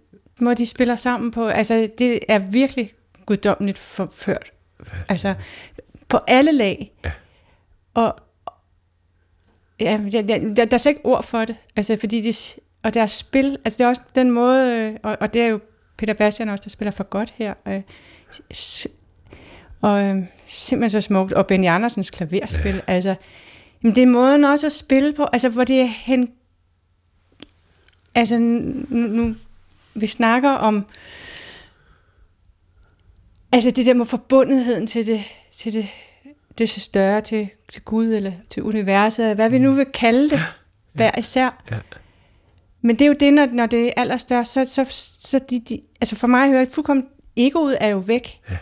måde 0.41 0.57
de 0.57 0.67
spiller 0.67 0.97
sammen 0.97 1.31
på, 1.31 1.47
altså 1.47 1.89
det 1.99 2.21
er 2.29 2.39
virkelig 2.39 2.93
guddommeligt 3.27 3.79
forført. 3.79 4.53
Altså 5.09 5.35
på 6.09 6.19
alle 6.27 6.53
lag. 6.53 6.93
Ja. 7.05 7.13
Og 7.95 8.17
ja, 9.81 10.01
der, 10.13 10.23
der, 10.23 10.39
der, 10.39 10.65
der 10.65 10.75
er 10.75 10.79
slet 10.79 10.91
ikke 10.91 11.05
ord 11.05 11.23
for 11.23 11.45
det. 11.45 11.57
Altså 11.77 11.97
fordi 12.01 12.21
det, 12.21 12.57
og 12.83 12.95
deres 12.95 13.11
spil, 13.11 13.59
altså 13.65 13.79
det 13.79 13.85
er 13.85 13.89
også 13.89 14.03
den 14.15 14.31
måde, 14.31 14.77
øh, 14.77 14.97
og, 15.03 15.17
og 15.21 15.35
det 15.35 15.43
er 15.43 15.47
jo 15.47 15.61
Peter 15.97 16.15
Bastian 16.15 16.49
også, 16.49 16.63
der 16.65 16.71
spiller 16.71 16.93
for 16.93 17.05
godt 17.05 17.35
her. 17.37 17.55
Øh, 17.69 17.83
og 19.81 20.03
øh, 20.03 20.25
simpelthen 20.47 20.91
så 20.91 21.07
smukt. 21.07 21.33
Og 21.33 21.47
Benny 21.47 21.67
Andersens 21.67 22.11
klaverspil. 22.11 22.75
Ja. 22.75 22.81
Altså, 22.87 23.15
jamen 23.83 23.95
det 23.95 24.03
er 24.03 24.07
måden 24.07 24.45
også 24.45 24.67
at 24.67 24.73
spille 24.73 25.13
på, 25.13 25.25
altså 25.33 25.49
hvor 25.49 25.65
det 25.65 25.81
er 25.81 25.87
hen... 25.87 26.33
Altså 28.15 28.39
nu, 28.39 28.85
nu 28.89 29.35
vi 29.95 30.07
snakker 30.07 30.51
om 30.51 30.87
altså 33.53 33.71
det 33.71 33.87
der 33.87 33.95
med 33.95 34.07
forbundetheden 34.07 34.87
til 34.87 35.07
det, 35.07 35.25
til 35.53 35.73
det, 35.73 35.89
det 36.59 36.69
så 36.69 36.81
større, 36.81 37.21
til, 37.21 37.49
til 37.69 37.83
Gud 37.83 38.07
eller 38.07 38.33
til 38.51 38.63
universet, 38.63 39.35
hvad 39.35 39.51
vi 39.51 39.59
nu 39.59 39.73
vil 39.73 39.87
kalde 39.87 40.31
det, 40.31 40.41
hver 40.93 41.19
især. 41.19 41.65
Ja. 41.71 41.79
Men 42.85 42.97
det 42.99 43.03
er 43.05 43.07
jo 43.09 43.17
det, 43.21 43.33
når, 43.35 43.47
når 43.53 43.67
det 43.67 43.87
er 43.87 43.93
allerstørst, 43.97 44.53
så, 44.53 44.65
så, 44.65 44.85
så 45.29 45.39
de, 45.51 45.61
de, 45.69 45.81
altså 46.01 46.17
for 46.17 46.27
mig 46.27 46.49
hører 46.51 46.65
det 46.65 46.75
fuldkommen, 46.75 47.07
egoet 47.37 47.77
er 47.81 47.89
jo 47.89 47.99
væk. 47.99 48.41
Ja. 48.51 48.57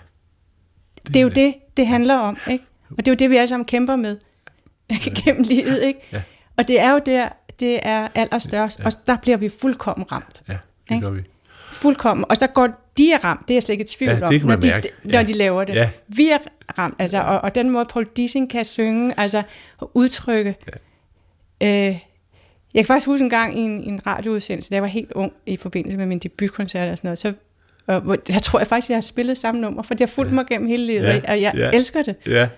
Det, 0.96 1.14
det 1.14 1.16
er 1.16 1.22
jo 1.22 1.28
det, 1.28 1.54
det 1.76 1.86
handler 1.86 2.16
om, 2.16 2.36
ikke? 2.50 2.64
Og 2.90 2.96
det 2.96 3.08
er 3.08 3.12
jo 3.12 3.16
det, 3.16 3.30
vi 3.30 3.36
alle 3.36 3.46
sammen 3.48 3.64
kæmper 3.64 3.96
med 3.96 4.16
gennem 5.24 5.42
livet, 5.42 5.82
ikke? 5.82 6.00
Ja. 6.12 6.22
Og 6.56 6.68
det 6.68 6.80
er 6.80 6.90
jo 6.92 7.00
der, 7.06 7.28
det 7.60 7.78
er 7.82 8.08
allerstørst, 8.14 8.80
og 8.80 8.92
der 9.06 9.16
bliver 9.22 9.36
vi 9.36 9.48
fuldkommen 9.48 10.12
ramt. 10.12 10.42
Ja, 10.48 10.52
det 10.88 10.94
Ikke? 10.94 11.06
gør 11.06 11.10
vi. 11.12 11.20
Fuldkommen. 11.70 12.24
Og 12.28 12.36
så 12.36 12.46
går 12.46 12.68
de 12.98 13.12
er 13.12 13.24
ramt, 13.24 13.40
det 13.48 13.50
er 13.50 13.56
jeg 13.56 13.62
slet 13.62 13.72
ikke 13.72 13.82
i 13.82 13.86
tvivl 13.86 14.08
Ja, 14.10 14.14
det 14.14 14.22
om, 14.22 14.28
kan 14.30 14.40
man 14.46 14.48
når, 14.56 14.60
de, 14.60 14.68
mærke. 14.68 14.88
når 15.04 15.18
Ja. 15.18 15.22
de 15.24 15.32
laver 15.32 15.64
det. 15.64 15.74
Ja. 15.74 15.90
Vi 16.08 16.28
er 16.28 16.38
ramt, 16.78 16.94
altså, 16.98 17.18
og, 17.22 17.40
og 17.40 17.54
den 17.54 17.70
måde 17.70 17.84
Paul 17.84 18.08
Dissing 18.16 18.50
kan 18.50 18.64
synge, 18.64 19.14
altså 19.16 19.42
udtrykke. 19.94 20.54
Øh, 21.62 21.98
jeg 22.74 22.80
kan 22.84 22.86
faktisk 22.86 23.06
huske 23.06 23.24
en 23.24 23.30
gang 23.30 23.58
i 23.58 23.60
en, 23.60 23.82
en 23.82 24.06
radioudsendelse, 24.06 24.70
da 24.70 24.74
jeg 24.74 24.82
var 24.82 24.88
helt 24.88 25.12
ung 25.12 25.32
i 25.46 25.56
forbindelse 25.56 25.98
med 25.98 26.06
min 26.06 26.18
debutkoncert 26.18 26.88
og 26.88 26.96
sådan 26.96 27.08
noget, 27.08 27.18
så 27.18 27.32
og, 27.86 28.18
jeg 28.28 28.42
tror 28.42 28.58
jeg 28.58 28.66
faktisk, 28.66 28.88
jeg 28.90 28.96
har 28.96 29.00
spillet 29.02 29.38
samme 29.38 29.60
nummer, 29.60 29.82
for 29.82 29.94
det 29.94 30.00
har 30.00 30.12
fulgt 30.14 30.30
ja. 30.30 30.34
mig 30.34 30.46
gennem 30.46 30.68
hele 30.68 30.86
livet, 30.86 31.02
Ja. 31.02 31.14
ja. 31.14 31.20
og 31.32 31.40
jeg 31.42 31.52
Ja. 31.54 31.64
ja. 31.64 31.70
elsker 31.70 32.02
det. 32.02 32.16
Ja, 32.26 32.48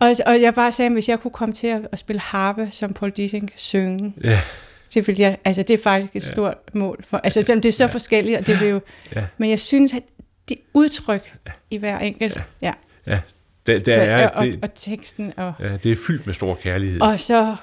Og, 0.00 0.14
og 0.26 0.40
jeg 0.42 0.54
bare 0.54 0.72
sagde, 0.72 0.86
at 0.86 0.92
hvis 0.92 1.08
jeg 1.08 1.20
kunne 1.20 1.30
komme 1.30 1.52
til 1.52 1.66
at, 1.66 1.80
at 1.92 1.98
spille 1.98 2.20
harpe, 2.20 2.68
som 2.70 2.92
Paul 2.92 3.10
Dissing 3.10 3.48
kan 3.48 3.58
synge, 3.58 4.14
ja, 4.24 4.40
så 4.88 5.00
ville 5.00 5.22
jeg, 5.22 5.38
altså 5.44 5.62
det 5.62 5.74
er 5.74 5.82
faktisk 5.82 6.16
et 6.16 6.22
stort 6.22 6.54
mål 6.74 7.04
for, 7.06 7.16
altså 7.16 7.42
selvom 7.42 7.60
det 7.60 7.68
er 7.68 7.72
så 7.72 7.84
ja. 7.84 7.90
forskelligt, 7.90 8.38
og 8.38 8.46
det 8.46 8.60
vil 8.60 8.68
jo, 8.68 8.80
ja, 9.16 9.24
men 9.38 9.50
jeg 9.50 9.58
synes, 9.60 9.92
at 9.94 10.02
det 10.48 10.56
udtryk 10.74 11.32
i 11.70 11.76
hver 11.76 11.98
enkelt, 11.98 12.36
ja, 12.36 12.72
ja 13.06 13.12
ja. 13.12 13.20
Der, 13.66 13.78
der 13.78 13.96
er, 13.96 14.28
og, 14.28 14.46
det, 14.46 14.58
og 14.62 14.74
teksten, 14.74 15.32
og, 15.36 15.52
ja, 15.60 15.76
det 15.76 15.92
er 15.92 15.96
fyldt 16.06 16.26
med 16.26 16.34
stor 16.34 16.54
kærlighed. 16.54 17.00
og 17.00 17.20
så 17.20 17.56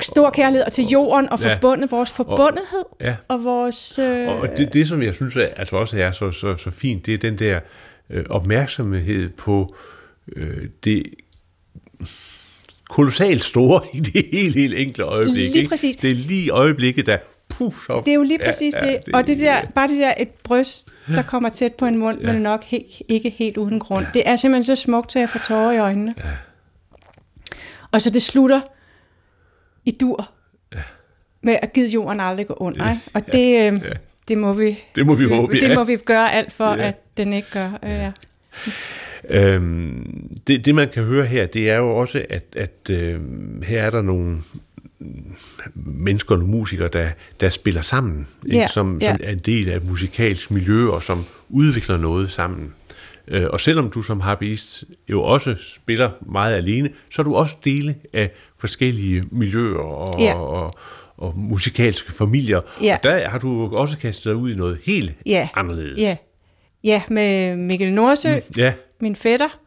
stor 0.00 0.30
kærlighed 0.30 0.66
og 0.66 0.72
til 0.72 0.84
jorden, 0.84 1.28
og 1.28 1.40
Ja. 1.42 1.54
forbundet, 1.54 1.90
vores 1.90 2.10
forbundethed, 2.10 2.84
Ja. 3.00 3.16
og 3.28 3.44
vores... 3.44 3.98
Øh, 3.98 4.28
Og 4.28 4.48
det, 4.56 4.72
det, 4.74 4.88
som 4.88 5.02
jeg 5.02 5.14
synes 5.14 5.36
er, 5.36 5.48
altså 5.56 5.76
også 5.76 6.00
er 6.00 6.10
så, 6.12 6.30
så, 6.30 6.56
så 6.56 6.70
fint, 6.70 7.06
det 7.06 7.14
er 7.14 7.18
den 7.18 7.38
der 7.38 7.58
øh, 8.10 8.24
opmærksomhed 8.30 9.28
på 9.28 9.74
øh, 10.36 10.66
det 10.84 11.02
kolossalt 12.90 13.44
store 13.44 13.80
i 13.92 14.00
det 14.00 14.26
helt, 14.32 14.54
helt 14.54 14.74
enkle 14.74 15.04
øjeblik. 15.04 15.34
Lige 15.36 15.56
ikke? 15.58 15.68
præcis. 15.68 15.96
Det 15.96 16.10
er 16.10 16.14
lige 16.14 16.50
øjeblikket, 16.50 17.06
der... 17.06 17.16
Puh, 17.48 17.72
så, 17.72 18.02
det 18.04 18.10
er 18.10 18.14
jo 18.14 18.22
lige 18.22 18.38
præcis 18.44 18.74
ja, 18.74 18.86
det. 18.86 18.98
Ja, 19.08 19.16
og 19.18 19.26
det 19.26 19.38
der, 19.38 19.60
bare 19.74 19.88
det 19.88 19.98
der 19.98 20.14
et 20.18 20.28
bryst, 20.28 20.88
der 21.08 21.22
kommer 21.22 21.48
tæt 21.48 21.74
på 21.74 21.86
en 21.86 21.96
mund, 21.96 22.20
ja. 22.20 22.32
men 22.32 22.42
nok 22.42 22.64
he, 22.64 22.84
ikke 23.08 23.30
helt 23.30 23.56
uden 23.56 23.78
grund. 23.80 24.04
Ja. 24.04 24.10
Det 24.14 24.22
er 24.28 24.36
simpelthen 24.36 24.76
så 24.76 24.82
smukt, 24.82 25.16
at 25.16 25.20
jeg 25.20 25.30
får 25.30 25.38
tårer 25.38 25.72
i 25.72 25.78
øjnene. 25.78 26.14
Ja. 26.18 26.22
Og 27.92 28.02
så 28.02 28.10
det 28.10 28.22
slutter 28.22 28.60
i 29.84 29.90
dur 29.90 30.30
ja. 30.74 30.78
med 31.42 31.56
at 31.62 31.72
give 31.72 31.88
jorden 31.88 32.20
aldrig 32.20 32.46
gå 32.46 32.54
under. 32.54 32.86
Ja. 32.88 32.98
Og 33.14 33.26
det, 33.26 33.72
øh, 33.72 33.80
ja. 33.84 33.92
det 34.28 34.38
må 34.38 34.52
vi 34.52 34.78
Det 34.94 35.06
må 35.06 35.14
vi 35.14 35.28
håbe, 35.28 35.54
det 35.54 35.68
ja. 35.68 35.74
må 35.74 35.84
vi 35.84 35.96
gøre 35.96 36.32
alt 36.32 36.52
for, 36.52 36.74
Ja. 36.74 36.76
ja. 36.82 36.88
at 36.88 37.16
den 37.16 37.32
ikke 37.32 37.48
gør. 37.52 37.78
Øh, 37.82 37.90
ja. 37.90 38.12
Øhm, 39.28 40.28
det, 40.46 40.64
det 40.64 40.74
man 40.74 40.88
kan 40.88 41.04
høre 41.04 41.26
her, 41.26 41.46
det 41.46 41.70
er 41.70 41.76
jo 41.76 41.96
også, 41.96 42.24
at, 42.30 42.44
at 42.56 42.90
øh, 42.90 43.20
her 43.62 43.82
er 43.82 43.90
der 43.90 44.02
nogle 44.02 44.38
mennesker 45.74 46.34
og 46.36 46.42
musikere, 46.42 46.88
der, 46.88 47.08
der 47.40 47.48
spiller 47.48 47.82
sammen, 47.82 48.26
ikke? 48.46 48.58
Ja, 48.58 48.66
Som, 48.66 48.98
ja. 49.00 49.06
som 49.06 49.20
er 49.22 49.30
en 49.30 49.38
del 49.38 49.68
af 49.68 49.76
et 49.76 49.84
musikalsk 49.90 50.50
miljø, 50.50 50.88
og 50.88 51.02
som 51.02 51.24
udvikler 51.48 51.96
noget 51.96 52.30
sammen. 52.30 52.74
Øh, 53.28 53.46
og 53.50 53.60
selvom 53.60 53.90
du 53.90 54.02
som 54.02 54.20
harpist 54.20 54.84
jo 55.08 55.22
også 55.22 55.56
spiller 55.58 56.10
meget 56.20 56.54
alene, 56.54 56.90
så 57.12 57.22
er 57.22 57.24
du 57.24 57.34
også 57.36 57.56
dele 57.64 57.94
af 58.12 58.30
forskellige 58.58 59.24
miljøer 59.30 59.78
og, 59.78 60.20
Ja. 60.20 60.34
og, 60.34 60.74
og 61.16 61.38
musikalske 61.38 62.12
familier. 62.12 62.60
Ja. 62.82 62.94
Og 62.96 63.02
der 63.02 63.28
har 63.28 63.38
du 63.38 63.76
også 63.76 63.98
kastet 63.98 64.24
dig 64.24 64.34
ud 64.36 64.50
i 64.50 64.54
noget 64.54 64.78
helt 64.84 65.14
Ja. 65.26 65.48
anderledes. 65.54 65.98
Ja. 66.00 66.16
ja, 66.84 67.02
med 67.08 67.56
Mikkel 67.56 67.92
Nordsø, 67.92 68.34
mm. 68.36 68.40
Ja, 68.56 68.72
min 69.00 69.16
fætter. 69.16 69.58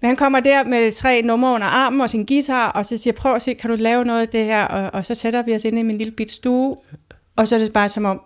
Men 0.00 0.06
han 0.08 0.16
kommer 0.16 0.40
der 0.40 0.64
med 0.64 0.92
tre 0.92 1.22
numre 1.22 1.54
under 1.54 1.66
armen 1.66 2.00
og 2.00 2.10
sin 2.10 2.26
guitar, 2.26 2.68
og 2.68 2.86
så 2.86 2.96
siger, 2.96 3.14
prøv 3.14 3.34
at 3.34 3.42
se, 3.42 3.54
kan 3.54 3.70
du 3.70 3.76
lave 3.76 4.04
noget 4.04 4.20
af 4.20 4.28
det 4.28 4.44
her? 4.44 4.64
Og, 4.64 4.90
og 4.94 5.06
så 5.06 5.14
sætter 5.14 5.42
vi 5.42 5.54
os 5.54 5.64
ind 5.64 5.78
i 5.78 5.82
min 5.82 5.98
lille 5.98 6.10
bit 6.12 6.30
stue, 6.30 6.76
og 7.36 7.48
så 7.48 7.54
er 7.54 7.58
det 7.58 7.72
bare 7.72 7.88
som 7.88 8.04
om, 8.04 8.20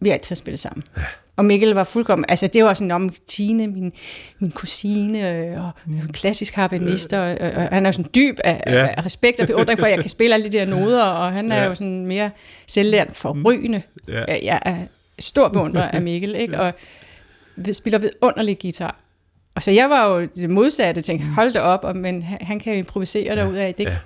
vi 0.00 0.10
altid 0.10 0.28
har 0.30 0.36
spillet 0.36 0.58
sammen. 0.60 0.84
Ja. 0.96 1.02
Og 1.36 1.44
Mikkel 1.44 1.70
var 1.74 1.84
fuldkommen, 1.84 2.24
altså 2.28 2.46
det 2.46 2.64
var 2.64 2.74
sådan 2.74 2.90
om 2.90 3.10
Tine, 3.26 3.66
min, 3.66 3.92
min 4.38 4.50
kusine, 4.50 5.30
øh, 5.30 5.64
og 5.64 5.70
klassisk 6.12 6.54
harpenist, 6.54 7.12
og, 7.12 7.20
og, 7.40 7.50
og 7.56 7.62
han 7.72 7.86
er 7.86 7.88
jo 7.88 7.92
sådan 7.92 8.10
dyb 8.14 8.38
af, 8.44 8.62
Ja. 8.66 8.72
ja. 8.80 8.88
af 8.96 9.04
respekt 9.04 9.40
og 9.40 9.46
beundring 9.46 9.78
for, 9.78 9.86
at 9.86 9.92
jeg 9.92 10.00
kan 10.00 10.10
spille 10.10 10.34
alle 10.34 10.44
de 10.52 10.58
der 10.58 10.66
noder, 10.66 11.02
og 11.04 11.32
han 11.32 11.52
er 11.52 11.56
Ja. 11.62 11.64
jo 11.68 11.74
sådan 11.74 12.06
mere 12.06 12.30
selvlært 12.66 13.12
forrygende. 13.12 13.82
Ja. 14.08 14.24
Jeg 14.42 14.60
er 14.64 14.76
stor 15.18 15.48
beundrer 15.48 15.88
af 15.88 16.02
Mikkel, 16.02 16.34
ikke? 16.42 16.60
og 16.60 16.72
vi 17.56 17.72
spiller 17.72 17.98
vidunderlig 17.98 18.58
guitar. 18.58 19.00
Og 19.54 19.62
så 19.62 19.70
jeg 19.70 19.90
var 19.90 20.06
jo 20.08 20.20
det 20.36 20.50
modsatte, 20.50 21.00
tænkte, 21.00 21.26
hold 21.26 21.52
da 21.52 21.60
op, 21.60 21.84
og, 21.84 21.96
men 21.96 22.22
han 22.22 22.38
han 22.40 22.58
kan 22.60 22.72
jo 22.72 22.78
improvisere 22.78 23.36
derud 23.36 23.54
af. 23.56 23.74
Det, 23.74 23.84
ja. 23.84 23.96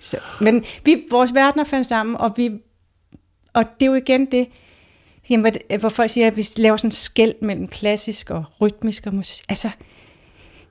så, 0.00 0.16
men 0.40 0.64
vi, 0.84 1.02
vores 1.10 1.34
verdener 1.34 1.64
fandt 1.64 1.86
sammen, 1.86 2.16
og, 2.16 2.32
vi, 2.36 2.50
og 3.54 3.64
det 3.80 3.86
er 3.86 3.90
jo 3.90 3.94
igen 3.94 4.26
det, 4.26 4.48
jamen, 5.30 5.52
det- 5.54 5.80
hvor 5.80 5.88
folk 5.88 6.10
siger, 6.10 6.26
at 6.26 6.36
vi 6.36 6.44
laver 6.56 6.76
sådan 6.76 6.88
en 6.88 6.92
skæld 6.92 7.34
mellem 7.42 7.68
klassisk 7.68 8.30
og 8.30 8.44
rytmisk 8.60 9.06
og 9.06 9.14
musik. 9.14 9.44
Altså, 9.48 9.70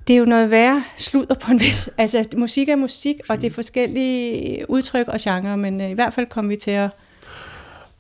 det 0.08 0.14
er 0.14 0.18
jo 0.18 0.26
noget 0.26 0.52
værre 0.52 0.84
sludder 0.96 1.36
på 1.36 1.52
en 1.52 1.60
vis... 1.60 1.90
Altså, 1.98 2.26
musik 2.38 2.70
er 2.70 2.76
musik, 2.76 3.16
og 3.30 3.42
det 3.42 3.48
er 3.50 3.54
forskellige 3.54 4.66
udtryk 4.70 5.08
og 5.08 5.18
genrer, 5.22 5.56
men 5.56 5.82
øh, 5.82 5.90
i 5.90 5.94
hvert 5.94 6.14
fald 6.14 6.26
kom 6.26 6.50
vi 6.50 6.56
til 6.56 6.72
at, 6.72 6.90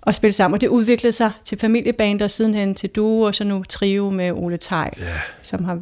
at 0.08 0.16
spille 0.16 0.34
sammen. 0.34 0.54
Og 0.56 0.62
det 0.62 0.68
udviklede 0.68 1.12
sig 1.12 1.32
til 1.46 1.60
familieband, 1.60 2.22
og 2.22 2.32
sidenhen 2.32 2.76
til 2.76 2.90
duo, 2.90 3.22
og 3.22 3.36
så 3.36 3.44
nu 3.44 3.64
trio 3.70 4.10
med 4.10 4.32
Ole 4.32 4.58
Tej, 4.58 4.90
Ja. 4.98 5.06
som 5.42 5.64
har 5.66 5.80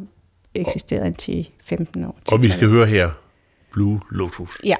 eksisteret 0.54 1.06
indtil 1.06 1.48
15 1.64 2.04
år. 2.04 2.18
Og 2.32 2.42
vi 2.42 2.48
10-12 2.48 2.52
skal 2.56 2.68
høre 2.68 2.86
her 2.86 3.10
Blue 3.72 4.00
Lotus. 4.10 4.60
Ja. 4.64 4.76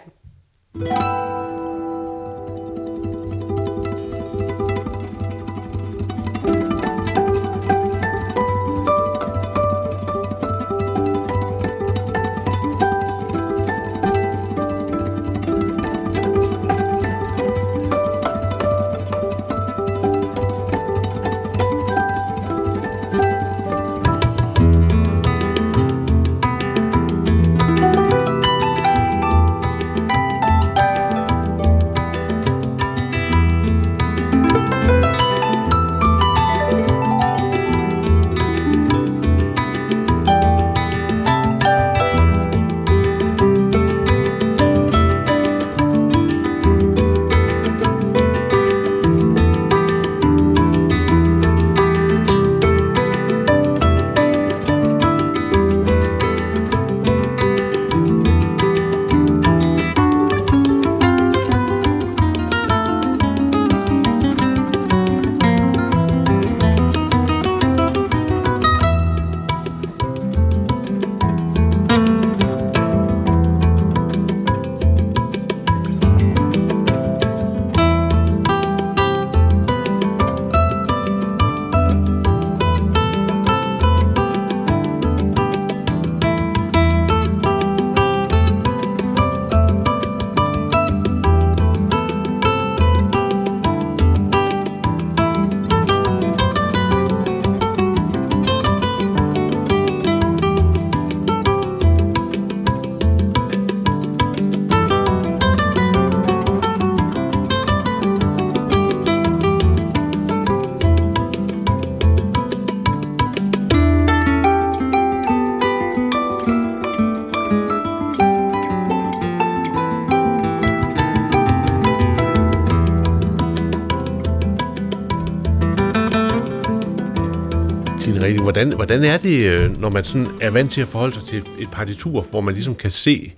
Hvordan, 128.46 128.72
hvordan 128.72 129.04
er 129.04 129.18
det, 129.18 129.42
øh, 129.42 129.80
når 129.80 129.90
man 129.90 130.04
sådan 130.04 130.26
er 130.40 130.50
vant 130.50 130.72
til 130.72 130.80
at 130.80 130.88
forholde 130.88 131.14
sig 131.14 131.24
til 131.24 131.38
et 131.58 131.70
partitur, 131.70 132.22
hvor 132.22 132.40
man 132.40 132.54
ligesom 132.54 132.74
kan 132.74 132.90
se, 132.90 133.32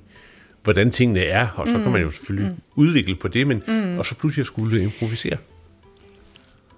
hvordan 0.63 0.91
tingene 0.91 1.21
er, 1.21 1.47
og 1.57 1.69
så 1.69 1.77
mm. 1.77 1.83
kan 1.83 1.93
man 1.93 2.03
jo 2.03 2.11
selvfølgelig 2.11 2.51
mm. 2.51 2.57
udvikle 2.75 3.15
på 3.15 3.29
det, 3.29 3.47
men 3.47 3.63
mm. 3.69 3.99
og 3.99 4.07
så 4.07 4.15
pludselig 4.15 4.47
skulle 4.47 4.83
improvisere. 4.83 5.37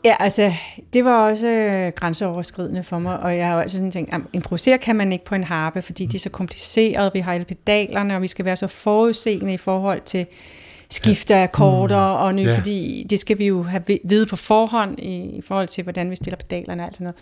Ja, 0.04 0.16
altså, 0.20 0.52
det 0.92 1.04
var 1.04 1.30
også 1.30 1.48
øh, 1.48 1.92
grænseoverskridende 1.96 2.84
for 2.84 2.98
mig, 2.98 3.20
og 3.20 3.36
jeg 3.36 3.48
har 3.48 3.60
altid 3.60 3.78
sådan 3.78 3.90
tænkt, 3.90 4.14
at 4.14 4.20
improvisere 4.32 4.78
kan 4.78 4.96
man 4.96 5.12
ikke 5.12 5.24
på 5.24 5.34
en 5.34 5.44
harpe, 5.44 5.82
fordi 5.82 6.06
de 6.06 6.16
er 6.16 6.20
så 6.20 6.30
komplicerede, 6.30 7.10
vi 7.14 7.20
har 7.20 7.34
alle 7.34 7.44
pedalerne, 7.44 8.16
og 8.16 8.22
vi 8.22 8.28
skal 8.28 8.44
være 8.44 8.56
så 8.56 8.66
forudseende 8.66 9.52
i 9.52 9.56
forhold 9.56 10.00
til 10.04 10.26
skifte 10.90 11.34
af 11.34 11.42
akkorder 11.42 11.96
og 11.96 12.34
ny, 12.34 12.46
ja. 12.46 12.58
fordi 12.58 13.06
det 13.10 13.20
skal 13.20 13.38
vi 13.38 13.46
jo 13.46 13.62
have 13.62 13.82
vi- 13.86 14.00
vide 14.04 14.26
på 14.26 14.36
forhånd 14.36 14.98
i, 14.98 15.36
i 15.38 15.42
forhold 15.42 15.68
til, 15.68 15.84
hvordan 15.84 16.10
vi 16.10 16.16
stiller 16.16 16.36
pedalerne 16.36 16.82
og 16.82 16.86
alt 16.86 16.96
sådan 16.96 17.04
noget. 17.04 17.16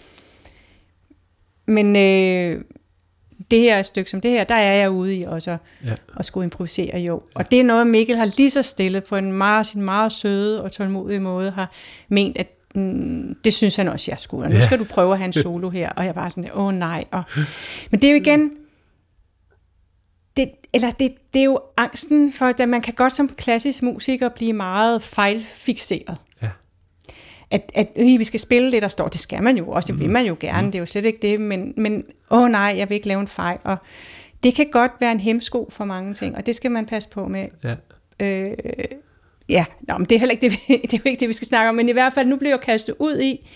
Men 1.69 1.97
øh, 1.97 2.65
det 3.51 3.61
her 3.61 3.83
stykke 3.83 4.11
som 4.11 4.21
det 4.21 4.31
her, 4.31 4.45
der 4.45 4.55
er 4.55 4.75
jeg 4.75 4.91
ude 4.91 5.17
i 5.17 5.23
også 5.23 5.51
at, 5.51 5.59
Ja. 5.85 5.91
ja. 5.91 5.97
at 6.17 6.25
skulle 6.25 6.45
improvisere, 6.45 6.99
jo. 6.99 7.23
Og 7.35 7.51
det 7.51 7.61
er 7.61 7.65
noget, 7.65 7.87
Mikkel 7.87 8.17
har 8.17 8.35
lige 8.37 8.51
så 8.51 8.63
stille 8.63 9.01
på 9.01 9.17
en 9.17 9.33
meget, 9.33 9.67
sin 9.67 9.83
meget 9.83 10.13
søde 10.13 10.63
og 10.63 10.73
tålmodige 10.73 11.21
måde 11.21 11.51
har 11.51 11.73
ment, 12.09 12.37
at 12.39 12.49
mm, 12.75 13.35
det 13.45 13.55
synes 13.55 13.77
han 13.77 13.89
også, 13.89 14.11
jeg 14.11 14.19
skulle. 14.19 14.45
Og 14.45 14.51
nu 14.51 14.57
Ja. 14.57 14.65
skal 14.65 14.79
du 14.79 14.85
prøve 14.85 15.13
at 15.13 15.19
have 15.19 15.27
en 15.27 15.33
solo 15.43 15.71
her. 15.71 15.89
Og 15.91 16.05
jeg 16.05 16.15
bare 16.15 16.31
sådan, 16.31 16.51
åh 16.55 16.75
nej. 16.75 17.05
Og, 17.11 17.23
men 17.91 18.01
det 18.01 18.05
er 18.09 18.11
jo 18.13 18.17
igen, 18.21 18.51
det, 20.37 20.51
eller 20.73 20.91
det, 20.91 21.15
det 21.35 21.41
er 21.41 21.45
jo 21.45 21.61
angsten 21.77 22.33
for, 22.33 22.47
at 22.47 22.69
man 22.69 22.81
kan 22.81 22.95
godt 22.95 23.13
som 23.13 23.29
klassisk 23.29 23.83
musiker 23.83 24.29
blive 24.29 24.53
meget 24.53 25.03
fejlfixeret. 25.03 26.17
At, 27.51 27.73
at 27.75 27.89
øh, 27.97 28.07
vi 28.19 28.25
skal 28.25 28.41
spille 28.41 28.73
det, 28.73 28.83
der 28.83 28.89
står. 28.89 29.09
Det 29.09 29.21
skal 29.21 29.43
man 29.43 29.57
jo 29.59 29.69
også, 29.71 29.93
det 29.93 30.01
vil 30.01 30.11
man 30.11 30.27
jo 30.27 30.37
gerne. 30.41 30.67
Det 30.67 30.75
er 30.75 30.79
jo 30.79 30.87
slet 30.87 31.05
ikke 31.07 31.19
det, 31.23 31.41
men, 31.41 31.75
men 31.77 32.05
åh 32.31 32.49
nej, 32.51 32.75
jeg 32.77 32.89
vil 32.89 32.95
ikke 32.95 33.09
lave 33.09 33.21
en 33.21 33.29
fejl. 33.29 33.59
Og 33.65 33.77
det 34.43 34.55
kan 34.55 34.67
godt 34.73 34.93
være 35.01 35.13
en 35.13 35.21
hemsko 35.21 35.69
for 35.71 35.85
mange 35.85 36.15
ting, 36.15 36.37
og 36.37 36.47
det 36.47 36.57
skal 36.57 36.71
man 36.71 36.87
passe 36.87 37.09
på 37.09 37.29
med. 37.29 37.49
Ja. 37.65 37.75
Øh, 38.27 38.57
ja, 39.49 39.65
Nå, 39.89 39.99
men 39.99 40.05
det 40.07 40.15
er 40.15 40.19
heller 40.19 40.33
ikke 40.33 40.49
det, 40.49 40.53
vi- 40.69 40.77
det, 40.91 40.95
er 40.95 41.09
ikke 41.11 41.21
det, 41.21 41.29
vi 41.29 41.33
skal 41.33 41.49
snakke 41.49 41.69
om, 41.69 41.75
men 41.75 41.89
i 41.89 41.93
hvert 41.93 42.13
fald, 42.13 42.27
nu 42.29 42.37
bliver 42.37 42.53
jeg 42.53 42.61
kastet 42.61 42.95
ud 42.99 43.19
i, 43.21 43.49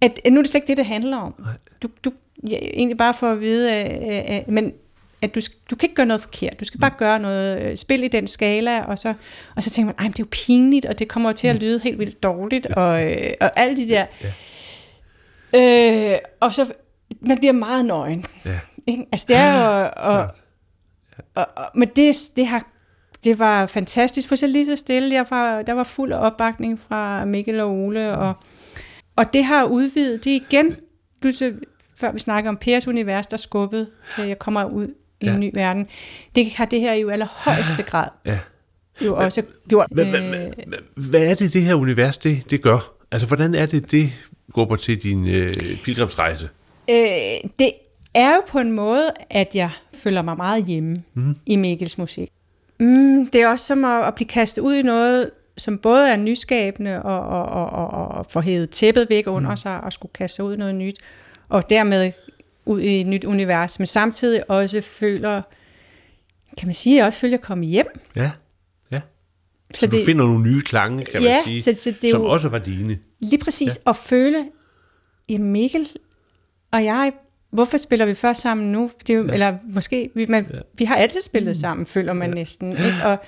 at, 0.00 0.20
nu 0.30 0.38
er 0.38 0.42
det 0.42 0.50
slet 0.50 0.58
ikke 0.62 0.68
det, 0.68 0.76
det 0.76 0.86
handler 0.86 1.16
om. 1.16 1.34
Du, 1.82 1.88
du, 2.04 2.12
ja, 2.50 2.56
egentlig 2.56 2.96
bare 2.98 3.14
for 3.14 3.26
at 3.32 3.40
vide, 3.40 3.84
øh, 3.84 4.36
øh, 4.36 4.52
men 4.54 4.72
at 5.22 5.34
du, 5.34 5.40
du 5.70 5.76
kan 5.76 5.86
ikke 5.86 5.94
gøre 5.94 6.06
noget 6.06 6.20
forkert. 6.20 6.60
Du 6.60 6.64
skal 6.64 6.80
bare 6.80 6.92
gøre 6.98 7.18
noget, 7.18 7.62
øh, 7.62 7.76
spil 7.76 8.04
i 8.04 8.08
den 8.08 8.26
skala, 8.26 8.82
og 8.82 8.98
så, 8.98 9.14
og 9.56 9.62
så 9.62 9.70
tænker 9.70 9.86
man, 9.86 9.94
ej, 9.98 10.04
men 10.04 10.12
det 10.12 10.18
er 10.18 10.24
jo 10.24 10.28
pinligt, 10.30 10.86
og 10.86 10.98
det 10.98 11.08
kommer 11.08 11.30
jo 11.30 11.34
til 11.34 11.48
at 11.48 11.56
lyde 11.56 11.80
helt 11.80 11.98
vildt 11.98 12.22
dårligt, 12.22 12.66
og, 12.66 13.04
øh, 13.04 13.32
og 13.40 13.50
alle 13.56 13.76
de 13.76 13.88
der. 13.88 14.06
Øh, 15.54 16.18
og 16.40 16.54
så, 16.54 16.72
man 17.20 17.38
bliver 17.38 17.52
meget 17.52 17.84
nøgen. 17.84 18.24
Ja. 18.44 18.58
Ikke? 18.86 19.06
Altså 19.12 19.26
det 19.28 19.36
er 19.36 19.54
jo, 19.54 19.90
og, 19.96 20.28
og, 21.34 21.46
og, 21.56 21.70
men 21.74 21.88
det, 21.96 22.16
det 22.36 22.46
har 22.46 22.66
det 23.24 23.38
var 23.38 23.66
fantastisk, 23.66 24.28
for 24.28 24.36
så 24.36 24.46
lige 24.46 24.66
så 24.66 24.76
stille, 24.76 25.14
jeg 25.14 25.26
var, 25.30 25.62
der 25.62 25.72
var 25.72 25.84
fuld 25.84 26.12
opbakning 26.12 26.80
fra 26.80 27.24
Mikkel 27.24 27.60
og 27.60 27.70
Ole, 27.70 28.16
og, 28.16 28.34
og 29.16 29.32
det 29.32 29.44
har 29.44 29.64
udvidet, 29.64 30.24
det 30.24 30.30
igen, 30.30 30.76
pludselig, 31.20 31.54
før 31.96 32.12
vi 32.12 32.18
snakker 32.18 32.50
om 32.50 32.56
Pers 32.56 32.88
univers, 32.88 33.26
der 33.26 33.36
skubbede 33.36 33.90
til, 34.08 34.22
at 34.22 34.28
jeg 34.28 34.38
kommer 34.38 34.64
ud 34.64 34.94
i 35.20 35.26
Ja. 35.26 35.34
en 35.34 35.40
ny 35.40 35.50
verden. 35.54 35.86
Det 36.34 36.50
har 36.50 36.64
det 36.64 36.80
her 36.80 36.94
jo 36.94 37.10
allerhøjeste 37.10 37.82
grad 37.82 38.08
Ja. 38.26 38.38
jo 39.04 39.16
også 39.16 39.42
gjort. 39.68 39.86
Hvad, 39.90 41.22
er 41.22 41.34
det, 41.34 41.52
det 41.52 41.62
her 41.62 41.74
univers, 41.74 42.18
det, 42.18 42.50
det 42.50 42.62
gør? 42.62 42.94
Altså, 43.12 43.26
hvordan 43.28 43.54
er 43.54 43.66
det, 43.66 43.90
det 43.90 44.12
går 44.52 44.64
på 44.64 44.76
til 44.76 45.02
din 45.02 45.28
øh, 45.28 45.50
pilgrimsrejse? 45.84 46.48
Øh, 46.90 46.96
det 47.58 47.72
er 48.14 48.34
jo 48.34 48.42
på 48.48 48.58
en 48.58 48.72
måde, 48.72 49.10
at 49.30 49.54
jeg 49.54 49.70
føler 49.94 50.22
mig 50.22 50.36
meget 50.36 50.64
hjemme 50.64 51.02
mm. 51.14 51.36
i 51.46 51.56
Mikkels 51.56 51.98
musik. 51.98 52.30
Mm, 52.80 53.26
det 53.30 53.42
er 53.42 53.48
også 53.48 53.66
som 53.66 53.84
at, 53.84 54.04
at 54.06 54.14
blive 54.14 54.28
kastet 54.28 54.62
ud 54.62 54.74
i 54.74 54.82
noget, 54.82 55.30
som 55.56 55.78
både 55.78 56.12
er 56.12 56.16
nyskabende 56.16 57.02
og, 57.02 57.20
og, 57.20 57.46
og, 57.46 57.90
og, 57.90 58.08
og 58.08 58.26
får 58.30 58.40
hævet 58.40 58.70
tæppet 58.70 59.06
væk 59.10 59.26
under 59.26 59.50
mm. 59.50 59.56
sig 59.56 59.80
og 59.80 59.92
skulle 59.92 60.12
kaste 60.12 60.36
sig 60.36 60.44
ud 60.44 60.54
i 60.54 60.56
noget 60.56 60.74
nyt, 60.74 60.96
og 61.48 61.70
dermed 61.70 62.12
ud 62.70 62.80
i 62.80 63.00
et 63.00 63.06
nyt 63.06 63.24
univers, 63.24 63.78
men 63.78 63.86
samtidig 63.86 64.50
også 64.50 64.80
føler, 64.80 65.42
kan 66.58 66.66
man 66.68 66.74
sige, 66.74 67.04
også 67.04 67.18
føler 67.18 67.36
at 67.36 67.42
komme 67.42 67.64
hjem. 67.64 67.86
Ja, 68.16 68.30
ja. 68.90 69.00
Så, 69.74 69.80
så 69.80 69.86
du 69.86 69.96
det, 69.96 70.04
finder 70.04 70.26
nogle 70.26 70.42
nye 70.42 70.62
klange, 70.62 71.04
kan 71.04 71.22
ja, 71.22 71.34
man 71.34 71.44
sige, 71.44 71.62
så, 71.62 71.82
så 71.82 71.94
det 72.02 72.10
som 72.10 72.22
jo, 72.22 72.28
også 72.28 72.48
var 72.48 72.58
dine. 72.58 72.98
Lige 73.20 73.38
præcis, 73.38 73.78
ja. 73.86 73.90
at 73.90 73.96
føle, 73.96 74.44
ja 75.28 75.38
Mikkel 75.38 75.88
og 76.70 76.84
jeg, 76.84 77.12
hvorfor 77.50 77.76
spiller 77.76 78.06
vi 78.06 78.14
først 78.14 78.40
sammen 78.40 78.72
nu? 78.72 78.90
Det 79.06 79.10
er 79.10 79.18
jo, 79.18 79.26
ja. 79.26 79.32
Eller 79.32 79.58
måske, 79.64 80.10
vi, 80.14 80.26
man, 80.26 80.46
ja. 80.52 80.58
vi 80.74 80.84
har 80.84 80.96
altid 80.96 81.20
spillet 81.20 81.50
mm. 81.50 81.54
sammen, 81.54 81.86
føler 81.86 82.12
man 82.12 82.28
ja. 82.28 82.34
næsten. 82.34 82.72
Ikke? 82.72 82.94
Og 83.04 83.18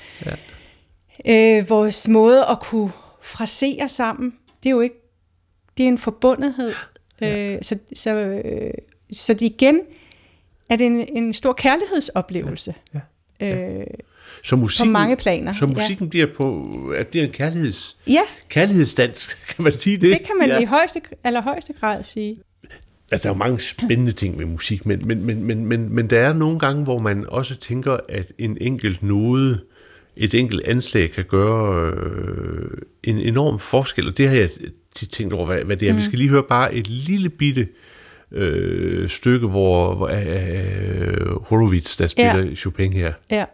ja. 1.26 1.58
øh, 1.58 1.70
vores 1.70 2.08
måde 2.08 2.46
at 2.46 2.60
kunne 2.60 2.90
frasere 3.22 3.88
sammen, 3.88 4.34
det 4.62 4.68
er 4.68 4.74
jo 4.74 4.80
ikke, 4.80 4.96
det 5.78 5.84
er 5.84 5.88
en 5.88 5.98
forbundethed. 5.98 6.72
Ja. 7.20 7.54
Øh, 7.54 7.58
så, 7.62 7.78
så, 7.94 8.10
øh, 8.14 8.70
så 9.12 9.34
det 9.34 9.42
igen 9.42 9.80
er 10.68 10.76
det 10.76 10.86
en, 10.86 11.16
en 11.16 11.32
stor 11.32 11.52
kærlighedsoplevelse. 11.52 12.74
Ja. 12.94 12.98
Ja. 12.98 13.46
Ja. 13.46 13.78
Øh, 13.78 13.86
så 14.42 14.56
musikken, 14.56 14.92
på 14.92 14.92
mange 14.92 15.16
planer. 15.16 15.52
Så 15.52 15.66
musikken 15.66 16.06
ja. 16.06 16.10
bliver, 16.10 16.26
på, 16.36 16.66
at 16.96 17.08
bliver 17.08 17.26
en 17.26 17.32
kærligheds, 17.32 17.96
ja. 18.06 18.22
kærlighedsdans, 18.48 19.34
kan 19.56 19.64
man 19.64 19.72
sige 19.72 19.96
det? 19.96 20.10
Det 20.10 20.26
kan 20.26 20.36
man 20.38 20.48
ja. 20.48 20.60
i 20.60 20.64
højeste, 20.64 21.00
allerhøjeste 21.24 21.72
grad 21.72 22.02
sige. 22.02 22.36
Altså, 23.12 23.22
der 23.22 23.30
er 23.30 23.34
jo 23.34 23.38
mange 23.38 23.60
spændende 23.60 24.12
ting 24.12 24.36
med 24.36 24.46
musik, 24.46 24.86
men, 24.86 25.02
men, 25.04 25.26
men, 25.26 25.44
men, 25.44 25.66
men, 25.66 25.94
men 25.94 26.10
der 26.10 26.20
er 26.20 26.32
nogle 26.32 26.58
gange, 26.58 26.84
hvor 26.84 26.98
man 26.98 27.26
også 27.28 27.56
tænker, 27.56 27.96
at 28.08 28.32
en 28.38 28.58
enkelt 28.60 29.02
node, 29.02 29.60
et 30.16 30.34
enkelt 30.34 30.62
anslag 30.64 31.10
kan 31.10 31.24
gøre 31.24 31.92
øh, 31.92 32.70
en 33.04 33.18
enorm 33.18 33.58
forskel, 33.58 34.08
og 34.08 34.18
det 34.18 34.28
har 34.28 34.36
jeg 34.36 34.48
tit 34.94 35.10
tænkt 35.10 35.34
over, 35.34 35.46
hvad, 35.46 35.64
hvad 35.64 35.76
det 35.76 35.88
er. 35.88 35.92
Mm. 35.92 35.98
Vi 35.98 36.04
skal 36.04 36.18
lige 36.18 36.30
høre 36.30 36.44
bare 36.48 36.74
et 36.74 36.88
lille 36.88 37.28
bitte 37.28 37.60
øh, 37.60 37.68
stykke, 39.08 39.46
hvor, 39.46 39.94
hvor 39.94 40.08
øh, 40.08 41.42
Horowitz, 41.42 41.98
der 41.98 42.06
spiller 42.06 42.44
ja. 42.44 42.54
Chopin 42.54 42.92
her. 42.92 43.12
Ja. 43.30 43.44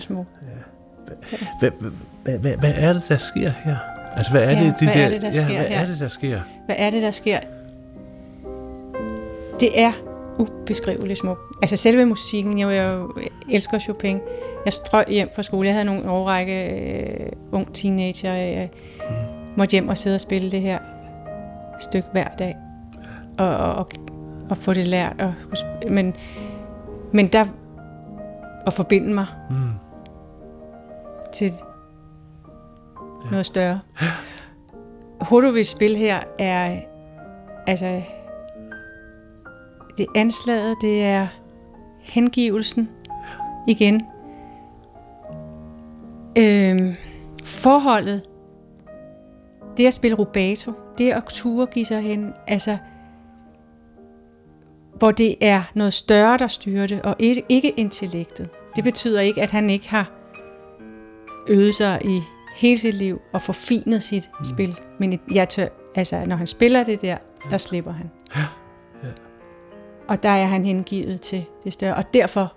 Så 0.00 0.06
små. 0.06 0.24
Hvad, 2.60 2.74
er 2.76 2.92
det, 2.92 3.02
der 3.08 3.16
sker 3.16 3.50
her? 3.64 3.76
Altså, 4.16 4.30
hvad 4.30 4.42
er 4.42 4.48
det, 4.48 4.74
det, 4.80 4.88
hvad 4.88 4.94
der, 4.94 5.04
er 5.04 5.08
det, 5.08 5.22
der 5.22 5.28
ja, 5.28 5.44
sker 5.44 5.58
hvad 5.58 5.66
er 5.70 5.86
det, 5.86 5.98
der 5.98 6.08
sker? 6.08 6.40
Hvad 6.66 6.76
er 6.78 6.90
det, 6.90 7.02
der 7.02 7.10
sker? 7.10 7.38
Det 9.60 9.80
er 9.80 9.92
ubeskriveligt 10.38 11.18
smukt. 11.18 11.40
Altså 11.62 11.76
selve 11.76 12.04
musikken, 12.04 12.58
jeg, 12.58 12.72
jeg 12.72 13.04
elsker 13.50 13.78
Chopin. 13.78 14.20
Jeg 14.64 14.72
strøg 14.72 15.04
hjem 15.08 15.28
fra 15.34 15.42
skole. 15.42 15.66
Jeg 15.66 15.74
havde 15.74 15.84
nogle 15.84 16.08
overrække 16.08 16.64
øh, 16.64 17.32
ung 17.52 17.74
teenager. 17.74 18.32
Jeg 18.32 18.70
mm. 18.98 19.04
måtte 19.56 19.72
hjem 19.72 19.88
og 19.88 19.98
sidde 19.98 20.14
og 20.14 20.20
spille 20.20 20.50
det 20.50 20.60
her 20.60 20.78
stykke 21.80 22.08
hver 22.12 22.28
dag. 22.38 22.56
Og, 23.38 23.56
og, 23.56 23.74
og, 23.74 23.88
og 24.50 24.58
få 24.58 24.72
det 24.72 24.88
lært. 24.88 25.20
Og, 25.20 25.34
men, 25.90 26.14
men 27.12 27.28
der 27.28 27.44
at 28.66 28.72
forbinde 28.72 29.14
mig 29.14 29.26
mm. 29.50 29.56
Til 31.38 31.52
ja. 33.24 33.30
noget 33.30 33.46
større. 33.46 33.80
Hodovis 35.20 35.68
spil 35.68 35.96
her 35.96 36.20
er 36.38 36.80
altså 37.66 38.02
det 39.98 40.06
anslaget, 40.14 40.76
det 40.80 41.02
er 41.02 41.26
hengivelsen 42.00 42.90
igen. 43.68 44.06
Øhm, 46.38 46.94
forholdet, 47.44 48.22
det 49.76 49.86
at 49.86 49.94
spille 49.94 50.16
rubato, 50.16 50.72
det 50.98 51.12
at 51.12 51.24
ture 51.24 51.66
give 51.66 51.84
sig 51.84 52.02
hen, 52.02 52.32
altså 52.46 52.76
hvor 54.94 55.10
det 55.10 55.34
er 55.40 55.62
noget 55.74 55.92
større, 55.92 56.38
der 56.38 56.46
styrer 56.46 56.86
det, 56.86 57.02
og 57.02 57.16
ikke 57.48 57.70
intellektet. 57.70 58.50
Det 58.76 58.84
betyder 58.84 59.20
ikke, 59.20 59.42
at 59.42 59.50
han 59.50 59.70
ikke 59.70 59.88
har 59.88 60.10
øvet 61.48 61.74
sig 61.74 62.00
i 62.04 62.20
hele 62.56 62.78
sit 62.78 62.94
liv 62.94 63.20
og 63.32 63.42
forfinet 63.42 64.02
sit 64.02 64.30
mm. 64.38 64.44
spil. 64.44 64.76
Men 64.98 65.20
jeg 65.32 65.48
tør, 65.48 65.68
altså, 65.94 66.24
når 66.24 66.36
han 66.36 66.46
spiller 66.46 66.84
det 66.84 67.02
der, 67.02 67.18
der 67.50 67.58
slipper 67.58 67.92
han. 67.92 68.10
Ja. 68.36 68.44
Ja. 69.02 69.08
Og 70.08 70.22
der 70.22 70.28
er 70.28 70.46
han 70.46 70.64
hengivet 70.64 71.20
til 71.20 71.44
det 71.64 71.72
større, 71.72 71.94
og 71.94 72.14
derfor 72.14 72.54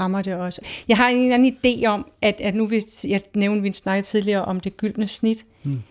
rammer 0.00 0.22
det 0.22 0.34
også. 0.34 0.60
Jeg 0.88 0.96
har 0.96 1.08
en 1.08 1.22
eller 1.22 1.34
anden 1.34 1.56
idé 1.56 1.86
om, 1.86 2.10
at, 2.22 2.40
at 2.40 2.54
nu 2.54 2.66
hvis 2.66 3.04
jeg 3.08 3.22
nævnte, 3.34 3.62
vi 3.62 3.72
snakkede 3.72 4.06
tidligere 4.06 4.44
om 4.44 4.60
det 4.60 4.76
gyldne 4.76 5.06
snit, 5.06 5.46
mm. 5.62 5.82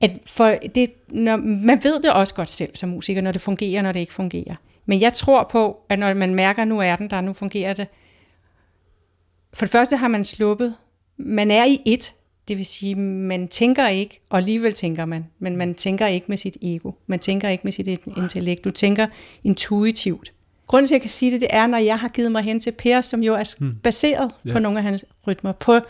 at 0.00 0.10
for 0.26 0.54
det, 0.74 0.92
når, 1.08 1.36
man 1.36 1.80
ved 1.84 2.02
det 2.02 2.12
også 2.12 2.34
godt 2.34 2.50
selv 2.50 2.76
som 2.76 2.88
musiker, 2.88 3.20
når 3.20 3.32
det 3.32 3.40
fungerer, 3.40 3.82
når 3.82 3.92
det 3.92 4.00
ikke 4.00 4.12
fungerer. 4.12 4.54
Men 4.86 5.00
jeg 5.00 5.12
tror 5.12 5.48
på, 5.52 5.80
at 5.88 5.98
når 5.98 6.14
man 6.14 6.34
mærker, 6.34 6.62
at 6.62 6.68
nu 6.68 6.80
er 6.80 6.96
den 6.96 7.10
der, 7.10 7.20
nu 7.20 7.32
fungerer 7.32 7.72
det. 7.72 7.86
For 9.52 9.64
det 9.64 9.70
første 9.70 9.96
har 9.96 10.08
man 10.08 10.24
sluppet. 10.24 10.74
Man 11.24 11.50
er 11.50 11.64
i 11.64 11.80
et. 11.84 12.14
Det 12.48 12.56
vil 12.56 12.66
sige, 12.66 12.94
man 12.94 13.48
tænker 13.48 13.88
ikke, 13.88 14.20
og 14.30 14.38
alligevel 14.38 14.72
tænker 14.72 15.04
man, 15.04 15.26
men 15.38 15.56
man 15.56 15.74
tænker 15.74 16.06
ikke 16.06 16.26
med 16.28 16.36
sit 16.36 16.56
ego. 16.62 16.92
Man 17.06 17.18
tænker 17.18 17.48
ikke 17.48 17.60
med 17.64 17.72
sit 17.72 17.88
intellekt. 18.16 18.64
Du 18.64 18.70
tænker 18.70 19.06
intuitivt. 19.44 20.32
Grunden 20.66 20.86
til, 20.86 20.94
at 20.94 20.96
jeg 20.96 21.00
kan 21.00 21.10
sige 21.10 21.32
det, 21.32 21.40
det 21.40 21.48
er, 21.52 21.66
når 21.66 21.78
jeg 21.78 21.98
har 21.98 22.08
givet 22.08 22.32
mig 22.32 22.42
hen 22.42 22.60
til 22.60 22.70
Per, 22.70 23.00
som 23.00 23.22
jo 23.22 23.34
er 23.34 23.54
hmm. 23.58 23.74
baseret 23.82 24.30
ja. 24.46 24.52
på 24.52 24.58
nogle 24.58 24.78
af 24.78 24.84
hans 24.84 25.04
rytmer, 25.26 25.52
på 25.52 25.80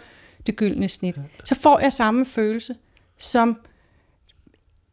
det 0.46 0.56
gyldne 0.56 0.88
snit, 0.88 1.16
så 1.44 1.54
får 1.54 1.78
jeg 1.78 1.92
samme 1.92 2.26
følelse, 2.26 2.74
som 3.18 3.56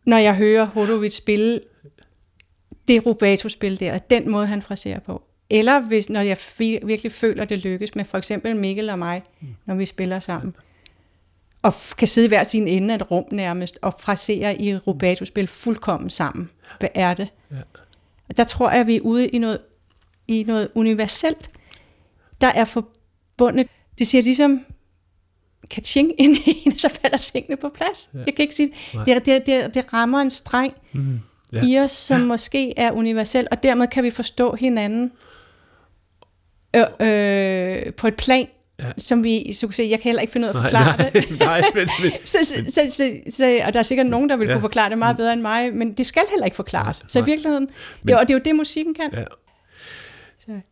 når 0.06 0.18
jeg 0.18 0.36
hører 0.36 0.66
Hodovits 0.66 1.16
spille 1.16 1.62
det 2.88 3.06
rubato-spil 3.06 3.80
der, 3.80 3.98
den 3.98 4.30
måde, 4.30 4.48
han 4.48 4.62
fraserer 4.62 5.00
på. 5.00 5.22
Eller 5.50 5.80
hvis, 5.80 6.10
når 6.10 6.22
jeg 6.22 6.38
virkelig 6.84 7.12
føler, 7.12 7.46
det 7.46 7.58
lykkes 7.58 7.96
med 7.96 8.06
for 8.06 8.18
eksempel 8.18 8.56
Mikkel 8.56 8.90
og 8.90 9.00
mig, 9.00 9.24
når 9.66 9.76
vi 9.76 9.86
spiller 9.86 10.20
sammen, 10.20 10.56
og 11.62 11.74
kan 11.98 12.08
sidde 12.08 12.28
hver 12.28 12.44
sin 12.44 12.68
ende 12.68 12.94
af 12.94 12.98
et 12.98 13.12
rum 13.12 13.26
nærmest, 13.32 13.80
og 13.82 13.94
frasere 14.00 14.62
i 14.62 14.76
rubato-spil 14.76 15.48
fuldkommen 15.48 16.10
sammen. 16.10 16.50
Hvad 16.80 16.90
er 16.94 17.14
det? 17.14 17.28
Ja. 17.52 17.56
Der 18.38 18.44
tror 18.44 18.70
jeg, 18.70 18.80
at 18.80 18.88
vi 18.88 18.96
er 18.96 19.02
ude 19.02 19.28
i 19.28 19.38
noget, 19.38 19.60
i 20.28 20.44
noget 20.48 20.70
universelt, 20.76 21.52
der 22.42 22.48
er 22.48 22.66
forbundet. 22.66 23.68
Det 23.98 24.08
siger 24.08 24.22
ligesom 24.22 24.66
kaching 25.70 26.12
ind 26.18 26.36
i 26.36 26.64
en, 26.66 26.80
så 26.80 26.90
falder 27.02 27.18
tingene 27.18 27.58
på 27.58 27.70
plads. 27.70 28.10
Ja. 28.14 28.20
Jeg 28.20 28.36
kan 28.36 28.44
ikke 28.44 28.56
sige 28.56 28.74
det. 28.94 29.06
Det, 29.06 29.26
det, 29.26 29.46
det, 29.46 29.74
det 29.74 29.94
rammer 29.94 30.22
en 30.22 30.32
streng. 30.32 30.74
Mm 30.92 31.20
ja. 31.54 31.62
i 31.66 31.80
os, 31.80 31.92
som 31.92 32.22
ja. 32.22 32.26
måske 32.26 32.80
er 32.80 32.92
universel, 32.92 33.48
og 33.52 33.64
dermed 33.64 33.88
kan 33.88 34.04
vi 34.04 34.10
forstå 34.10 34.56
hinanden 34.56 35.12
øh, 36.76 36.84
øh, 37.00 37.94
på 37.94 38.08
et 38.08 38.16
plan, 38.16 38.48
Ja. 38.80 38.92
som 38.98 39.24
vi, 39.24 39.54
så 39.54 39.68
sige, 39.72 39.90
jeg 39.90 40.00
kan 40.00 40.04
heller 40.10 40.22
ikke 40.22 40.32
finde 40.32 40.48
ud 40.48 40.54
af 40.54 40.58
at 40.58 40.64
forklare 40.64 40.98
nej, 40.98 41.10
det. 41.10 41.40
Nej, 41.40 41.62
men, 41.76 41.90
men, 42.02 42.12
så, 42.26 42.38
så, 42.44 42.56
så, 42.70 42.82
så, 42.90 43.14
så, 43.30 43.60
og 43.66 43.74
der 43.74 43.80
er 43.80 43.84
sikkert 43.84 44.08
nogen, 44.08 44.30
der 44.30 44.38
vil 44.38 44.48
ja. 44.48 44.54
kunne 44.54 44.62
forklare 44.62 44.90
det 44.90 44.98
meget 44.98 45.18
bedre 45.18 45.34
end 45.34 45.42
mig, 45.42 45.74
men 45.74 45.94
det 45.94 46.06
skal 46.06 46.22
heller 46.30 46.46
ikke 46.46 46.56
forklares. 46.56 47.02
Nej, 47.02 47.08
så 47.10 47.20
i 47.20 47.26
virkeligheden, 47.26 47.68
men, 48.04 48.08
det, 48.08 48.16
og 48.16 48.28
det 48.28 48.34
er 48.34 48.38
jo 48.38 48.42
det, 48.46 48.56
musikken 48.56 48.94
kan. 48.94 49.10
Ja. 49.14 49.24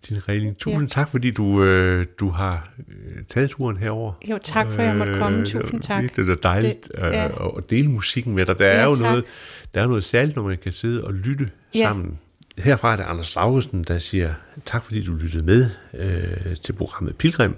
Din 0.09 0.27
Regling, 0.29 0.57
tusind 0.57 0.81
ja. 0.81 0.87
tak, 0.87 1.09
fordi 1.09 1.31
du, 1.31 1.63
øh, 1.63 2.05
du 2.19 2.29
har 2.29 2.69
øh, 2.87 3.23
taget 3.29 3.49
turen 3.49 3.77
herover. 3.77 4.13
Jo, 4.29 4.39
tak 4.43 4.71
for, 4.71 4.79
at 4.81 4.87
jeg 4.87 4.95
måtte 4.95 5.17
komme. 5.17 5.39
Øh, 5.39 5.45
tusind 5.45 5.81
tak. 5.81 6.15
Det 6.15 6.29
er 6.29 6.33
dejligt 6.33 6.83
det, 6.83 6.99
ja. 6.99 7.25
at, 7.25 7.31
at 7.57 7.69
dele 7.69 7.87
musikken 7.91 8.35
med 8.35 8.45
dig. 8.45 8.59
Der 8.59 8.65
ja, 8.65 8.71
er 8.71 8.83
jo 8.85 8.95
noget, 8.99 9.25
der 9.73 9.81
er 9.81 9.87
noget 9.87 10.03
særligt, 10.03 10.35
når 10.35 10.43
man 10.43 10.57
kan 10.57 10.71
sidde 10.71 11.03
og 11.03 11.13
lytte 11.13 11.49
ja. 11.75 11.79
sammen. 11.79 12.19
Herfra 12.57 12.91
er 12.91 12.95
det 12.95 13.03
Anders 13.03 13.35
Laugesen, 13.35 13.83
der 13.83 13.97
siger 13.97 14.33
tak, 14.65 14.83
fordi 14.83 15.03
du 15.03 15.13
lyttede 15.13 15.43
med 15.43 15.69
øh, 15.93 16.55
til 16.63 16.73
programmet 16.73 17.15
Pilgrim. 17.17 17.57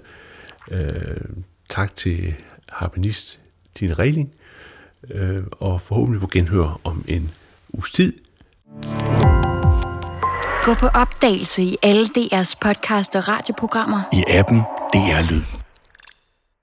Øh, 0.70 1.16
tak 1.68 1.96
til 1.96 2.34
harpenist 2.68 3.38
Din 3.80 3.98
Regling. 3.98 4.34
øh, 5.10 5.38
og 5.52 5.80
forhåbentlig 5.80 6.20
på 6.20 6.28
genhør 6.32 6.80
om 6.84 7.04
en 7.08 7.30
uges 7.72 7.90
tid. 7.92 8.12
Gå 10.64 10.74
på 10.74 10.86
opdagelse 10.86 11.62
i 11.62 11.76
alle 11.82 12.04
DR's 12.04 12.54
podcast 12.60 13.16
og 13.16 13.28
radioprogrammer. 13.28 14.02
I 14.12 14.24
appen 14.28 14.58
DR 14.92 15.30
Lyd. 15.30 15.57